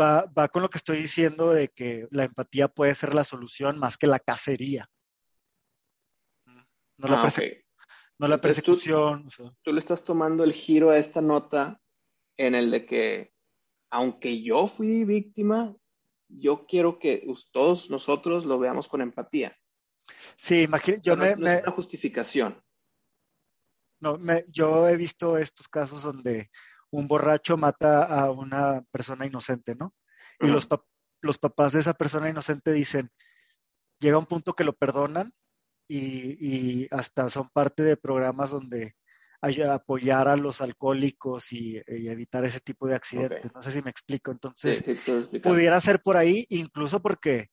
Va, 0.00 0.24
va 0.26 0.48
con 0.48 0.62
lo 0.62 0.70
que 0.70 0.78
estoy 0.78 0.98
diciendo 0.98 1.52
de 1.52 1.68
que 1.68 2.08
la 2.10 2.24
empatía 2.24 2.68
puede 2.68 2.94
ser 2.94 3.14
la 3.14 3.24
solución 3.24 3.78
más 3.78 3.96
que 3.96 4.06
la 4.06 4.18
cacería. 4.18 4.88
No 6.96 7.08
la, 7.08 7.16
ah, 8.36 8.40
persecución. 8.40 9.28
Tú, 9.62 9.72
le 9.72 9.80
estás 9.80 10.04
tomando 10.04 10.44
el 10.44 10.52
giro 10.52 10.90
a 10.90 10.98
esta 10.98 11.20
nota 11.20 11.80
en 12.36 12.54
el 12.54 12.70
de 12.70 12.86
que, 12.86 13.32
aunque 13.90 14.42
yo 14.42 14.68
fui 14.68 15.04
víctima, 15.04 15.74
yo 16.28 16.66
quiero 16.66 16.98
que 16.98 17.26
todos 17.52 17.90
nosotros 17.90 18.44
lo 18.44 18.58
veamos 18.58 18.88
con 18.88 19.00
empatía. 19.00 19.56
Sí, 20.36 20.62
imagínate, 20.62 21.02
yo 21.02 21.16
me, 21.16 21.36
no 21.36 21.48
es 21.48 21.62
una 21.62 21.72
justificación. 21.72 22.62
No, 24.00 24.18
me, 24.18 24.44
yo 24.48 24.88
he 24.88 24.96
visto 24.96 25.36
estos 25.36 25.68
casos 25.68 26.02
donde 26.02 26.50
un 26.94 27.08
borracho 27.08 27.56
mata 27.56 28.04
a 28.04 28.30
una 28.30 28.82
persona 28.92 29.26
inocente, 29.26 29.74
¿no? 29.74 29.94
Y 30.40 30.46
los, 30.46 30.68
los 31.20 31.38
papás 31.38 31.72
de 31.72 31.80
esa 31.80 31.94
persona 31.94 32.28
inocente 32.28 32.72
dicen, 32.72 33.10
llega 33.98 34.18
un 34.18 34.26
punto 34.26 34.54
que 34.54 34.64
lo 34.64 34.74
perdonan 34.74 35.32
y, 35.88 36.86
hasta 36.94 37.28
son 37.28 37.48
parte 37.52 37.82
de 37.82 37.96
programas 37.96 38.50
donde 38.50 38.94
hay 39.40 39.60
apoyar 39.60 40.28
a 40.28 40.36
los 40.36 40.60
alcohólicos 40.60 41.52
y, 41.52 41.82
evitar 41.86 42.44
ese 42.44 42.60
tipo 42.60 42.86
de 42.86 42.94
accidentes. 42.94 43.52
No 43.52 43.60
sé 43.60 43.72
si 43.72 43.82
me 43.82 43.90
explico. 43.90 44.30
Entonces, 44.30 44.82
pudiera 45.42 45.80
ser 45.80 46.00
por 46.00 46.16
ahí, 46.16 46.46
incluso 46.48 47.02
porque 47.02 47.48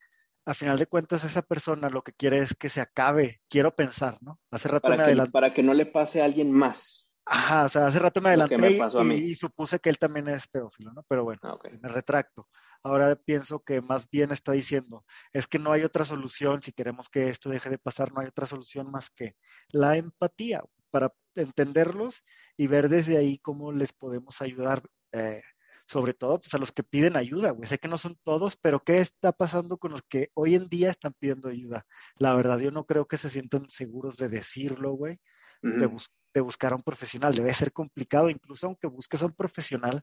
a 0.45 0.53
final 0.53 0.77
de 0.77 0.85
cuentas 0.85 1.23
esa 1.23 1.41
persona 1.41 1.89
lo 1.89 2.03
que 2.03 2.13
quiere 2.13 2.39
es 2.39 2.55
que 2.55 2.69
se 2.69 2.81
acabe, 2.81 3.41
quiero 3.49 3.75
pensar, 3.75 4.17
¿no? 4.21 4.39
Hace 4.51 4.69
rato 4.69 4.83
para 4.83 4.97
me 4.97 5.03
adelanté. 5.03 5.31
Para 5.31 5.53
que 5.53 5.63
no 5.63 5.73
le 5.73 5.85
pase 5.85 6.21
a 6.21 6.25
alguien 6.25 6.51
más. 6.51 7.10
Ajá, 7.33 7.63
o 7.63 7.69
sea, 7.69 7.87
hace 7.87 7.97
rato 7.97 8.19
me 8.19 8.27
adelanté 8.27 8.77
y, 9.15 9.35
supuse 9.35 9.79
que 9.79 9.89
él 9.89 9.97
también 9.97 10.27
es 10.27 10.49
pedófilo, 10.49 10.91
¿no? 10.91 11.05
Pero 11.07 11.23
bueno, 11.23 11.39
ah, 11.43 11.57
me 11.81 11.87
retracto. 11.87 12.49
Ahora 12.83 13.15
pienso 13.15 13.63
que 13.63 13.79
más 13.79 14.09
bien 14.09 14.31
está 14.31 14.51
diciendo, 14.51 15.05
es 15.31 15.47
que 15.47 15.57
no 15.57 15.71
hay 15.71 15.83
otra 15.83 16.03
solución, 16.03 16.61
si 16.61 16.73
queremos 16.73 17.07
que 17.07 17.29
esto 17.29 17.49
deje 17.49 17.69
de 17.69 17.77
pasar, 17.77 18.11
no 18.11 18.19
hay 18.19 18.27
otra 18.27 18.45
solución 18.45 18.91
más 18.91 19.09
que 19.09 19.35
la 19.69 19.95
empatía, 19.95 20.61
para 20.89 21.13
entenderlos 21.35 22.21
y 22.57 22.67
ver 22.67 22.89
desde 22.89 23.15
ahí 23.15 23.39
cómo 23.39 23.71
les 23.71 23.93
podemos 23.93 24.41
ayudar. 24.41 24.83
Eh, 25.13 25.41
sobre 25.87 26.13
todo 26.13 26.39
pues, 26.39 26.53
a 26.53 26.57
los 26.57 26.71
que 26.71 26.83
piden 26.83 27.17
ayuda, 27.17 27.51
güey. 27.51 27.67
Sé 27.67 27.77
que 27.77 27.89
no 27.89 27.97
son 27.97 28.17
todos, 28.23 28.57
pero 28.57 28.81
¿qué 28.83 28.99
está 28.99 29.31
pasando 29.31 29.77
con 29.77 29.91
los 29.91 30.01
que 30.03 30.29
hoy 30.33 30.55
en 30.55 30.67
día 30.67 30.89
están 30.89 31.13
pidiendo 31.19 31.49
ayuda? 31.49 31.85
La 32.17 32.33
verdad, 32.33 32.59
yo 32.59 32.71
no 32.71 32.85
creo 32.85 33.07
que 33.07 33.17
se 33.17 33.29
sientan 33.29 33.67
seguros 33.67 34.15
de 34.15 34.29
decirlo, 34.29 34.91
güey, 34.91 35.19
de, 35.61 35.85
buscar 35.87 36.20
a 36.39 36.75
un 36.75 36.81
profesional. 36.81 37.35
Debe 37.35 37.53
ser 37.53 37.71
complicado, 37.71 38.29
incluso 38.29 38.67
aunque 38.67 38.87
busques 38.87 39.21
a 39.21 39.25
un 39.25 39.33
profesional 39.33 40.01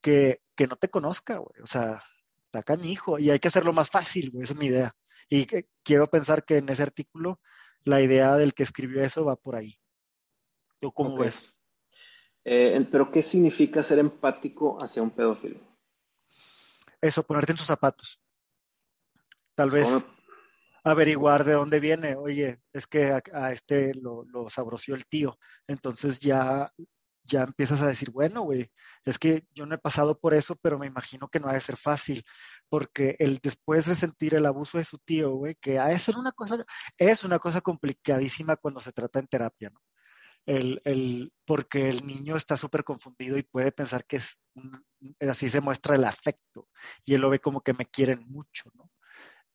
que, 0.00 0.42
que 0.56 0.66
no 0.66 0.76
te 0.76 0.88
conozca, 0.88 1.38
güey. 1.38 1.62
O 1.62 1.66
sea, 1.66 2.02
está 2.44 2.62
cañijo 2.62 3.18
y 3.18 3.30
hay 3.30 3.38
que 3.38 3.48
hacerlo 3.48 3.72
más 3.72 3.90
fácil, 3.90 4.30
güey, 4.30 4.44
esa 4.44 4.54
es 4.54 4.58
mi 4.58 4.66
idea. 4.66 4.94
Y 5.28 5.46
quiero 5.84 6.08
pensar 6.08 6.44
que 6.44 6.56
en 6.56 6.68
ese 6.68 6.82
artículo 6.82 7.40
la 7.84 8.00
idea 8.00 8.36
del 8.36 8.52
que 8.52 8.64
escribió 8.64 9.02
eso 9.02 9.24
va 9.24 9.36
por 9.36 9.56
ahí. 9.56 9.78
¿Tú 10.80 10.92
cómo 10.92 11.16
ves? 11.16 11.58
Eh, 12.44 12.86
pero, 12.90 13.10
¿qué 13.10 13.22
significa 13.22 13.82
ser 13.82 13.98
empático 13.98 14.82
hacia 14.82 15.02
un 15.02 15.10
pedófilo? 15.10 15.60
Eso, 17.00 17.22
ponerte 17.22 17.52
en 17.52 17.58
sus 17.58 17.66
zapatos. 17.66 18.20
Tal 19.54 19.70
vez 19.70 19.86
averiguar 20.84 21.44
de 21.44 21.54
dónde 21.54 21.80
viene. 21.80 22.16
Oye, 22.16 22.60
es 22.72 22.86
que 22.86 23.12
a, 23.32 23.52
este 23.52 23.94
lo, 23.94 24.24
sabroció 24.50 24.94
el 24.94 25.06
tío. 25.06 25.38
Entonces 25.66 26.20
ya 26.20 26.68
ya 27.24 27.42
empiezas 27.42 27.80
a 27.82 27.86
decir, 27.86 28.10
bueno, 28.10 28.42
güey, 28.42 28.70
es 29.04 29.18
que 29.18 29.44
yo 29.54 29.66
no 29.66 29.74
he 29.74 29.78
pasado 29.78 30.18
por 30.18 30.34
eso, 30.34 30.56
pero 30.56 30.78
me 30.78 30.86
imagino 30.86 31.28
que 31.28 31.40
no 31.40 31.48
ha 31.48 31.52
de 31.52 31.60
ser 31.60 31.76
fácil, 31.76 32.24
porque 32.68 33.16
el 33.18 33.38
después 33.42 33.86
de 33.86 33.94
sentir 33.94 34.34
el 34.34 34.46
abuso 34.46 34.78
de 34.78 34.84
su 34.84 34.98
tío, 34.98 35.30
güey, 35.32 35.54
que 35.60 35.78
ha 35.78 35.88
de 35.88 35.98
ser 35.98 36.16
una 36.16 36.32
cosa, 36.32 36.64
es 36.98 37.24
una 37.24 37.38
cosa 37.38 37.60
complicadísima 37.60 38.56
cuando 38.56 38.80
se 38.80 38.92
trata 38.92 39.20
en 39.20 39.28
terapia, 39.28 39.70
¿no? 39.70 39.80
El, 40.46 40.80
el, 40.84 41.32
porque 41.44 41.88
el 41.90 42.06
niño 42.06 42.36
está 42.36 42.56
súper 42.56 42.82
confundido 42.82 43.38
y 43.38 43.42
puede 43.42 43.72
pensar 43.72 44.04
que 44.06 44.16
es 44.16 44.38
así 45.20 45.50
se 45.50 45.60
muestra 45.60 45.94
el 45.96 46.04
afecto 46.04 46.68
y 47.04 47.14
él 47.14 47.20
lo 47.20 47.30
ve 47.30 47.40
como 47.40 47.60
que 47.60 47.74
me 47.74 47.86
quieren 47.86 48.24
mucho, 48.26 48.70
¿no? 48.74 48.90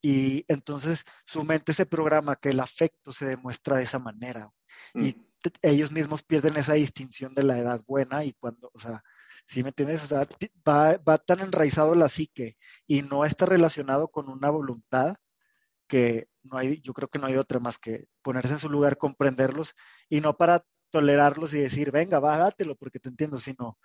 Y 0.07 0.45
entonces 0.47 1.03
su 1.25 1.43
mente 1.43 1.73
se 1.73 1.87
programa 1.87 2.35
que 2.35 2.49
el 2.49 2.59
afecto 2.59 3.11
se 3.11 3.25
demuestra 3.25 3.77
de 3.77 3.85
esa 3.85 3.97
manera. 3.97 4.51
Y 4.93 5.17
mm. 5.17 5.23
ellos 5.63 5.91
mismos 5.91 6.21
pierden 6.21 6.57
esa 6.57 6.73
distinción 6.73 7.33
de 7.33 7.41
la 7.41 7.57
edad 7.57 7.81
buena 7.87 8.23
y 8.23 8.33
cuando, 8.33 8.69
o 8.71 8.77
sea, 8.77 9.03
¿sí 9.47 9.63
me 9.63 9.69
entiendes? 9.69 10.03
O 10.03 10.05
sea, 10.05 10.27
va, 10.69 10.97
va 10.97 11.17
tan 11.17 11.39
enraizado 11.39 11.95
la 11.95 12.07
psique 12.07 12.55
y 12.85 13.01
no 13.01 13.25
está 13.25 13.47
relacionado 13.47 14.09
con 14.09 14.29
una 14.29 14.51
voluntad 14.51 15.15
que 15.87 16.27
no 16.43 16.59
hay, 16.59 16.81
yo 16.81 16.93
creo 16.93 17.09
que 17.09 17.17
no 17.17 17.25
hay 17.25 17.37
otra 17.37 17.59
más 17.59 17.79
que 17.79 18.05
ponerse 18.21 18.53
en 18.53 18.59
su 18.59 18.69
lugar, 18.69 18.99
comprenderlos 18.99 19.73
y 20.07 20.21
no 20.21 20.37
para 20.37 20.63
tolerarlos 20.91 21.55
y 21.55 21.61
decir, 21.61 21.89
venga, 21.89 22.19
va, 22.19 22.37
dátelo 22.37 22.75
porque 22.75 22.99
te 22.99 23.09
entiendo, 23.09 23.39
sino 23.39 23.79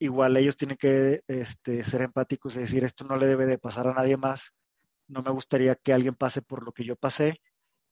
igual 0.00 0.36
ellos 0.36 0.56
tienen 0.56 0.76
que 0.76 1.22
este, 1.28 1.84
ser 1.84 2.02
empáticos 2.02 2.56
y 2.56 2.58
decir, 2.58 2.82
esto 2.82 3.04
no 3.04 3.16
le 3.16 3.26
debe 3.26 3.46
de 3.46 3.58
pasar 3.58 3.86
a 3.86 3.94
nadie 3.94 4.16
más, 4.16 4.52
no 5.10 5.22
me 5.22 5.30
gustaría 5.30 5.74
que 5.74 5.92
alguien 5.92 6.14
pase 6.14 6.42
por 6.42 6.64
lo 6.64 6.72
que 6.72 6.84
yo 6.84 6.96
pasé 6.96 7.40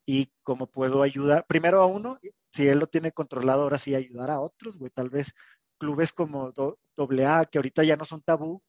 y 0.06 0.32
cómo 0.42 0.70
puedo 0.70 1.02
ayudar, 1.02 1.44
primero 1.46 1.82
a 1.82 1.86
uno, 1.86 2.18
si 2.52 2.66
él 2.66 2.78
lo 2.78 2.86
tiene 2.86 3.12
controlado, 3.12 3.62
ahora 3.62 3.78
sí 3.78 3.94
ayudar 3.94 4.30
a 4.30 4.40
otros, 4.40 4.78
güey, 4.78 4.90
tal 4.90 5.10
vez 5.10 5.34
clubes 5.78 6.12
como 6.12 6.46
AA, 6.48 7.44
que 7.46 7.58
ahorita 7.58 7.84
ya 7.84 7.96
no 7.96 8.04
son 8.04 8.22
tabú, 8.22 8.62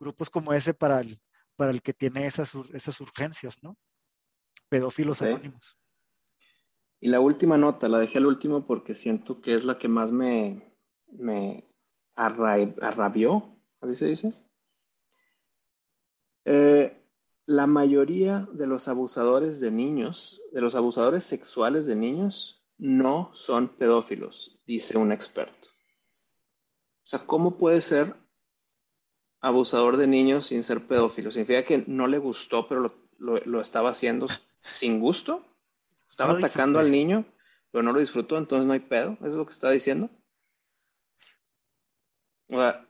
grupos 0.00 0.30
como 0.30 0.52
ese 0.52 0.74
para 0.74 1.00
el, 1.00 1.20
para 1.56 1.70
el 1.70 1.82
que 1.82 1.92
tiene 1.92 2.26
esas, 2.26 2.54
esas 2.72 3.00
urgencias, 3.00 3.62
¿no? 3.62 3.76
Pedófilos 4.68 5.20
anónimos. 5.22 5.76
Y 7.00 7.08
la 7.08 7.20
última 7.20 7.58
nota, 7.58 7.88
la 7.88 7.98
dejé 7.98 8.18
al 8.18 8.26
último 8.26 8.66
porque 8.66 8.94
siento 8.94 9.40
que 9.40 9.54
es 9.54 9.64
la 9.64 9.78
que 9.78 9.88
más 9.88 10.10
me, 10.10 10.74
me 11.06 11.68
arrabió, 12.16 13.56
así 13.80 13.94
se 13.94 14.06
dice. 14.06 14.34
Eh, 16.44 16.97
la 17.48 17.66
mayoría 17.66 18.46
de 18.52 18.66
los 18.66 18.88
abusadores 18.88 19.58
de 19.58 19.70
niños, 19.70 20.38
de 20.52 20.60
los 20.60 20.74
abusadores 20.74 21.24
sexuales 21.24 21.86
de 21.86 21.96
niños, 21.96 22.62
no 22.76 23.30
son 23.32 23.68
pedófilos, 23.68 24.60
dice 24.66 24.98
un 24.98 25.12
experto. 25.12 25.68
O 27.04 27.06
sea, 27.06 27.20
¿cómo 27.20 27.56
puede 27.56 27.80
ser 27.80 28.14
abusador 29.40 29.96
de 29.96 30.06
niños 30.06 30.48
sin 30.48 30.62
ser 30.62 30.86
pedófilo? 30.86 31.30
¿Significa 31.30 31.64
que 31.64 31.84
no 31.86 32.06
le 32.06 32.18
gustó, 32.18 32.68
pero 32.68 32.94
lo, 33.16 33.60
estaba 33.62 33.92
haciendo 33.92 34.26
sin 34.74 35.00
gusto? 35.00 35.42
¿Estaba 36.06 36.34
atacando 36.34 36.78
al 36.78 36.90
niño, 36.90 37.24
pero 37.70 37.82
no 37.82 37.94
lo 37.94 38.00
disfrutó, 38.00 38.36
entonces 38.36 38.66
no 38.66 38.74
hay 38.74 38.80
pedo? 38.80 39.12
¿Eso 39.20 39.28
es 39.28 39.34
lo 39.34 39.46
que 39.46 39.54
está 39.54 39.70
diciendo? 39.70 40.10
O 42.50 42.56
sea, 42.56 42.86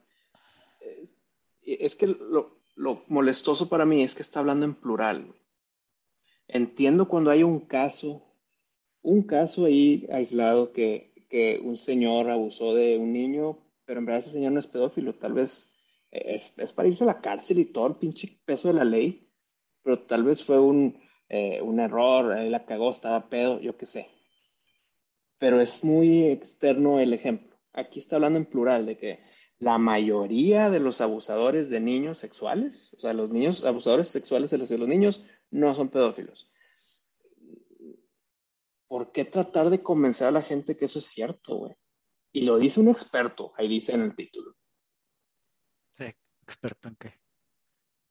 es 1.62 1.94
que 1.94 2.08
lo, 2.08 2.57
lo 2.78 3.02
molestoso 3.08 3.68
para 3.68 3.84
mí 3.84 4.04
es 4.04 4.14
que 4.14 4.22
está 4.22 4.38
hablando 4.38 4.64
en 4.64 4.74
plural. 4.74 5.34
Entiendo 6.46 7.08
cuando 7.08 7.30
hay 7.30 7.42
un 7.42 7.66
caso, 7.66 8.22
un 9.02 9.24
caso 9.24 9.64
ahí 9.64 10.06
aislado 10.12 10.72
que, 10.72 11.08
un 11.62 11.76
señor 11.76 12.30
abusó 12.30 12.74
de 12.74 12.96
un 12.96 13.12
niño, 13.12 13.58
pero 13.84 13.98
en 13.98 14.06
verdad 14.06 14.20
ese 14.20 14.30
señor 14.30 14.52
no 14.52 14.60
es 14.60 14.66
pedófilo, 14.68 15.14
tal 15.16 15.34
vez 15.34 15.70
es, 16.10 16.72
para 16.72 16.88
irse 16.88 17.02
a 17.04 17.08
la 17.08 17.20
cárcel 17.20 17.58
y 17.58 17.66
todo 17.66 17.88
el 17.88 17.96
pinche 17.96 18.40
peso 18.46 18.68
de 18.68 18.74
la 18.74 18.84
ley, 18.84 19.28
pero 19.82 19.98
tal 19.98 20.22
vez 20.22 20.44
fue 20.44 20.58
un, 20.58 21.02
eh, 21.28 21.60
un 21.60 21.80
error, 21.80 22.38
él 22.38 22.52
la 22.52 22.64
cagó, 22.64 22.92
estaba 22.92 23.28
pedo, 23.28 23.60
yo 23.60 23.76
qué 23.76 23.86
sé. 23.86 24.06
Pero 25.38 25.60
es 25.60 25.82
muy 25.84 26.26
externo 26.26 27.00
el 27.00 27.12
ejemplo. 27.12 27.58
Aquí 27.72 27.98
está 27.98 28.16
hablando 28.16 28.38
en 28.38 28.46
plural 28.46 28.86
de 28.86 28.96
que 28.96 29.20
la 29.58 29.78
mayoría 29.78 30.70
de 30.70 30.80
los 30.80 31.00
abusadores 31.00 31.68
de 31.68 31.80
niños 31.80 32.18
sexuales, 32.18 32.92
o 32.94 33.00
sea, 33.00 33.12
los 33.12 33.30
niños 33.30 33.64
abusadores 33.64 34.08
sexuales 34.08 34.50
de 34.50 34.58
los, 34.58 34.68
de 34.68 34.78
los 34.78 34.88
niños 34.88 35.24
no 35.50 35.74
son 35.74 35.88
pedófilos. 35.88 36.50
¿Por 38.86 39.12
qué 39.12 39.24
tratar 39.24 39.70
de 39.70 39.82
convencer 39.82 40.28
a 40.28 40.32
la 40.32 40.42
gente 40.42 40.76
que 40.76 40.86
eso 40.86 40.98
es 40.98 41.06
cierto, 41.06 41.56
güey? 41.56 41.74
Y 42.32 42.42
lo 42.42 42.58
dice 42.58 42.80
un 42.80 42.88
experto, 42.88 43.52
ahí 43.56 43.68
dice 43.68 43.92
en 43.92 44.02
el 44.02 44.14
título. 44.14 44.54
Sí, 45.92 46.04
experto 46.42 46.88
en 46.88 46.96
qué. 46.96 47.08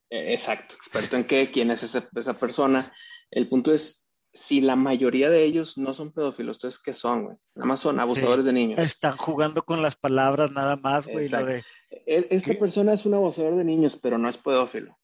Eh, 0.10 0.34
exacto, 0.34 0.76
experto 0.76 1.16
en 1.16 1.26
qué, 1.26 1.50
quién 1.52 1.72
es 1.72 1.84
esa, 1.84 2.08
esa 2.14 2.38
persona. 2.38 2.94
El 3.32 3.48
punto 3.48 3.74
es, 3.74 4.06
si 4.38 4.62
la 4.62 4.76
mayoría 4.76 5.32
de 5.32 5.44
ellos 5.44 5.78
no 5.80 5.96
son 5.96 6.12
pedófilos, 6.12 6.58
entonces 6.58 6.80
¿qué 6.80 6.94
son, 6.94 7.26
güey? 7.26 7.38
Nada 7.56 7.66
más 7.66 7.80
son 7.80 8.00
abusadores 8.00 8.46
de 8.46 8.54
niños. 8.54 8.80
Están 8.80 9.18
jugando 9.18 9.64
con 9.64 9.82
las 9.82 9.96
palabras 9.96 10.52
nada 10.52 10.76
más, 10.76 11.08
güey. 11.08 11.28
E, 11.90 12.28
esta 12.30 12.54
persona 12.54 12.94
es 12.94 13.06
un 13.08 13.16
abusador 13.16 13.56
de 13.56 13.64
niños, 13.64 13.98
pero 13.98 14.20
no 14.20 14.30
es 14.30 14.38
pedófilo. 14.38 14.96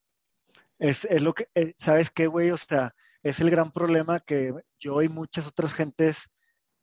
Es, 0.78 1.08
lo 1.22 1.34
que, 1.34 1.48
eh, 1.56 1.74
¿sabes 1.78 2.12
qué, 2.12 2.28
güey? 2.28 2.52
O 2.52 2.58
sea, 2.58 2.94
es 3.24 3.40
el 3.40 3.50
gran 3.50 3.72
problema 3.72 4.20
que 4.20 4.54
yo 4.80 5.02
y 5.02 5.10
muchas 5.10 5.48
otras 5.48 5.74
gentes 5.74 6.30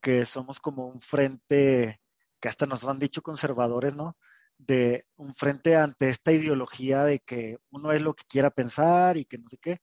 que 0.01 0.27
somos 0.27 0.59
como 0.59 0.89
un 0.89 1.01
frente, 1.01 2.01
que 2.41 2.49
hasta 2.49 2.67
nos 2.67 2.85
han 2.85 2.99
dicho 2.99 3.23
conservadores, 3.23 3.95
¿no? 3.95 4.17
De 4.59 5.05
un 5.15 5.35
frente 5.35 5.77
ante 5.77 6.09
esta 6.09 6.33
ideología 6.33 7.05
de 7.05 7.21
que 7.21 7.59
uno 7.71 7.93
es 7.93 8.03
lo 8.03 8.15
que 8.15 8.25
quiera 8.29 8.51
pensar 8.51 9.17
y 9.19 9.25
que 9.25 9.39
no 9.39 9.49
sé 9.49 9.57
qué 9.59 9.81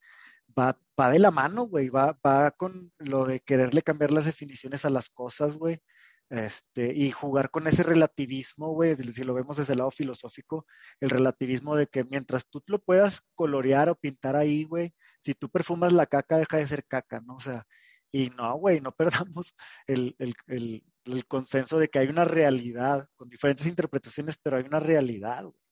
va, 0.58 0.78
va 1.00 1.12
de 1.12 1.20
la 1.20 1.32
mano, 1.32 1.64
güey, 1.64 1.90
va, 1.90 2.18
va 2.26 2.52
con 2.52 2.92
lo 3.00 3.26
de 3.26 3.40
quererle 3.40 3.82
cambiar 3.82 4.12
las 4.12 4.26
definiciones 4.26 4.86
a 4.86 4.90
las 4.90 5.10
cosas, 5.10 5.56
güey. 5.58 5.82
Este, 6.30 6.94
y 6.94 7.12
jugar 7.12 7.52
con 7.52 7.68
ese 7.68 7.84
relativismo, 7.84 8.74
güey, 8.74 8.96
si 8.98 9.24
lo 9.24 9.34
vemos 9.34 9.58
desde 9.58 9.74
el 9.74 9.80
lado 9.80 9.92
filosófico, 9.92 10.66
el 11.00 11.10
relativismo 11.10 11.76
de 11.78 11.88
que 11.88 12.04
mientras 12.04 12.50
tú 12.50 12.62
lo 12.68 12.80
puedas 12.80 13.22
colorear 13.34 13.90
o 13.90 13.96
pintar 13.96 14.36
ahí, 14.36 14.66
güey, 14.66 14.94
si 15.24 15.34
tú 15.36 15.50
perfumas 15.50 15.94
la 15.94 16.06
caca, 16.06 16.38
deja 16.38 16.58
de 16.58 16.68
ser 16.68 16.86
caca, 16.86 17.22
¿no? 17.22 17.36
O 17.36 17.40
sea, 17.40 17.66
y 18.12 18.30
no, 18.32 18.56
güey, 18.58 18.82
no 18.82 18.92
perdamos 19.28 19.56
el, 19.88 20.16
el, 20.20 20.34
el, 20.48 20.84
el, 21.06 21.26
consenso 21.28 21.80
de 21.80 21.88
que 21.88 22.00
hay 22.00 22.08
una 22.08 22.26
realidad 22.26 23.08
con 23.16 23.30
diferentes 23.30 23.66
interpretaciones, 23.66 24.38
pero 24.42 24.58
hay 24.58 24.64
una 24.64 24.80
realidad, 24.80 25.44
güey. 25.44 25.68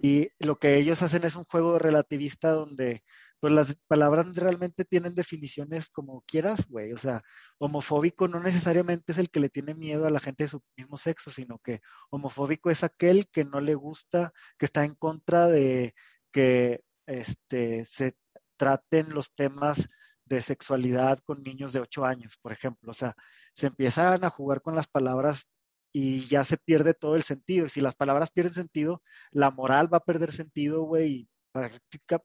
Y 0.00 0.30
lo 0.38 0.58
que 0.58 0.76
ellos 0.76 1.02
hacen 1.02 1.24
es 1.24 1.36
un 1.36 1.44
juego 1.44 1.78
relativista 1.78 2.52
donde 2.52 3.04
pues 3.40 3.52
las 3.52 3.76
palabras 3.86 4.26
realmente 4.36 4.84
tienen 4.84 5.14
definiciones 5.14 5.88
como 5.88 6.22
quieras, 6.22 6.66
güey. 6.68 6.92
O 6.92 6.98
sea, 6.98 7.22
homofóbico 7.58 8.28
no 8.28 8.40
necesariamente 8.40 9.12
es 9.12 9.18
el 9.18 9.30
que 9.30 9.40
le 9.40 9.48
tiene 9.48 9.74
miedo 9.74 10.06
a 10.06 10.10
la 10.10 10.20
gente 10.20 10.44
de 10.44 10.48
su 10.48 10.62
mismo 10.76 10.96
sexo, 10.96 11.30
sino 11.30 11.58
que 11.58 11.80
homofóbico 12.10 12.70
es 12.70 12.84
aquel 12.84 13.28
que 13.30 13.44
no 13.44 13.60
le 13.60 13.74
gusta, 13.74 14.32
que 14.58 14.66
está 14.66 14.84
en 14.84 14.94
contra 14.94 15.46
de 15.46 15.94
que 16.32 16.82
este, 17.06 17.84
se 17.84 18.16
traten 18.56 19.10
los 19.10 19.32
temas 19.34 19.88
de 20.24 20.42
sexualidad 20.42 21.18
con 21.20 21.42
niños 21.42 21.72
de 21.72 21.80
8 21.80 22.04
años, 22.04 22.38
por 22.42 22.52
ejemplo. 22.52 22.90
O 22.90 22.94
sea, 22.94 23.14
se 23.54 23.68
empiezan 23.68 24.24
a 24.24 24.30
jugar 24.30 24.62
con 24.62 24.74
las 24.74 24.88
palabras 24.88 25.48
y 25.92 26.26
ya 26.26 26.44
se 26.44 26.58
pierde 26.58 26.94
todo 26.94 27.16
el 27.16 27.22
sentido. 27.22 27.66
Y 27.66 27.70
si 27.70 27.80
las 27.80 27.94
palabras 27.94 28.30
pierden 28.30 28.54
sentido, 28.54 29.02
la 29.30 29.50
moral 29.50 29.92
va 29.92 29.98
a 29.98 30.04
perder 30.04 30.32
sentido, 30.32 30.82
güey, 30.82 31.28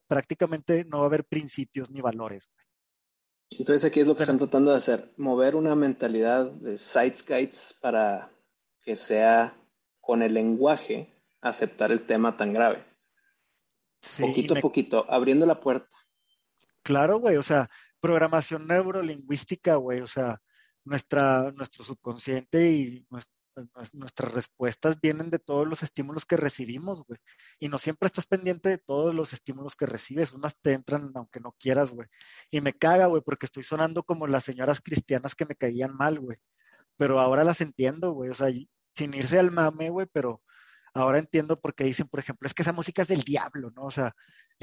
prácticamente 0.08 0.86
no 0.86 1.00
va 1.00 1.04
a 1.04 1.08
haber 1.08 1.26
principios 1.26 1.90
ni 1.92 2.02
valores. 2.02 2.50
Entonces 3.50 3.86
aquí 3.86 4.00
es 4.00 4.08
lo 4.08 4.16
que 4.16 4.24
están 4.24 4.40
tratando 4.40 4.72
de 4.72 4.78
hacer, 4.78 5.14
mover 5.18 5.56
una 5.56 5.76
mentalidad 5.76 6.50
de 6.52 6.80
guides 7.28 7.78
para 7.82 8.32
que 8.84 8.98
sea 8.98 9.56
con 10.02 10.22
el 10.22 10.34
lenguaje 10.34 11.14
aceptar 11.42 11.92
el 11.92 12.06
tema 12.06 12.36
tan 12.36 12.54
grave. 12.54 12.86
poquito 14.20 14.58
a 14.58 14.62
poquito, 14.62 15.06
abriendo 15.10 15.46
la 15.46 15.60
puerta. 15.60 15.96
Claro, 16.82 17.20
güey, 17.20 17.38
o 17.38 17.44
sea, 17.44 17.70
programación 18.00 18.68
neurolingüística, 18.68 19.76
güey, 19.76 20.02
o 20.02 20.08
sea, 20.08 20.42
nuestra, 20.84 21.52
nuestro 21.52 21.86
subconsciente 21.86 22.72
y 22.72 23.06
nuestras 23.94 24.34
respuestas 24.34 25.00
vienen 25.02 25.30
de 25.30 25.40
todos 25.40 25.68
los 25.68 25.84
estímulos 25.84 26.26
que 26.26 26.38
recibimos, 26.38 27.04
güey. 27.04 27.20
Y 27.60 27.70
no 27.70 27.80
siempre 27.80 28.08
estás 28.08 28.28
pendiente 28.28 28.70
de 28.70 28.78
todos 28.78 29.14
los 29.14 29.34
estímulos 29.34 29.76
que 29.76 29.86
recibes. 29.86 30.34
Unas 30.34 30.58
te 30.60 30.74
entran 30.74 31.12
aunque 31.16 31.40
no 31.40 31.56
quieras, 31.60 31.92
güey. 31.92 32.08
Y 32.52 32.62
me 32.62 32.74
caga, 32.74 33.08
güey, 33.08 33.22
porque 33.22 33.46
estoy 33.46 33.64
sonando 33.64 34.04
como 34.04 34.28
las 34.28 34.44
señoras 34.44 34.82
cristianas 34.82 35.36
que 35.36 35.46
me 35.46 35.56
caían 35.56 35.96
mal, 35.96 36.20
güey. 36.20 36.38
Pero 36.98 37.20
ahora 37.20 37.44
las 37.44 37.62
entiendo, 37.62 38.12
güey. 38.12 38.30
O 38.30 38.36
sea, 38.36 38.50
sin 38.96 39.14
irse 39.14 39.40
al 39.40 39.52
mame, 39.52 39.90
güey, 39.90 40.08
pero 40.12 40.42
ahora 40.94 41.20
entiendo 41.20 41.60
por 41.60 41.76
qué 41.76 41.84
dicen, 41.86 42.08
por 42.08 42.20
ejemplo, 42.20 42.48
es 42.48 42.54
que 42.54 42.62
esa 42.62 42.74
música 42.74 43.02
es 43.02 43.08
del 43.08 43.22
diablo, 43.22 43.72
¿no? 43.72 43.84
O 43.84 43.92
sea, 43.92 44.14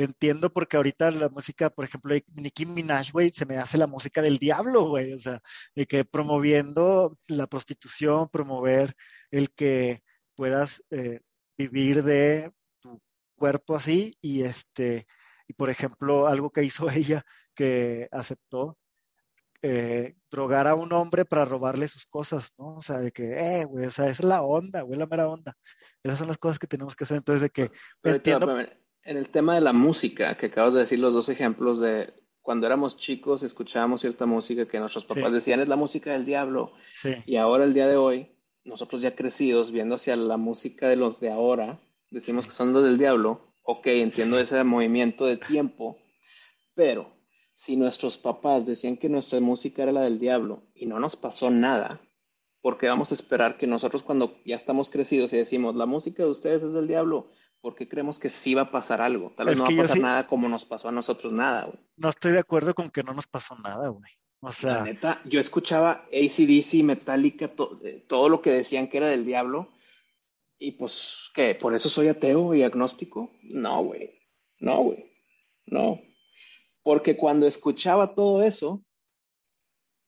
entiendo 0.05 0.53
porque 0.53 0.77
ahorita 0.77 1.11
la 1.11 1.29
música, 1.29 1.71
por 1.71 1.85
ejemplo, 1.85 2.15
de 2.15 2.25
Nicki 2.35 2.67
Minaj, 2.67 3.13
güey, 3.13 3.31
se 3.31 3.47
me 3.47 3.59
hace 3.59 3.79
la 3.79 3.87
música 3.87 4.23
del 4.23 4.39
diablo, 4.39 4.89
güey, 4.89 5.13
o 5.13 5.19
sea, 5.19 5.41
de 5.75 5.87
que 5.87 6.05
promoviendo 6.05 7.19
la 7.29 7.47
prostitución, 7.47 8.29
promover 8.29 8.95
el 9.31 9.51
que 9.53 10.03
puedas 10.35 10.83
eh, 10.91 11.21
vivir 11.59 12.03
de 12.03 12.53
tu 12.81 13.01
cuerpo 13.37 13.77
así 13.77 14.17
y 14.21 14.43
este, 14.43 15.07
y 15.47 15.55
por 15.55 15.71
ejemplo, 15.71 16.27
algo 16.27 16.51
que 16.51 16.65
hizo 16.65 16.89
ella 16.91 17.25
que 17.55 18.09
aceptó, 18.13 18.79
eh, 19.63 20.17
drogar 20.31 20.67
a 20.67 20.75
un 20.75 20.93
hombre 20.95 21.27
para 21.27 21.45
robarle 21.45 21.87
sus 21.89 22.07
cosas, 22.07 22.55
¿no? 22.57 22.77
O 22.77 22.83
sea, 22.83 22.99
de 22.99 23.13
que, 23.13 23.61
eh, 23.61 23.65
güey, 23.67 23.85
o 23.87 23.91
sea, 23.91 24.09
es 24.09 24.23
la 24.25 24.43
onda, 24.43 24.81
güey, 24.81 24.99
la 24.99 25.07
mera 25.07 25.29
onda. 25.29 25.55
Esas 26.03 26.19
son 26.19 26.29
las 26.29 26.39
cosas 26.39 26.59
que 26.59 26.67
tenemos 26.67 26.97
que 26.97 27.05
hacer. 27.05 27.19
Entonces, 27.19 27.43
de 27.43 27.51
que 27.51 27.71
entiendo... 28.03 28.57
En 29.11 29.17
el 29.17 29.29
tema 29.31 29.57
de 29.57 29.61
la 29.61 29.73
música, 29.73 30.37
que 30.37 30.47
acabas 30.47 30.73
de 30.73 30.79
decir 30.79 31.01
los 31.01 31.13
dos 31.13 31.29
ejemplos 31.29 31.81
de 31.81 32.15
cuando 32.43 32.69
éramos 32.69 32.97
chicos 32.97 33.43
escuchábamos 33.43 34.03
cierta 34.03 34.25
música 34.25 34.69
que 34.69 34.79
nuestros 34.79 35.05
papás 35.05 35.33
decían 35.33 35.59
es 35.59 35.67
la 35.67 35.75
música 35.75 36.13
del 36.13 36.25
diablo. 36.25 36.75
Sí. 36.95 37.17
Y 37.27 37.35
ahora, 37.35 37.65
el 37.65 37.75
día 37.75 37.89
de 37.89 37.97
hoy, 37.97 38.29
nosotros 38.63 39.03
ya 39.03 39.17
crecidos, 39.17 39.73
viendo 39.73 39.97
hacia 39.97 40.15
la 40.15 40.37
música 40.37 40.89
de 40.89 40.95
los 40.95 41.19
de 41.19 41.33
ahora, 41.33 41.81
decimos 42.13 42.47
que 42.47 42.53
son 42.53 42.73
los 42.73 42.85
del 42.85 42.99
diablo. 42.99 43.53
Ok, 43.65 43.89
entiendo 43.89 44.39
ese 44.39 44.63
movimiento 44.63 45.27
de 45.27 45.39
tiempo, 45.39 45.99
pero 46.77 47.13
si 47.57 47.77
nuestros 47.77 48.17
papás 48.17 48.65
decían 48.65 48.97
que 48.97 49.09
nuestra 49.09 49.41
música 49.41 49.83
era 49.83 49.91
la 49.91 50.03
del 50.03 50.21
diablo 50.21 50.63
y 50.73 50.87
no 50.87 51.01
nos 51.01 51.17
pasó 51.17 51.51
nada, 51.51 52.01
porque 52.63 52.87
vamos 52.87 53.11
a 53.11 53.15
esperar 53.15 53.59
que 53.59 53.67
nosotros 53.67 54.05
cuando 54.05 54.39
ya 54.45 54.55
estamos 54.55 54.89
crecidos 54.89 55.33
y 55.33 55.37
decimos 55.37 55.75
la 55.75 55.87
música 55.87 56.23
de 56.23 56.31
ustedes 56.31 56.63
es 56.63 56.73
del 56.73 56.87
diablo, 56.87 57.33
porque 57.61 57.89
creemos 57.89 58.19
que 58.19 58.31
sí 58.31 58.55
va 58.55 58.63
a 58.63 58.71
pasar 58.71 59.01
algo? 59.01 59.33
Tal 59.37 59.47
vez 59.47 59.59
no 59.59 59.65
va 59.65 59.71
a 59.71 59.77
pasar 59.77 59.99
nada 59.99 60.27
como 60.27 60.49
nos 60.49 60.65
pasó 60.65 60.89
a 60.89 60.93
nosotros 60.93 61.33
nada, 61.33 61.67
güey. 61.67 61.79
No 61.97 62.09
estoy 62.09 62.33
de 62.33 62.39
acuerdo 62.39 62.75
con 62.75 62.91
que 62.91 63.03
no 63.03 63.13
nos 63.13 63.27
pasó 63.27 63.55
nada, 63.57 63.89
güey. 63.89 64.11
O 64.43 64.53
sea, 64.53 64.77
la 64.77 64.85
neta, 64.85 65.21
yo 65.27 65.39
escuchaba 65.39 66.07
ACDC, 66.13 66.83
Metallica, 66.83 67.53
eh, 67.85 68.05
todo 68.09 68.29
lo 68.31 68.41
que 68.41 68.51
decían 68.51 68.89
que 68.89 68.97
era 68.97 69.09
del 69.09 69.27
diablo. 69.27 69.69
Y 70.59 70.73
pues, 70.73 71.31
¿qué? 71.35 71.55
¿Por 71.55 71.75
eso 71.75 71.89
soy 71.89 72.09
ateo 72.09 72.55
y 72.55 72.63
agnóstico? 72.63 73.31
No, 73.43 73.85
güey. 73.85 74.19
No, 74.59 74.83
güey. 74.83 75.13
No. 75.67 76.01
Porque 76.83 77.17
cuando 77.17 77.47
escuchaba 77.47 78.15
todo 78.15 78.43
eso, 78.43 78.83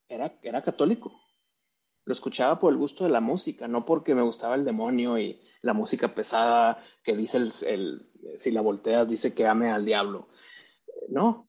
era, 0.09 0.39
era 0.43 0.63
católico. 0.63 1.22
Lo 2.05 2.15
escuchaba 2.15 2.59
por 2.59 2.73
el 2.73 2.79
gusto 2.79 3.05
de 3.05 3.11
la 3.11 3.21
música, 3.21 3.69
no 3.69 3.85
porque 3.85 4.15
me 4.15 4.23
gustaba 4.23 4.55
el 4.55 4.65
demonio 4.65 5.19
y 5.19 5.41
la 5.61 5.73
música 5.73 6.15
pesada 6.15 6.83
que 7.05 7.17
dice 7.17 7.39
el, 7.39 8.11
si 8.39 8.51
la 8.51 8.61
volteas 8.61 9.09
dice 9.09 9.35
que 9.35 9.47
ame 9.47 9.71
al 9.71 9.85
diablo. 9.85 10.29
No. 11.09 11.49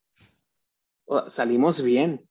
Salimos 1.28 1.82
bien. 1.82 2.28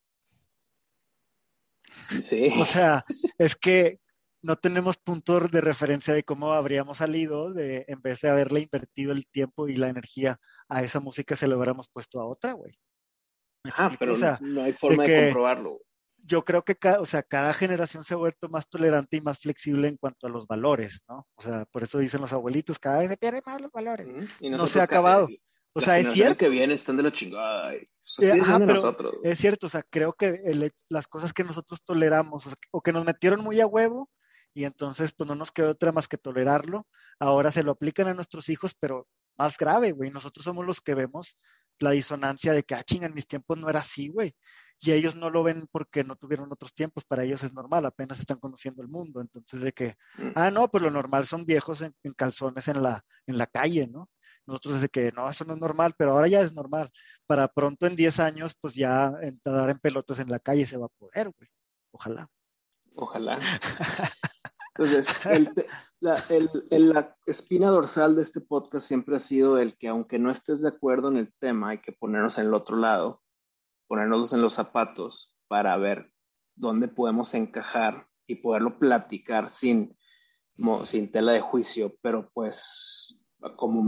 Sí. 2.23 2.51
O 2.61 2.65
sea, 2.65 3.05
es 3.39 3.57
que 3.57 3.99
no 4.43 4.57
tenemos 4.57 4.99
punto 4.99 5.41
de 5.41 5.61
referencia 5.61 6.15
de 6.15 6.25
cómo 6.25 6.53
habríamos 6.53 6.99
salido 6.99 7.53
de 7.53 7.85
en 7.89 8.03
vez 8.03 8.21
de 8.21 8.29
haberle 8.29 8.61
invertido 8.61 9.13
el 9.13 9.27
tiempo 9.27 9.69
y 9.69 9.77
la 9.77 9.89
energía 9.89 10.39
a 10.69 10.83
esa 10.83 11.01
música 11.01 11.37
se 11.37 11.47
lo 11.47 11.57
hubiéramos 11.57 11.89
puesto 11.89 12.21
a 12.21 12.27
otra, 12.27 12.53
güey. 12.53 12.79
Ah, 13.77 13.91
pero 13.99 14.15
no, 14.41 14.63
hay 14.63 14.73
forma 14.73 15.05
de, 15.05 15.27
comprobarlo. 15.27 15.81
Yo 16.25 16.45
creo 16.45 16.63
que 16.65 16.77
cada, 16.77 17.01
o 17.01 17.05
sea, 17.05 17.23
cada 17.23 17.53
generación 17.53 18.05
se 18.05 18.15
ha 18.15 18.17
vuelto 18.17 18.49
más 18.49 18.69
tolerante 18.69 19.17
y 19.17 19.21
más 19.21 19.41
flexible 19.41 19.89
en 19.89 19.97
cuanto 19.97 20.27
a 20.27 20.31
los 20.31 20.47
valores, 20.47 21.03
¿no? 21.09 21.27
O 21.35 21.43
sea, 21.43 21.65
por 21.73 21.83
eso 21.83 21.99
dicen 21.99 22.21
los 22.21 22.33
abuelitos, 22.33 22.79
cada 22.79 23.01
vez 23.01 23.09
se 23.09 23.17
pierden 23.17 23.43
más 23.45 23.61
los 23.61 23.73
valores. 23.73 24.09
no 24.41 24.67
se 24.67 24.81
ha 24.81 24.85
acabado. 24.85 25.29
O 25.75 25.81
sea, 25.81 25.99
es 25.99 26.13
cierto. 26.13 26.37
que 26.37 26.49
viene 26.49 26.75
están 26.75 26.97
de 26.97 27.03
la 27.03 27.13
chingada. 27.13 27.75
Eh, 27.75 27.87
es 29.23 29.39
cierto, 29.39 29.67
o 29.67 29.71
sea, 29.71 29.83
creo 29.83 30.13
que 30.13 30.71
las 30.89 31.07
cosas 31.07 31.33
que 31.33 31.45
nosotros 31.45 31.83
toleramos 31.83 32.47
o, 32.71 32.83
que 32.83 32.93
nos 32.93 33.05
metieron 33.05 33.43
muy 33.43 33.61
a 33.61 33.67
huevo 33.67 34.11
y 34.55 34.65
entonces 34.65 35.15
pues 35.17 35.27
no 35.27 35.35
nos 35.35 35.51
quedó 35.51 35.71
otra 35.71 35.93
más 35.93 36.09
que 36.09 36.19
tolerarlo, 36.19 36.87
ahora 37.19 37.51
se 37.51 37.63
lo 37.63 37.73
aplican 37.73 38.07
a 38.09 38.15
nuestros 38.15 38.51
hijos, 38.51 38.77
pero 38.79 39.09
más 39.39 39.57
grave, 39.57 39.93
güey. 39.93 40.11
Nosotros 40.11 40.45
somos 40.45 40.67
los 40.67 40.83
que 40.83 40.95
vemos 40.95 41.39
la 41.79 41.93
disonancia 41.93 42.53
de 42.53 42.63
que, 42.63 42.75
ah, 42.75 42.83
chinga, 42.83 43.07
en 43.07 43.15
mis 43.15 43.27
tiempos 43.27 43.57
no 43.59 43.71
era 43.71 43.81
así, 43.81 44.09
güey. 44.09 44.35
Y 44.85 44.91
ellos 44.91 45.15
no 45.15 45.31
lo 45.31 45.45
ven 45.45 45.69
porque 45.71 46.03
no 46.03 46.17
tuvieron 46.17 46.51
otros 46.53 46.75
tiempos, 46.75 47.05
para 47.05 47.23
ellos 47.23 47.45
es 47.45 47.55
normal, 47.55 47.87
apenas 47.87 48.19
están 48.19 48.39
conociendo 48.39 48.83
el 48.83 48.89
mundo. 48.89 49.21
Entonces, 49.21 49.63
de 49.63 49.73
que, 49.73 49.97
mm. 50.19 50.33
ah, 50.35 50.51
no, 50.51 50.69
pues 50.69 50.83
lo 50.83 50.91
normal 50.91 51.25
son 51.25 51.47
viejos 51.47 51.83
en, 51.83 51.95
calzones 52.17 52.67
en 52.67 52.83
la, 52.83 53.05
en 53.27 53.39
la 53.39 53.47
calle, 53.47 53.87
¿no? 53.87 54.11
Nosotros 54.45 54.81
de 54.81 54.89
que, 54.89 55.13
no, 55.13 55.31
eso 55.31 55.45
no 55.45 55.55
es 55.55 55.61
normal, 55.61 55.95
pero 55.97 56.11
ahora 56.11 56.27
ya 56.27 56.41
es 56.41 56.53
normal. 56.53 56.91
Para 57.27 57.47
pronto 57.47 57.87
en 57.87 57.95
10 57.95 58.19
años, 58.19 58.57
pues 58.61 58.75
ya 58.75 59.13
entrar 59.21 59.71
en 59.71 59.79
pelotas 59.79 60.19
en 60.19 60.29
la 60.29 60.41
calle 60.41 60.67
se 60.67 60.77
va 60.77 60.87
a 60.87 60.99
poder, 60.99 61.31
güey. 61.31 61.49
Ojalá. 61.93 62.29
Ojalá. 62.97 63.39
Entonces, 64.75 65.07
la, 66.01 66.21
la, 66.71 67.17
espina 67.27 67.69
dorsal 67.69 68.17
de 68.17 68.23
este 68.23 68.41
podcast 68.41 68.89
siempre 68.89 69.17
ha 69.17 69.21
sido 69.21 69.59
el 69.59 69.77
que 69.77 69.87
aunque 69.87 70.19
no 70.19 70.31
estés 70.31 70.63
de 70.63 70.69
acuerdo 70.69 71.09
en 71.09 71.19
el 71.19 71.33
tema, 71.39 71.71
hay 71.71 71.79
que 71.79 71.93
ponernos 71.93 72.39
en 72.39 72.47
el 72.47 72.55
otro 72.55 72.77
lado, 72.77 73.22
ponernos 73.93 74.33
en 74.33 74.41
los 74.41 74.55
zapatos 74.55 75.37
para 75.49 75.77
ver 75.77 76.11
dónde 76.55 76.89
podemos 76.89 77.35
encajar 77.35 78.09
y 78.27 78.37
poderlo 78.37 78.79
platicar 78.79 79.51
sin, 79.51 79.99
sin 80.87 81.13
tela 81.13 81.33
de 81.33 81.43
juicio, 81.43 81.95
pero 82.01 82.31
pues 82.33 83.21
como 83.57 83.85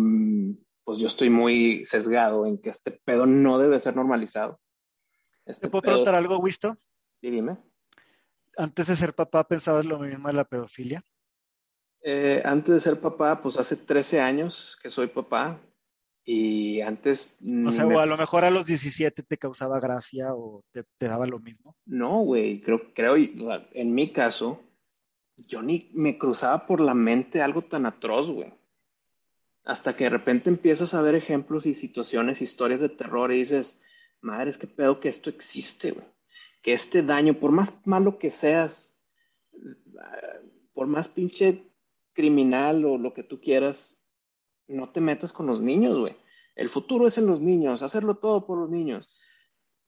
pues 0.85 0.99
yo 0.99 1.07
estoy 1.07 1.31
muy 1.31 1.87
sesgado 1.87 2.45
en 2.45 2.59
que 2.59 2.69
este 2.69 2.91
pedo 2.91 3.25
no 3.25 3.57
debe 3.57 3.81
ser 3.81 3.97
normalizado. 3.97 4.61
Este 5.47 5.69
¿Te 5.69 5.71
puedo 5.71 5.81
preguntar 5.81 6.15
algo, 6.15 6.37
Wisto? 6.37 6.77
Sí, 7.23 7.31
dime 7.31 7.57
antes 8.59 8.89
de 8.89 8.97
ser 8.97 9.15
papá 9.15 9.49
pensabas 9.49 9.87
lo 9.87 9.99
mismo 9.99 10.29
de 10.29 10.35
la 10.35 10.45
pedofilia? 10.45 11.03
Eh, 12.03 12.43
antes 12.45 12.75
de 12.75 12.81
ser 12.81 13.01
papá, 13.01 13.41
pues 13.41 13.57
hace 13.57 13.75
13 13.75 14.21
años 14.21 14.77
que 14.83 14.91
soy 14.91 15.07
papá 15.07 15.59
y 16.25 16.81
antes... 16.81 17.37
O 17.67 17.71
sea, 17.71 17.87
o 17.87 17.99
a 17.99 18.07
lo 18.07 18.17
mejor 18.17 18.45
a 18.45 18.51
los 18.51 18.67
17 18.67 19.23
te 19.23 19.39
causaba 19.39 19.81
gracia 19.81 20.35
o 20.35 20.65
te, 20.73 20.85
daba 20.99 21.27
lo 21.27 21.39
mismo. 21.39 21.77
No, 21.87 22.21
güey, 22.21 22.61
creo, 22.61 22.93
creo, 22.95 23.17
en 23.17 23.95
mi 23.95 24.13
caso, 24.13 24.61
yo 25.37 25.63
ni 25.63 25.91
me 25.93 26.19
cruzaba 26.19 26.67
por 26.67 26.81
la 26.81 26.95
mente 26.95 27.43
algo 27.43 27.63
tan 27.63 27.87
atroz, 27.87 28.31
güey. 28.31 28.53
Hasta 29.65 29.97
que 29.97 30.05
de 30.05 30.11
repente 30.11 30.51
empiezas 30.51 30.95
a 30.95 31.03
ver 31.03 31.15
ejemplos 31.15 31.67
y 31.67 31.75
situaciones, 31.75 32.43
historias 32.43 32.81
de 32.81 32.91
terror 32.91 33.33
y 33.33 33.39
dices, 33.39 33.81
madre, 34.21 34.51
es 34.51 34.59
que 34.59 34.67
pedo 34.67 35.01
que 35.01 35.09
esto 35.09 35.31
existe, 35.31 35.93
güey 35.93 36.07
que 36.65 36.73
este 36.73 37.03
daño, 37.03 37.35
por 37.35 37.53
más 37.53 37.75
malo 37.85 38.19
que 38.19 38.31
seas, 38.31 38.97
por 40.73 40.87
más 40.87 41.09
pinche 41.09 41.71
criminal 42.15 42.87
o 42.87 42.97
lo 42.97 43.13
que 43.13 43.23
tú 43.23 43.39
quieras, 43.39 44.03
no 44.69 44.91
te 44.91 45.01
metas 45.01 45.33
con 45.33 45.47
los 45.47 45.61
niños, 45.61 45.99
güey. 45.99 46.17
El 46.55 46.71
futuro 46.71 47.07
es 47.07 47.19
en 47.19 47.27
los 47.27 47.41
niños, 47.41 47.83
hacerlo 47.83 48.17
todo 48.19 48.47
por 48.47 48.59
los 48.59 48.71
niños. 48.71 49.09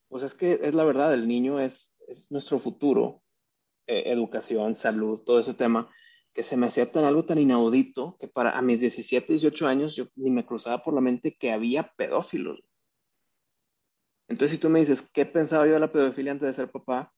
Pues 0.09 0.23
es 0.23 0.35
que 0.35 0.61
es 0.63 0.75
la 0.75 0.85
verdad, 0.85 1.15
el 1.15 1.29
niño 1.29 1.61
es, 1.61 1.97
es 2.09 2.31
nuestro 2.31 2.59
futuro, 2.59 3.23
eh, 3.87 4.05
educación, 4.07 4.75
salud, 4.75 5.21
todo 5.21 5.39
ese 5.39 5.55
tema, 5.55 5.91
que 6.33 6.43
se 6.43 6.57
me 6.57 6.67
hacía 6.67 6.91
tan 6.91 7.05
algo 7.05 7.25
tan 7.25 7.39
inaudito 7.39 8.17
que 8.19 8.29
para 8.29 8.59
a 8.59 8.63
mis 8.63 8.81
17, 8.81 9.33
18 9.33 9.67
años 9.67 9.97
yo 9.97 10.07
ni 10.17 10.31
me 10.31 10.45
cruzaba 10.45 10.83
por 10.83 10.95
la 10.95 11.01
mente 11.01 11.37
que 11.37 11.53
había 11.53 11.93
pedófilos. 11.97 12.63
Entonces, 14.29 14.57
si 14.57 14.61
tú 14.61 14.69
me 14.69 14.81
dices, 14.81 15.03
¿qué 15.13 15.25
pensaba 15.25 15.67
yo 15.67 15.75
de 15.75 15.81
la 15.81 15.93
pedofilia 15.93 16.33
antes 16.33 16.49
de 16.49 16.55
ser 16.55 16.71
papá? 16.71 17.13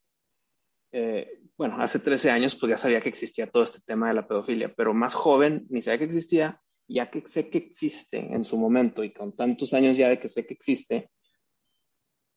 Eh, 0.91 1.41
bueno, 1.57 1.81
hace 1.81 1.99
13 1.99 2.31
años 2.31 2.55
pues 2.55 2.69
ya 2.69 2.77
sabía 2.77 3.01
que 3.01 3.09
existía 3.09 3.49
todo 3.49 3.63
este 3.63 3.81
tema 3.81 4.07
de 4.07 4.13
la 4.13 4.27
pedofilia, 4.27 4.73
pero 4.73 4.93
más 4.93 5.13
joven 5.13 5.67
ni 5.69 5.81
sabía 5.81 5.99
que 5.99 6.05
existía, 6.05 6.61
ya 6.89 7.11
que 7.11 7.21
sé 7.21 7.49
que 7.49 7.59
existe 7.59 8.17
en 8.17 8.43
su 8.43 8.57
momento 8.57 9.03
y 9.03 9.13
con 9.13 9.35
tantos 9.35 9.73
años 9.73 9.95
ya 9.95 10.09
de 10.09 10.19
que 10.19 10.27
sé 10.27 10.45
que 10.45 10.55
existe, 10.55 11.11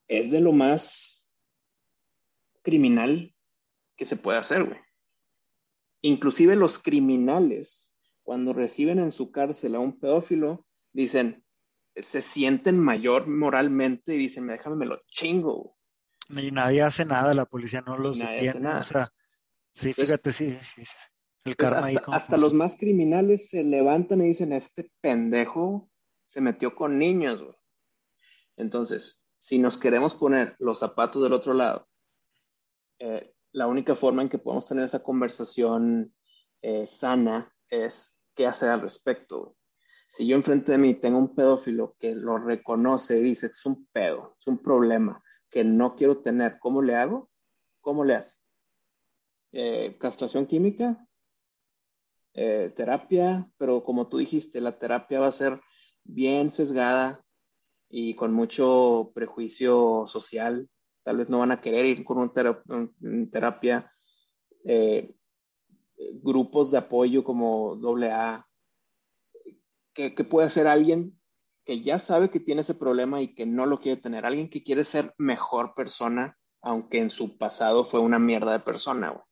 es 0.07 0.31
de 0.31 0.41
lo 0.41 0.53
más 0.53 1.29
criminal 2.63 3.35
que 3.97 4.05
se 4.05 4.17
puede 4.17 4.39
hacer, 4.39 4.65
güey. 4.65 4.79
Inclusive 6.03 6.55
los 6.55 6.79
criminales, 6.79 7.97
cuando 8.23 8.53
reciben 8.53 8.99
en 8.99 9.11
su 9.11 9.33
cárcel 9.33 9.75
a 9.75 9.81
un 9.81 9.99
pedófilo, 9.99 10.67
dicen, 10.93 11.45
se 11.97 12.21
sienten 12.21 12.79
mayor 12.79 13.27
moralmente 13.29 14.15
y 14.15 14.19
dicen, 14.19 14.47
déjame 14.47 14.77
me 14.77 14.87
lo 14.87 15.01
chingo. 15.07 15.77
Y 16.29 16.51
nadie 16.51 16.83
hace 16.83 17.07
nada, 17.07 17.33
la 17.33 17.47
policía 17.47 17.81
no 17.81 17.97
los 17.97 18.19
detiene. 18.19 18.69
O 18.69 18.85
sea, 18.85 19.13
sí, 19.73 19.95
fíjate, 19.95 20.31
sí, 20.33 20.59
sí, 20.61 20.83
El 21.45 21.57
karma 21.57 21.89
hasta, 21.89 22.17
hasta 22.17 22.37
los 22.37 22.55
más 22.55 22.77
criminales 22.77 23.49
se 23.49 23.65
levantan 23.65 24.21
y 24.21 24.29
dicen, 24.29 24.53
este 24.53 24.91
pendejo 25.01 25.91
se 26.25 26.41
metió 26.41 26.75
con 26.75 26.99
niños, 26.99 27.45
Entonces, 28.57 29.23
si 29.39 29.59
nos 29.59 29.77
queremos 29.77 30.15
poner 30.15 30.57
los 30.61 30.79
zapatos 30.79 31.23
del 31.23 31.33
otro 31.33 31.53
lado, 31.53 31.89
eh, 33.01 33.35
la 33.53 33.67
única 33.67 33.95
forma 33.95 34.23
en 34.23 34.29
que 34.29 34.39
podemos 34.39 34.67
tener 34.67 34.85
esa 34.85 35.03
conversación 35.03 36.15
eh, 36.63 36.87
sana 36.87 37.53
es 37.69 38.17
qué 38.35 38.47
hacer 38.47 38.71
al 38.71 38.81
respecto. 38.81 39.57
Si 40.09 40.27
yo 40.27 40.37
enfrente 40.37 40.73
de 40.73 40.79
mí 40.79 40.95
tengo 40.95 41.19
un 41.19 41.35
pedófilo 41.35 41.97
que 41.99 42.15
lo 42.15 42.39
reconoce 42.39 43.19
y 43.19 43.23
dice, 43.23 43.47
es 43.49 43.67
un 43.67 43.87
pedo, 43.93 44.37
es 44.41 44.47
un 44.47 44.63
problema 44.63 45.23
que 45.51 45.65
no 45.65 45.97
quiero 45.97 46.19
tener, 46.19 46.59
¿cómo 46.61 46.81
le 46.81 46.95
hago? 46.95 47.31
¿Cómo 47.81 48.05
le 48.05 48.15
hace? 48.15 48.37
Eh, 49.53 49.99
¿Castración 49.99 50.47
química? 50.47 51.07
Eh, 52.35 52.73
terapia, 52.75 53.49
pero 53.59 53.85
como 53.85 54.09
tú 54.09 54.19
dijiste, 54.19 54.61
la 54.61 54.79
terapia 54.79 55.21
va 55.21 55.29
a 55.29 55.33
ser 55.33 55.61
bien 56.05 56.51
sesgada 56.51 57.25
y 57.89 58.15
con 58.15 58.33
mucho 58.33 59.13
prejuicio 59.15 60.05
social. 60.07 60.69
Tal 61.05 61.17
vez 61.19 61.29
no 61.29 61.39
van 61.39 61.53
a 61.53 61.61
querer 61.61 61.85
ir 61.85 62.05
con 62.05 62.19
un, 62.19 63.31
terapia. 63.31 63.91
Eh, 64.65 65.15
grupos 66.15 66.71
de 66.71 66.79
apoyo 66.79 67.23
como 67.23 67.75
AA, 67.75 68.47
que, 69.93 70.15
que 70.15 70.25
puede 70.25 70.51
ser 70.51 70.67
alguien 70.67 71.19
que 71.65 71.81
ya 71.81 71.99
sabe 71.99 72.31
que 72.31 72.41
tiene 72.41 72.63
ese 72.63 72.75
problema 72.75 73.23
y 73.23 73.35
que 73.35 73.47
no 73.47 73.67
lo 73.67 73.81
quiere 73.81 74.01
tener, 74.01 74.27
alguien 74.27 74.51
que 74.51 74.63
quiere 74.63 74.85
ser 74.85 75.15
mejor 75.19 75.75
persona, 75.75 76.37
aunque 76.61 76.99
en 76.99 77.11
su 77.11 77.39
pasado 77.39 77.85
fue 77.85 78.01
una 78.01 78.19
mierda 78.19 78.53
de 78.53 78.61
persona, 78.61 79.23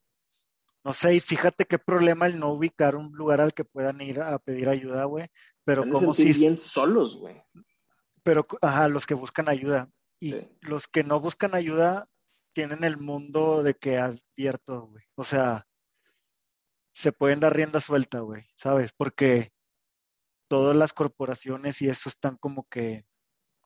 No 0.84 0.92
sé, 0.92 1.14
y 1.14 1.20
fíjate 1.20 1.66
qué 1.66 1.78
problema 1.78 2.26
el 2.26 2.38
no 2.38 2.52
ubicar 2.52 2.96
un 2.96 3.12
lugar 3.12 3.40
al 3.40 3.52
que 3.52 3.64
puedan 3.64 4.00
ir 4.00 4.20
a 4.20 4.38
pedir 4.38 4.68
ayuda, 4.68 5.04
güey. 5.04 5.26
Pero 5.64 5.88
como 5.88 6.14
si... 6.14 6.32
bien 6.32 6.56
solos, 6.56 7.16
güey. 7.16 7.42
Pero, 8.22 8.46
ajá, 8.62 8.88
los 8.88 9.06
que 9.06 9.14
buscan 9.14 9.48
ayuda. 9.48 9.90
Y 10.18 10.34
los 10.60 10.88
que 10.88 11.04
no 11.04 11.20
buscan 11.20 11.54
ayuda 11.54 12.08
tienen 12.52 12.84
el 12.84 12.98
mundo 12.98 13.62
de 13.62 13.74
que 13.74 13.98
abierto, 13.98 14.88
güey. 14.88 15.04
O 15.14 15.24
sea, 15.24 15.66
se 16.92 17.12
pueden 17.12 17.40
dar 17.40 17.54
rienda 17.54 17.80
suelta, 17.80 18.20
güey, 18.20 18.44
¿sabes? 18.56 18.92
Porque 18.92 19.52
todas 20.48 20.76
las 20.76 20.92
corporaciones 20.92 21.80
y 21.80 21.88
eso 21.88 22.08
están 22.08 22.36
como 22.36 22.66
que 22.68 23.06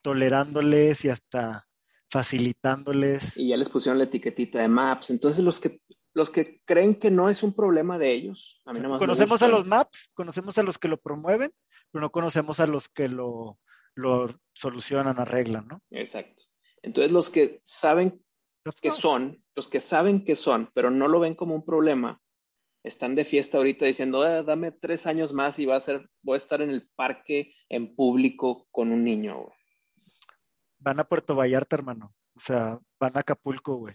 tolerándoles 0.02 1.04
y 1.04 1.08
hasta 1.08 1.66
facilitándoles. 2.10 3.36
Y 3.36 3.48
ya 3.48 3.56
les 3.56 3.68
pusieron 3.68 3.98
la 3.98 4.04
etiquetita 4.04 4.60
de 4.60 4.68
maps. 4.68 5.10
Entonces 5.10 5.44
los 5.44 5.58
que 5.58 5.80
los 6.14 6.30
que 6.30 6.60
creen 6.64 6.94
que 6.94 7.10
no 7.10 7.28
es 7.28 7.42
un 7.42 7.52
problema 7.52 7.98
de 7.98 8.12
ellos. 8.12 8.62
A 8.64 8.72
mí 8.72 8.80
conocemos 8.98 9.42
a 9.42 9.48
los 9.48 9.66
maps, 9.66 10.10
conocemos 10.14 10.56
a 10.58 10.62
los 10.62 10.78
que 10.78 10.88
lo 10.88 10.96
promueven, 10.96 11.52
pero 11.90 12.02
no 12.02 12.10
conocemos 12.10 12.60
a 12.60 12.66
los 12.66 12.88
que 12.88 13.08
lo, 13.08 13.58
lo 13.94 14.28
solucionan, 14.54 15.18
arreglan, 15.18 15.66
¿no? 15.66 15.82
Exacto. 15.90 16.44
Entonces 16.82 17.12
los 17.12 17.30
que 17.30 17.60
saben 17.64 18.22
que 18.80 18.92
son, 18.92 19.42
los 19.54 19.68
que 19.68 19.80
saben 19.80 20.24
que 20.24 20.36
son, 20.36 20.70
pero 20.72 20.90
no 20.90 21.08
lo 21.08 21.20
ven 21.20 21.34
como 21.34 21.54
un 21.54 21.64
problema, 21.64 22.20
están 22.84 23.14
de 23.14 23.24
fiesta 23.24 23.58
ahorita 23.58 23.86
diciendo, 23.86 24.22
ah, 24.22 24.42
dame 24.42 24.70
tres 24.70 25.06
años 25.06 25.32
más 25.32 25.58
y 25.58 25.66
va 25.66 25.76
a 25.76 25.80
ser, 25.80 26.08
voy 26.22 26.36
a 26.36 26.38
estar 26.38 26.62
en 26.62 26.70
el 26.70 26.88
parque 26.94 27.54
en 27.68 27.94
público 27.96 28.68
con 28.70 28.92
un 28.92 29.02
niño, 29.04 29.48
Van 30.78 31.00
a 31.00 31.04
Puerto 31.04 31.34
Vallarta, 31.34 31.76
hermano. 31.76 32.14
O 32.36 32.40
sea, 32.40 32.78
van 33.00 33.16
a 33.16 33.20
Acapulco, 33.20 33.76
güey. 33.76 33.94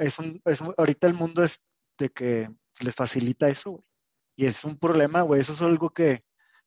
Es 0.00 0.18
un, 0.18 0.40
es 0.44 0.62
ahorita 0.62 1.06
el 1.06 1.14
mundo 1.14 1.42
es 1.42 1.62
de 1.98 2.10
que 2.10 2.50
les 2.80 2.94
facilita 2.94 3.48
eso, 3.48 3.70
güey. 3.72 3.84
Y 4.36 4.46
es 4.46 4.64
un 4.64 4.78
problema, 4.78 5.22
güey. 5.22 5.40
Eso 5.40 5.52
es 5.52 5.62
algo 5.62 5.90
que, 5.90 6.24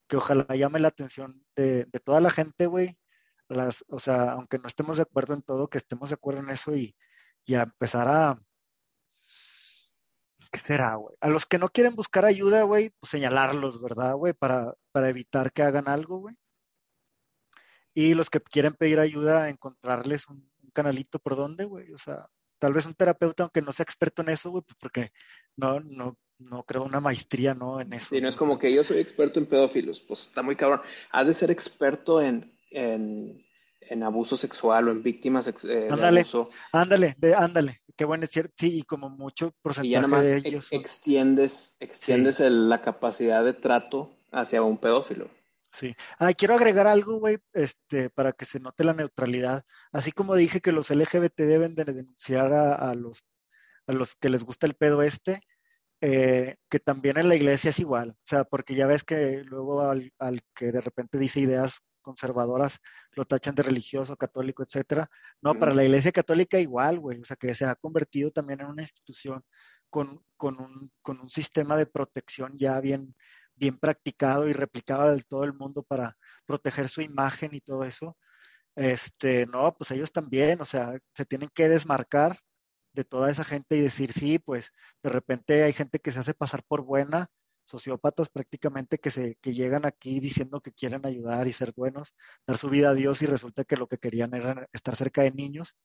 que 0.07 0.17
ojalá 0.17 0.45
llame 0.55 0.79
la 0.79 0.89
atención 0.89 1.43
de, 1.55 1.85
de 1.85 1.99
toda 1.99 2.21
la 2.21 2.29
gente, 2.29 2.67
güey. 2.67 2.97
O 3.87 3.99
sea, 3.99 4.33
aunque 4.33 4.59
no 4.59 4.67
estemos 4.67 4.97
de 4.97 5.03
acuerdo 5.03 5.33
en 5.33 5.41
todo, 5.41 5.69
que 5.69 5.77
estemos 5.77 6.09
de 6.09 6.15
acuerdo 6.15 6.41
en 6.41 6.49
eso 6.49 6.75
y, 6.75 6.95
y 7.45 7.55
a 7.55 7.63
empezar 7.63 8.07
a, 8.07 8.39
¿qué 10.51 10.59
será, 10.59 10.95
güey? 10.95 11.15
A 11.19 11.29
los 11.29 11.45
que 11.45 11.57
no 11.57 11.69
quieren 11.69 11.95
buscar 11.95 12.25
ayuda, 12.25 12.63
güey, 12.63 12.91
pues 12.99 13.09
señalarlos, 13.09 13.81
¿verdad, 13.81 14.15
güey? 14.15 14.33
Para, 14.33 14.75
para 14.91 15.09
evitar 15.09 15.51
que 15.51 15.63
hagan 15.63 15.87
algo, 15.87 16.19
güey. 16.19 16.35
Y 17.93 18.13
los 18.13 18.29
que 18.29 18.41
quieren 18.41 18.73
pedir 18.73 18.99
ayuda, 18.99 19.49
encontrarles 19.49 20.27
un, 20.27 20.51
canalito 20.73 21.19
por 21.19 21.35
dónde, 21.35 21.65
güey. 21.65 21.91
O 21.93 21.97
sea, 21.97 22.27
tal 22.63 22.71
vez 22.71 22.85
un 22.85 22.93
terapeuta, 22.93 23.43
aunque 23.43 23.61
no 23.61 23.73
sea 23.73 23.83
experto 23.83 24.21
en 24.21 24.29
eso, 24.29 24.49
güey, 24.49 24.63
pues 24.63 24.77
porque 24.79 25.11
no, 25.57 25.81
no, 25.81 26.17
no 26.39 26.63
creo 26.63 26.83
una 26.85 27.01
maestría, 27.01 27.53
¿no? 27.53 27.81
En 27.81 27.91
eso. 27.91 28.15
Sí, 28.15 28.21
no 28.21 28.29
es 28.29 28.37
como 28.37 28.57
que 28.57 28.73
yo 28.73 28.85
soy 28.85 28.99
experto 28.99 29.37
en 29.37 29.47
pedófilos, 29.47 29.99
pues 29.99 30.27
está 30.27 30.41
muy 30.43 30.55
cabrón. 30.55 30.79
Has 31.11 31.27
de 31.27 31.33
ser 31.33 31.51
experto 31.51 32.21
en, 32.21 32.57
en, 32.71 33.45
en 33.81 34.03
abuso 34.03 34.37
sexual 34.37 34.87
o 34.87 34.91
en 34.93 35.03
víctimas 35.03 35.45
eh, 35.45 35.89
ándale, 35.91 36.13
de 36.13 36.19
abuso. 36.21 36.49
Ándale, 36.71 37.17
ándale, 37.35 37.81
qué 37.97 38.05
bueno 38.05 38.21
decir, 38.21 38.49
sí, 38.55 38.79
y 38.79 38.83
como 38.83 39.09
mucho 39.09 39.51
porcentaje 39.61 40.23
de 40.23 40.41
ellos. 40.45 40.71
extiendes, 40.71 41.75
extiendes 41.81 42.39
la 42.39 42.81
capacidad 42.81 43.43
de 43.43 43.55
trato 43.55 44.15
hacia 44.31 44.61
un 44.61 44.77
pedófilo. 44.77 45.29
Sí. 45.73 45.95
Ah, 46.19 46.33
quiero 46.33 46.53
agregar 46.53 46.85
algo, 46.85 47.17
güey, 47.19 47.39
este, 47.51 48.11
para 48.11 48.31
que 48.33 48.45
se 48.45 48.59
note 48.59 48.83
la 48.83 48.93
neutralidad. 48.93 49.65
Así 49.91 50.11
como 50.11 50.35
dije 50.35 50.61
que 50.61 50.71
los 50.71 50.91
LGBT 50.91 51.35
deben 51.37 51.73
de 51.75 51.85
denunciar 51.85 52.53
a, 52.53 52.93
los, 52.93 53.25
a 53.87 53.93
los 53.93 54.15
que 54.15 54.29
les 54.29 54.43
gusta 54.43 54.67
el 54.67 54.75
pedo 54.75 55.01
este, 55.01 55.41
eh, 56.01 56.57
que 56.69 56.79
también 56.79 57.17
en 57.17 57.27
la 57.27 57.35
iglesia 57.35 57.71
es 57.71 57.79
igual. 57.79 58.11
O 58.11 58.23
sea, 58.25 58.43
porque 58.43 58.75
ya 58.75 58.85
ves 58.85 59.03
que 59.03 59.43
luego 59.45 59.81
al, 59.81 60.11
al 60.19 60.41
que 60.53 60.71
de 60.71 60.81
repente 60.81 61.17
dice 61.17 61.39
ideas 61.39 61.79
conservadoras 62.03 62.79
lo 63.13 63.25
tachan 63.25 63.55
de 63.55 63.63
religioso, 63.63 64.15
católico, 64.15 64.61
etcétera. 64.61 65.09
No, 65.41 65.55
para 65.55 65.73
la 65.73 65.83
Iglesia 65.83 66.11
Católica 66.11 66.59
igual, 66.59 66.99
güey, 66.99 67.19
o 67.21 67.23
sea, 67.23 67.37
que 67.37 67.55
se 67.55 67.65
ha 67.65 67.75
convertido 67.75 68.29
también 68.31 68.61
en 68.61 68.67
una 68.67 68.83
institución 68.83 69.43
con, 69.89 70.23
con, 70.37 70.59
un, 70.61 70.91
con 71.01 71.19
un 71.19 71.29
sistema 71.29 71.75
de 71.77 71.87
protección 71.87 72.53
ya 72.55 72.79
bien, 72.81 73.15
bien 73.55 73.77
practicado 73.77 74.47
y 74.47 74.53
replicado 74.53 75.11
del 75.11 75.25
todo 75.25 75.43
el 75.43 75.53
mundo 75.53 75.83
para 75.83 76.17
proteger 76.45 76.89
su 76.89 77.01
imagen 77.01 77.53
y 77.53 77.61
todo 77.61 77.83
eso. 77.85 78.17
Este, 78.75 79.45
no, 79.45 79.75
pues 79.75 79.91
ellos 79.91 80.11
también, 80.11 80.61
o 80.61 80.65
sea, 80.65 80.97
se 81.13 81.25
tienen 81.25 81.49
que 81.53 81.69
desmarcar 81.69 82.37
de 82.93 83.03
toda 83.03 83.31
esa 83.31 83.43
gente 83.43 83.77
y 83.77 83.81
decir, 83.81 84.11
sí, 84.13 84.39
pues 84.39 84.71
de 85.03 85.09
repente 85.09 85.63
hay 85.63 85.73
gente 85.73 85.99
que 85.99 86.11
se 86.11 86.19
hace 86.19 86.33
pasar 86.33 86.63
por 86.67 86.83
buena 86.83 87.29
sociópatas 87.65 88.29
prácticamente 88.29 88.99
que, 88.99 89.09
se, 89.09 89.35
que 89.41 89.53
llegan 89.53 89.85
aquí 89.85 90.19
diciendo 90.19 90.61
que 90.61 90.73
quieren 90.73 91.05
ayudar 91.05 91.47
y 91.47 91.53
ser 91.53 91.73
buenos, 91.75 92.13
dar 92.45 92.57
su 92.57 92.69
vida 92.69 92.89
a 92.89 92.93
Dios 92.93 93.21
y 93.21 93.25
resulta 93.25 93.63
que 93.63 93.77
lo 93.77 93.87
que 93.87 93.97
querían 93.97 94.33
era 94.33 94.67
estar 94.73 94.95
cerca 94.95 95.21
de 95.23 95.31
niños 95.31 95.75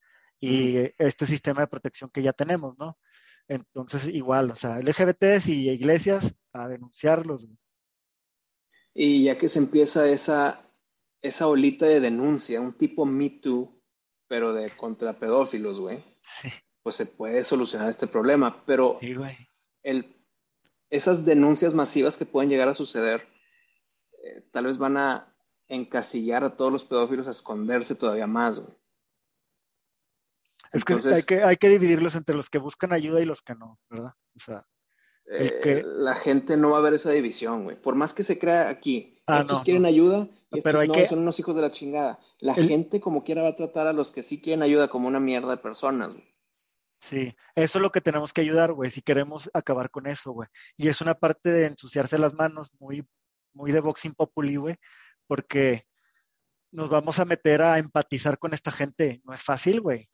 y 0.40 0.76
este 0.98 1.26
sistema 1.26 1.62
de 1.62 1.68
protección 1.68 2.10
que 2.10 2.22
ya 2.22 2.32
tenemos, 2.32 2.76
¿no? 2.78 2.98
Entonces, 3.48 4.06
igual, 4.08 4.50
o 4.50 4.54
sea, 4.54 4.78
LGBTs 4.78 5.48
y 5.48 5.70
iglesias 5.70 6.34
a 6.52 6.68
denunciarlos. 6.68 7.46
Y 8.94 9.24
ya 9.24 9.38
que 9.38 9.48
se 9.48 9.58
empieza 9.58 10.08
esa, 10.08 10.70
esa 11.22 11.46
olita 11.46 11.86
de 11.86 12.00
denuncia, 12.00 12.60
un 12.60 12.76
tipo 12.76 13.06
Me 13.06 13.30
Too, 13.30 13.80
pero 14.26 14.52
de 14.52 14.70
contra 14.70 15.18
pedófilos, 15.18 15.80
güey, 15.80 16.04
pues 16.82 16.96
se 16.96 17.06
puede 17.06 17.42
solucionar 17.44 17.88
este 17.88 18.06
problema. 18.06 18.64
Pero 18.66 18.98
el 19.82 20.18
esas 20.90 21.24
denuncias 21.24 21.74
masivas 21.74 22.16
que 22.16 22.26
pueden 22.26 22.50
llegar 22.50 22.68
a 22.68 22.74
suceder, 22.74 23.26
eh, 24.22 24.42
tal 24.50 24.66
vez 24.66 24.78
van 24.78 24.96
a 24.96 25.34
encasillar 25.68 26.44
a 26.44 26.56
todos 26.56 26.72
los 26.72 26.84
pedófilos 26.84 27.28
a 27.28 27.32
esconderse 27.32 27.94
todavía 27.94 28.26
más. 28.26 28.60
Es 30.72 30.84
que, 30.84 30.94
hay 30.94 31.22
que 31.22 31.42
hay 31.42 31.56
que 31.56 31.68
dividirlos 31.68 32.14
entre 32.14 32.36
los 32.36 32.50
que 32.50 32.58
buscan 32.58 32.92
ayuda 32.92 33.20
y 33.20 33.24
los 33.24 33.42
que 33.42 33.54
no, 33.54 33.78
¿verdad? 33.88 34.12
O 34.36 34.38
sea, 34.38 34.66
eh, 35.30 35.82
la 35.84 36.14
gente 36.14 36.56
no 36.56 36.70
va 36.70 36.78
a 36.78 36.82
ver 36.82 36.94
esa 36.94 37.10
división, 37.10 37.64
güey. 37.64 37.80
Por 37.80 37.94
más 37.94 38.14
que 38.14 38.22
se 38.22 38.38
crea 38.38 38.68
aquí, 38.68 39.22
ah, 39.26 39.40
estos 39.40 39.62
quieren 39.62 39.84
ayuda, 39.84 40.28
y 40.50 40.62
Pero 40.62 40.80
hay 40.80 40.88
no, 40.88 40.94
que... 40.94 41.06
son 41.06 41.18
unos 41.20 41.38
hijos 41.38 41.54
de 41.54 41.62
la 41.62 41.70
chingada. 41.70 42.18
La 42.38 42.54
gente 42.54 43.00
como 43.00 43.24
quiera 43.24 43.42
va 43.42 43.50
a 43.50 43.56
tratar 43.56 43.86
a 43.86 43.92
los 43.92 44.12
que 44.12 44.22
sí 44.22 44.40
quieren 44.40 44.62
ayuda 44.62 44.88
como 44.88 45.08
una 45.08 45.20
mierda 45.20 45.50
de 45.50 45.58
personas. 45.58 46.12
Güey. 46.12 46.28
Sí, 47.00 47.36
eso 47.54 47.78
es 47.78 47.82
lo 47.82 47.92
que 47.92 48.00
tenemos 48.00 48.32
que 48.32 48.40
ayudar, 48.40 48.72
güey, 48.72 48.90
si 48.90 49.02
queremos 49.02 49.50
acabar 49.54 49.90
con 49.90 50.06
eso, 50.06 50.32
güey. 50.32 50.48
Y 50.76 50.88
es 50.88 51.00
una 51.00 51.14
parte 51.14 51.50
de 51.50 51.66
ensuciarse 51.66 52.18
las 52.18 52.34
manos, 52.34 52.70
muy, 52.80 53.06
muy 53.52 53.70
de 53.70 53.80
boxing 53.80 54.14
populi, 54.14 54.56
güey, 54.56 54.76
porque 55.26 55.84
nos 56.72 56.88
vamos 56.88 57.18
a 57.18 57.24
meter 57.24 57.62
a 57.62 57.78
empatizar 57.78 58.38
con 58.38 58.52
esta 58.52 58.72
gente. 58.72 59.20
No 59.24 59.32
es 59.32 59.42
fácil, 59.42 59.80
güey. 59.80 60.08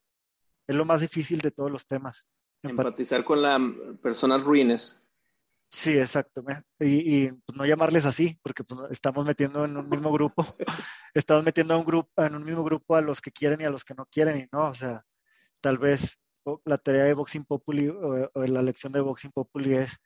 Es 0.66 0.76
lo 0.76 0.84
más 0.84 1.00
difícil 1.00 1.40
de 1.40 1.50
todos 1.50 1.70
los 1.70 1.86
temas. 1.86 2.26
empatizar 2.62 3.24
con 3.24 3.42
las 3.42 3.60
personas 4.02 4.42
ruines. 4.42 5.04
Sí, 5.74 5.98
exacto. 5.98 6.44
Y, 6.78 7.24
y 7.24 7.32
pues, 7.32 7.58
no 7.58 7.66
llamarles 7.66 8.06
así, 8.06 8.38
porque 8.42 8.62
pues, 8.62 8.80
estamos 8.90 9.24
metiendo 9.24 9.64
en 9.64 9.76
un 9.76 9.88
mismo 9.88 10.12
grupo, 10.12 10.46
estamos 11.14 11.44
metiendo 11.44 11.74
a 11.74 11.78
un 11.78 11.84
grupo, 11.84 12.10
en 12.22 12.36
un 12.36 12.44
mismo 12.44 12.62
grupo 12.62 12.94
a 12.94 13.00
los 13.00 13.20
que 13.20 13.32
quieren 13.32 13.60
y 13.60 13.64
a 13.64 13.70
los 13.70 13.84
que 13.84 13.94
no 13.94 14.06
quieren, 14.06 14.38
y 14.38 14.46
no, 14.52 14.68
o 14.68 14.74
sea, 14.74 15.04
tal 15.60 15.78
vez 15.78 16.20
la 16.64 16.78
tarea 16.78 17.04
de 17.04 17.14
Boxing 17.14 17.44
Populi 17.44 17.88
o, 17.88 18.30
la 18.34 18.62
lección 18.62 18.92
de 18.92 19.00
Boxing 19.00 19.32
Populi 19.32 19.74
es, 19.74 19.96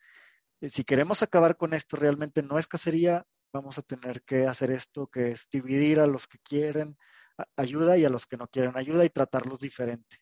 eh, 0.62 0.70
si 0.70 0.84
queremos 0.84 1.22
acabar 1.22 1.56
con 1.58 1.74
esto, 1.74 1.96
realmente 1.96 2.42
no 2.42 2.58
es 2.58 2.66
cacería, 2.66 3.24
vamos 3.52 3.78
a 3.78 3.82
tener 3.82 4.22
que 4.22 4.46
hacer 4.46 4.70
esto, 4.70 5.08
que 5.08 5.32
es 5.32 5.48
dividir 5.52 6.00
a 6.00 6.06
los 6.06 6.26
que 6.26 6.38
quieren 6.38 6.96
ayuda 7.56 7.98
y 7.98 8.04
a 8.06 8.08
los 8.08 8.26
que 8.26 8.38
no 8.38 8.48
quieren 8.48 8.76
ayuda 8.76 9.04
y 9.04 9.10
tratarlos 9.10 9.60
diferente. 9.60 10.18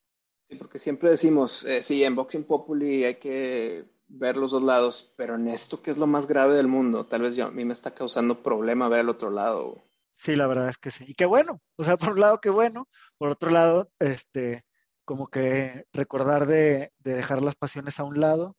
Sí, 0.49 0.57
porque 0.57 0.79
siempre 0.79 1.11
decimos, 1.11 1.65
eh, 1.65 1.83
sí, 1.83 2.05
en 2.05 2.15
Boxing 2.15 2.45
Populi 2.45 3.05
hay 3.05 3.17
que 3.17 3.85
ver 4.09 4.37
los 4.37 4.53
dos 4.53 4.63
lados, 4.63 5.13
pero 5.17 5.35
en 5.35 5.49
esto 5.49 5.83
que 5.83 5.91
es 5.91 5.99
lo 5.99 6.07
más 6.07 6.27
grave 6.27 6.55
del 6.55 6.69
mundo, 6.69 7.07
tal 7.07 7.23
vez 7.23 7.35
yo, 7.35 7.47
a 7.47 7.51
mí 7.51 7.65
me 7.65 7.73
está 7.73 7.93
causando 7.95 8.43
problema 8.43 8.89
ver 8.89 9.01
el 9.01 9.09
otro 9.09 9.31
lado. 9.31 9.83
Sí, 10.17 10.37
la 10.37 10.47
verdad 10.47 10.69
es 10.69 10.79
que 10.79 10.91
sí. 10.91 11.05
Y 11.09 11.15
qué 11.15 11.27
bueno, 11.27 11.61
o 11.77 11.85
sea, 11.85 11.97
por 11.99 12.13
un 12.13 12.21
lado, 12.21 12.41
qué 12.41 12.51
bueno. 12.51 12.89
Por 13.19 13.31
otro 13.31 13.51
lado, 13.51 13.91
este, 13.99 14.65
como 15.05 15.29
que 15.29 15.87
recordar 15.93 16.47
de, 16.47 16.93
dejar 16.99 17.43
las 17.43 17.57
pasiones 17.57 18.01
a 18.01 18.05
un 18.05 18.21
lado 18.21 18.57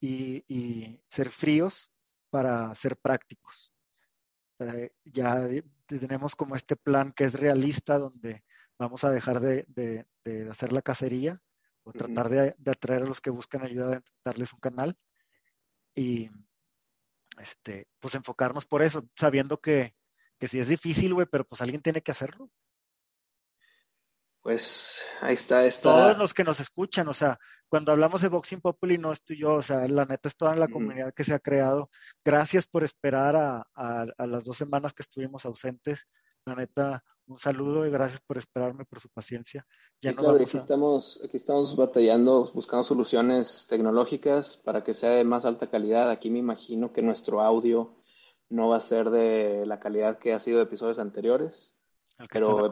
y, 0.00 1.00
ser 1.08 1.30
fríos 1.30 1.90
para 2.30 2.74
ser 2.74 2.96
prácticos. 2.96 3.72
Eh, 4.58 4.90
ya 5.04 5.48
tenemos 5.86 6.34
como 6.34 6.56
este 6.56 6.76
plan 6.76 7.12
que 7.12 7.24
es 7.24 7.38
realista, 7.38 7.98
donde 7.98 8.44
vamos 8.78 9.04
a 9.04 9.10
dejar 9.10 9.40
de, 9.40 10.06
hacer 10.50 10.72
la 10.72 10.82
cacería 10.82 11.40
o 11.84 11.92
tratar 11.92 12.28
de, 12.28 12.54
atraer 12.70 13.02
a 13.02 13.06
los 13.06 13.20
que 13.20 13.30
buscan 13.30 13.62
ayuda, 13.62 14.02
darles 14.24 14.52
un 14.52 14.60
canal 14.60 14.96
y 15.94 16.30
este, 17.38 17.88
pues 17.98 18.14
enfocarnos 18.14 18.66
por 18.66 18.82
eso, 18.82 19.08
sabiendo 19.14 19.60
que, 19.60 19.94
que 20.38 20.48
sí 20.48 20.58
es 20.58 20.68
difícil, 20.68 21.14
güey, 21.14 21.26
pero 21.30 21.44
pues 21.44 21.60
alguien 21.60 21.82
tiene 21.82 22.02
que 22.02 22.12
hacerlo. 22.12 22.50
Pues 24.46 25.02
ahí 25.22 25.34
está, 25.34 25.66
está. 25.66 25.82
Todos 25.82 26.18
los 26.18 26.32
que 26.32 26.44
nos 26.44 26.60
escuchan, 26.60 27.08
o 27.08 27.12
sea, 27.12 27.36
cuando 27.68 27.90
hablamos 27.90 28.22
de 28.22 28.28
Boxing 28.28 28.60
Populi 28.60 28.96
no 28.96 29.10
estoy 29.10 29.38
yo, 29.38 29.54
o 29.54 29.62
sea, 29.62 29.88
la 29.88 30.04
neta 30.04 30.28
es 30.28 30.36
toda 30.36 30.54
la 30.54 30.68
comunidad 30.68 31.12
que 31.12 31.24
se 31.24 31.34
ha 31.34 31.40
creado. 31.40 31.90
Gracias 32.24 32.68
por 32.68 32.84
esperar 32.84 33.34
a, 33.34 33.66
a, 33.74 34.26
las 34.26 34.44
dos 34.44 34.56
semanas 34.56 34.92
que 34.92 35.02
estuvimos 35.02 35.44
ausentes. 35.46 36.06
La 36.44 36.54
neta, 36.54 37.02
un 37.26 37.38
saludo 37.38 37.86
y 37.86 37.90
gracias 37.90 38.20
por 38.20 38.38
esperarme, 38.38 38.84
por 38.84 39.00
su 39.00 39.08
paciencia. 39.08 39.66
Ya 40.00 40.12
no 40.12 40.18
claro, 40.18 40.42
aquí, 40.42 40.56
estamos, 40.56 41.20
aquí 41.24 41.36
estamos 41.36 41.76
batallando, 41.76 42.50
buscando 42.52 42.84
soluciones 42.84 43.66
tecnológicas 43.68 44.56
para 44.56 44.84
que 44.84 44.94
sea 44.94 45.10
de 45.10 45.24
más 45.24 45.44
alta 45.44 45.68
calidad. 45.68 46.10
Aquí 46.10 46.30
me 46.30 46.38
imagino 46.38 46.92
que 46.92 47.02
nuestro 47.02 47.40
audio 47.40 47.96
no 48.48 48.68
va 48.68 48.76
a 48.76 48.80
ser 48.80 49.10
de 49.10 49.66
la 49.66 49.80
calidad 49.80 50.18
que 50.18 50.32
ha 50.32 50.40
sido 50.40 50.58
de 50.58 50.64
episodios 50.64 50.98
anteriores 50.98 51.76
pero 52.32 52.70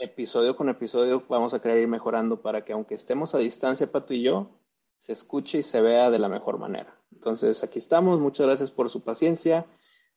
episodio 0.00 0.56
con 0.56 0.68
episodio 0.70 1.24
vamos 1.28 1.52
a 1.52 1.60
querer 1.60 1.82
ir 1.82 1.88
mejorando 1.88 2.40
para 2.40 2.64
que 2.64 2.72
aunque 2.72 2.94
estemos 2.94 3.34
a 3.34 3.38
distancia, 3.38 3.90
Pato 3.90 4.14
y 4.14 4.22
yo, 4.22 4.58
se 4.98 5.12
escuche 5.12 5.58
y 5.58 5.62
se 5.62 5.80
vea 5.82 6.10
de 6.10 6.18
la 6.18 6.28
mejor 6.28 6.58
manera. 6.58 6.98
Entonces, 7.12 7.62
aquí 7.62 7.78
estamos. 7.78 8.20
Muchas 8.20 8.46
gracias 8.46 8.70
por 8.70 8.88
su 8.88 9.02
paciencia. 9.02 9.66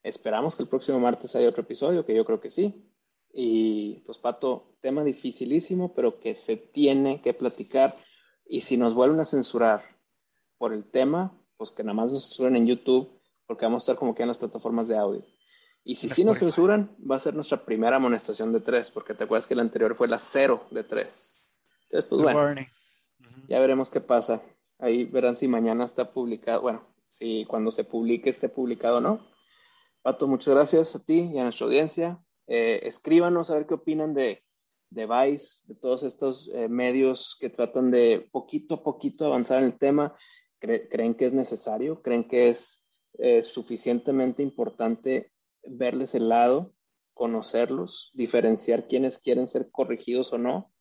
Esperamos 0.01 0.55
que 0.55 0.63
el 0.63 0.69
próximo 0.69 0.99
martes 0.99 1.35
haya 1.35 1.49
otro 1.49 1.63
episodio, 1.63 2.05
que 2.05 2.15
yo 2.15 2.23
creo 2.23 2.39
que 2.39 2.49
sí. 2.49 2.89
Y 3.33 3.95
pues, 4.05 4.19
Pato, 4.19 4.75
tema 4.79 5.03
dificilísimo, 5.03 5.93
pero 5.95 6.19
que 6.19 6.35
se 6.35 6.55
tiene 6.55 7.21
que 7.21 7.33
platicar. 7.33 7.97
Y 8.45 8.61
si 8.61 8.77
nos 8.77 8.93
vuelven 8.93 9.19
a 9.19 9.25
censurar 9.25 9.83
por 10.57 10.71
el 10.71 10.85
tema, 10.85 11.35
pues 11.57 11.71
que 11.71 11.83
nada 11.83 11.95
más 11.95 12.11
nos 12.11 12.27
censuren 12.27 12.55
en 12.55 12.67
YouTube, 12.67 13.09
porque 13.47 13.65
vamos 13.65 13.83
a 13.83 13.85
estar 13.85 13.99
como 13.99 14.13
que 14.13 14.21
en 14.21 14.27
las 14.27 14.37
plataformas 14.37 14.87
de 14.87 14.97
audio. 14.97 15.25
Y 15.83 15.95
si 15.95 16.07
sí 16.07 16.23
nos 16.23 16.39
censuran, 16.39 16.95
va 17.09 17.17
a 17.17 17.19
ser 17.19 17.33
nuestra 17.33 17.65
primera 17.65 17.97
amonestación 17.97 18.53
de 18.53 18.61
tres, 18.61 18.91
porque 18.91 19.13
te 19.15 19.25
acuerdas 19.25 19.47
que 19.47 19.55
la 19.55 19.63
anterior 19.63 19.95
fue 19.95 20.07
la 20.07 20.19
cero 20.19 20.65
de 20.71 20.83
tres. 20.83 21.35
Entonces, 21.89 22.09
pues 22.09 22.21
bueno, 22.21 22.61
ya 23.49 23.59
veremos 23.59 23.89
qué 23.89 23.99
pasa. 23.99 24.41
Ahí 24.79 25.05
verán 25.05 25.35
si 25.35 25.47
mañana 25.47 25.85
está 25.85 26.11
publicado, 26.11 26.61
bueno, 26.61 26.87
si 27.09 27.45
cuando 27.45 27.71
se 27.71 27.83
publique 27.83 28.29
esté 28.29 28.47
publicado 28.47 28.97
o 28.97 29.01
no. 29.01 29.19
Pato, 30.01 30.27
muchas 30.27 30.53
gracias 30.53 30.95
a 30.95 31.03
ti 31.03 31.31
y 31.33 31.37
a 31.37 31.43
nuestra 31.43 31.65
audiencia. 31.65 32.19
Eh, 32.47 32.81
escríbanos 32.83 33.49
a 33.49 33.55
ver 33.55 33.65
qué 33.65 33.73
opinan 33.75 34.13
de, 34.13 34.43
de 34.89 35.05
Vice, 35.05 35.63
de 35.67 35.75
todos 35.75 36.03
estos 36.03 36.49
eh, 36.53 36.67
medios 36.67 37.37
que 37.39 37.49
tratan 37.49 37.91
de 37.91 38.27
poquito 38.31 38.75
a 38.75 38.83
poquito 38.83 39.25
avanzar 39.25 39.59
en 39.59 39.65
el 39.65 39.77
tema. 39.77 40.15
¿Creen 40.59 41.15
que 41.15 41.25
es 41.25 41.33
necesario? 41.33 42.01
¿Creen 42.01 42.25
que 42.25 42.49
es 42.49 42.83
eh, 43.19 43.43
suficientemente 43.43 44.41
importante 44.41 45.31
verles 45.63 46.15
el 46.15 46.29
lado, 46.29 46.73
conocerlos, 47.13 48.11
diferenciar 48.13 48.87
quiénes 48.87 49.19
quieren 49.19 49.47
ser 49.47 49.69
corregidos 49.71 50.33
o 50.33 50.37
no. 50.37 50.71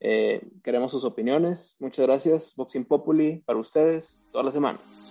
Eh, 0.00 0.42
queremos 0.62 0.92
sus 0.92 1.04
opiniones. 1.04 1.76
Muchas 1.78 2.06
gracias. 2.06 2.54
Boxing 2.54 2.84
Populi 2.84 3.38
para 3.46 3.58
ustedes 3.58 4.28
todas 4.30 4.44
las 4.44 4.54
semanas. 4.54 5.10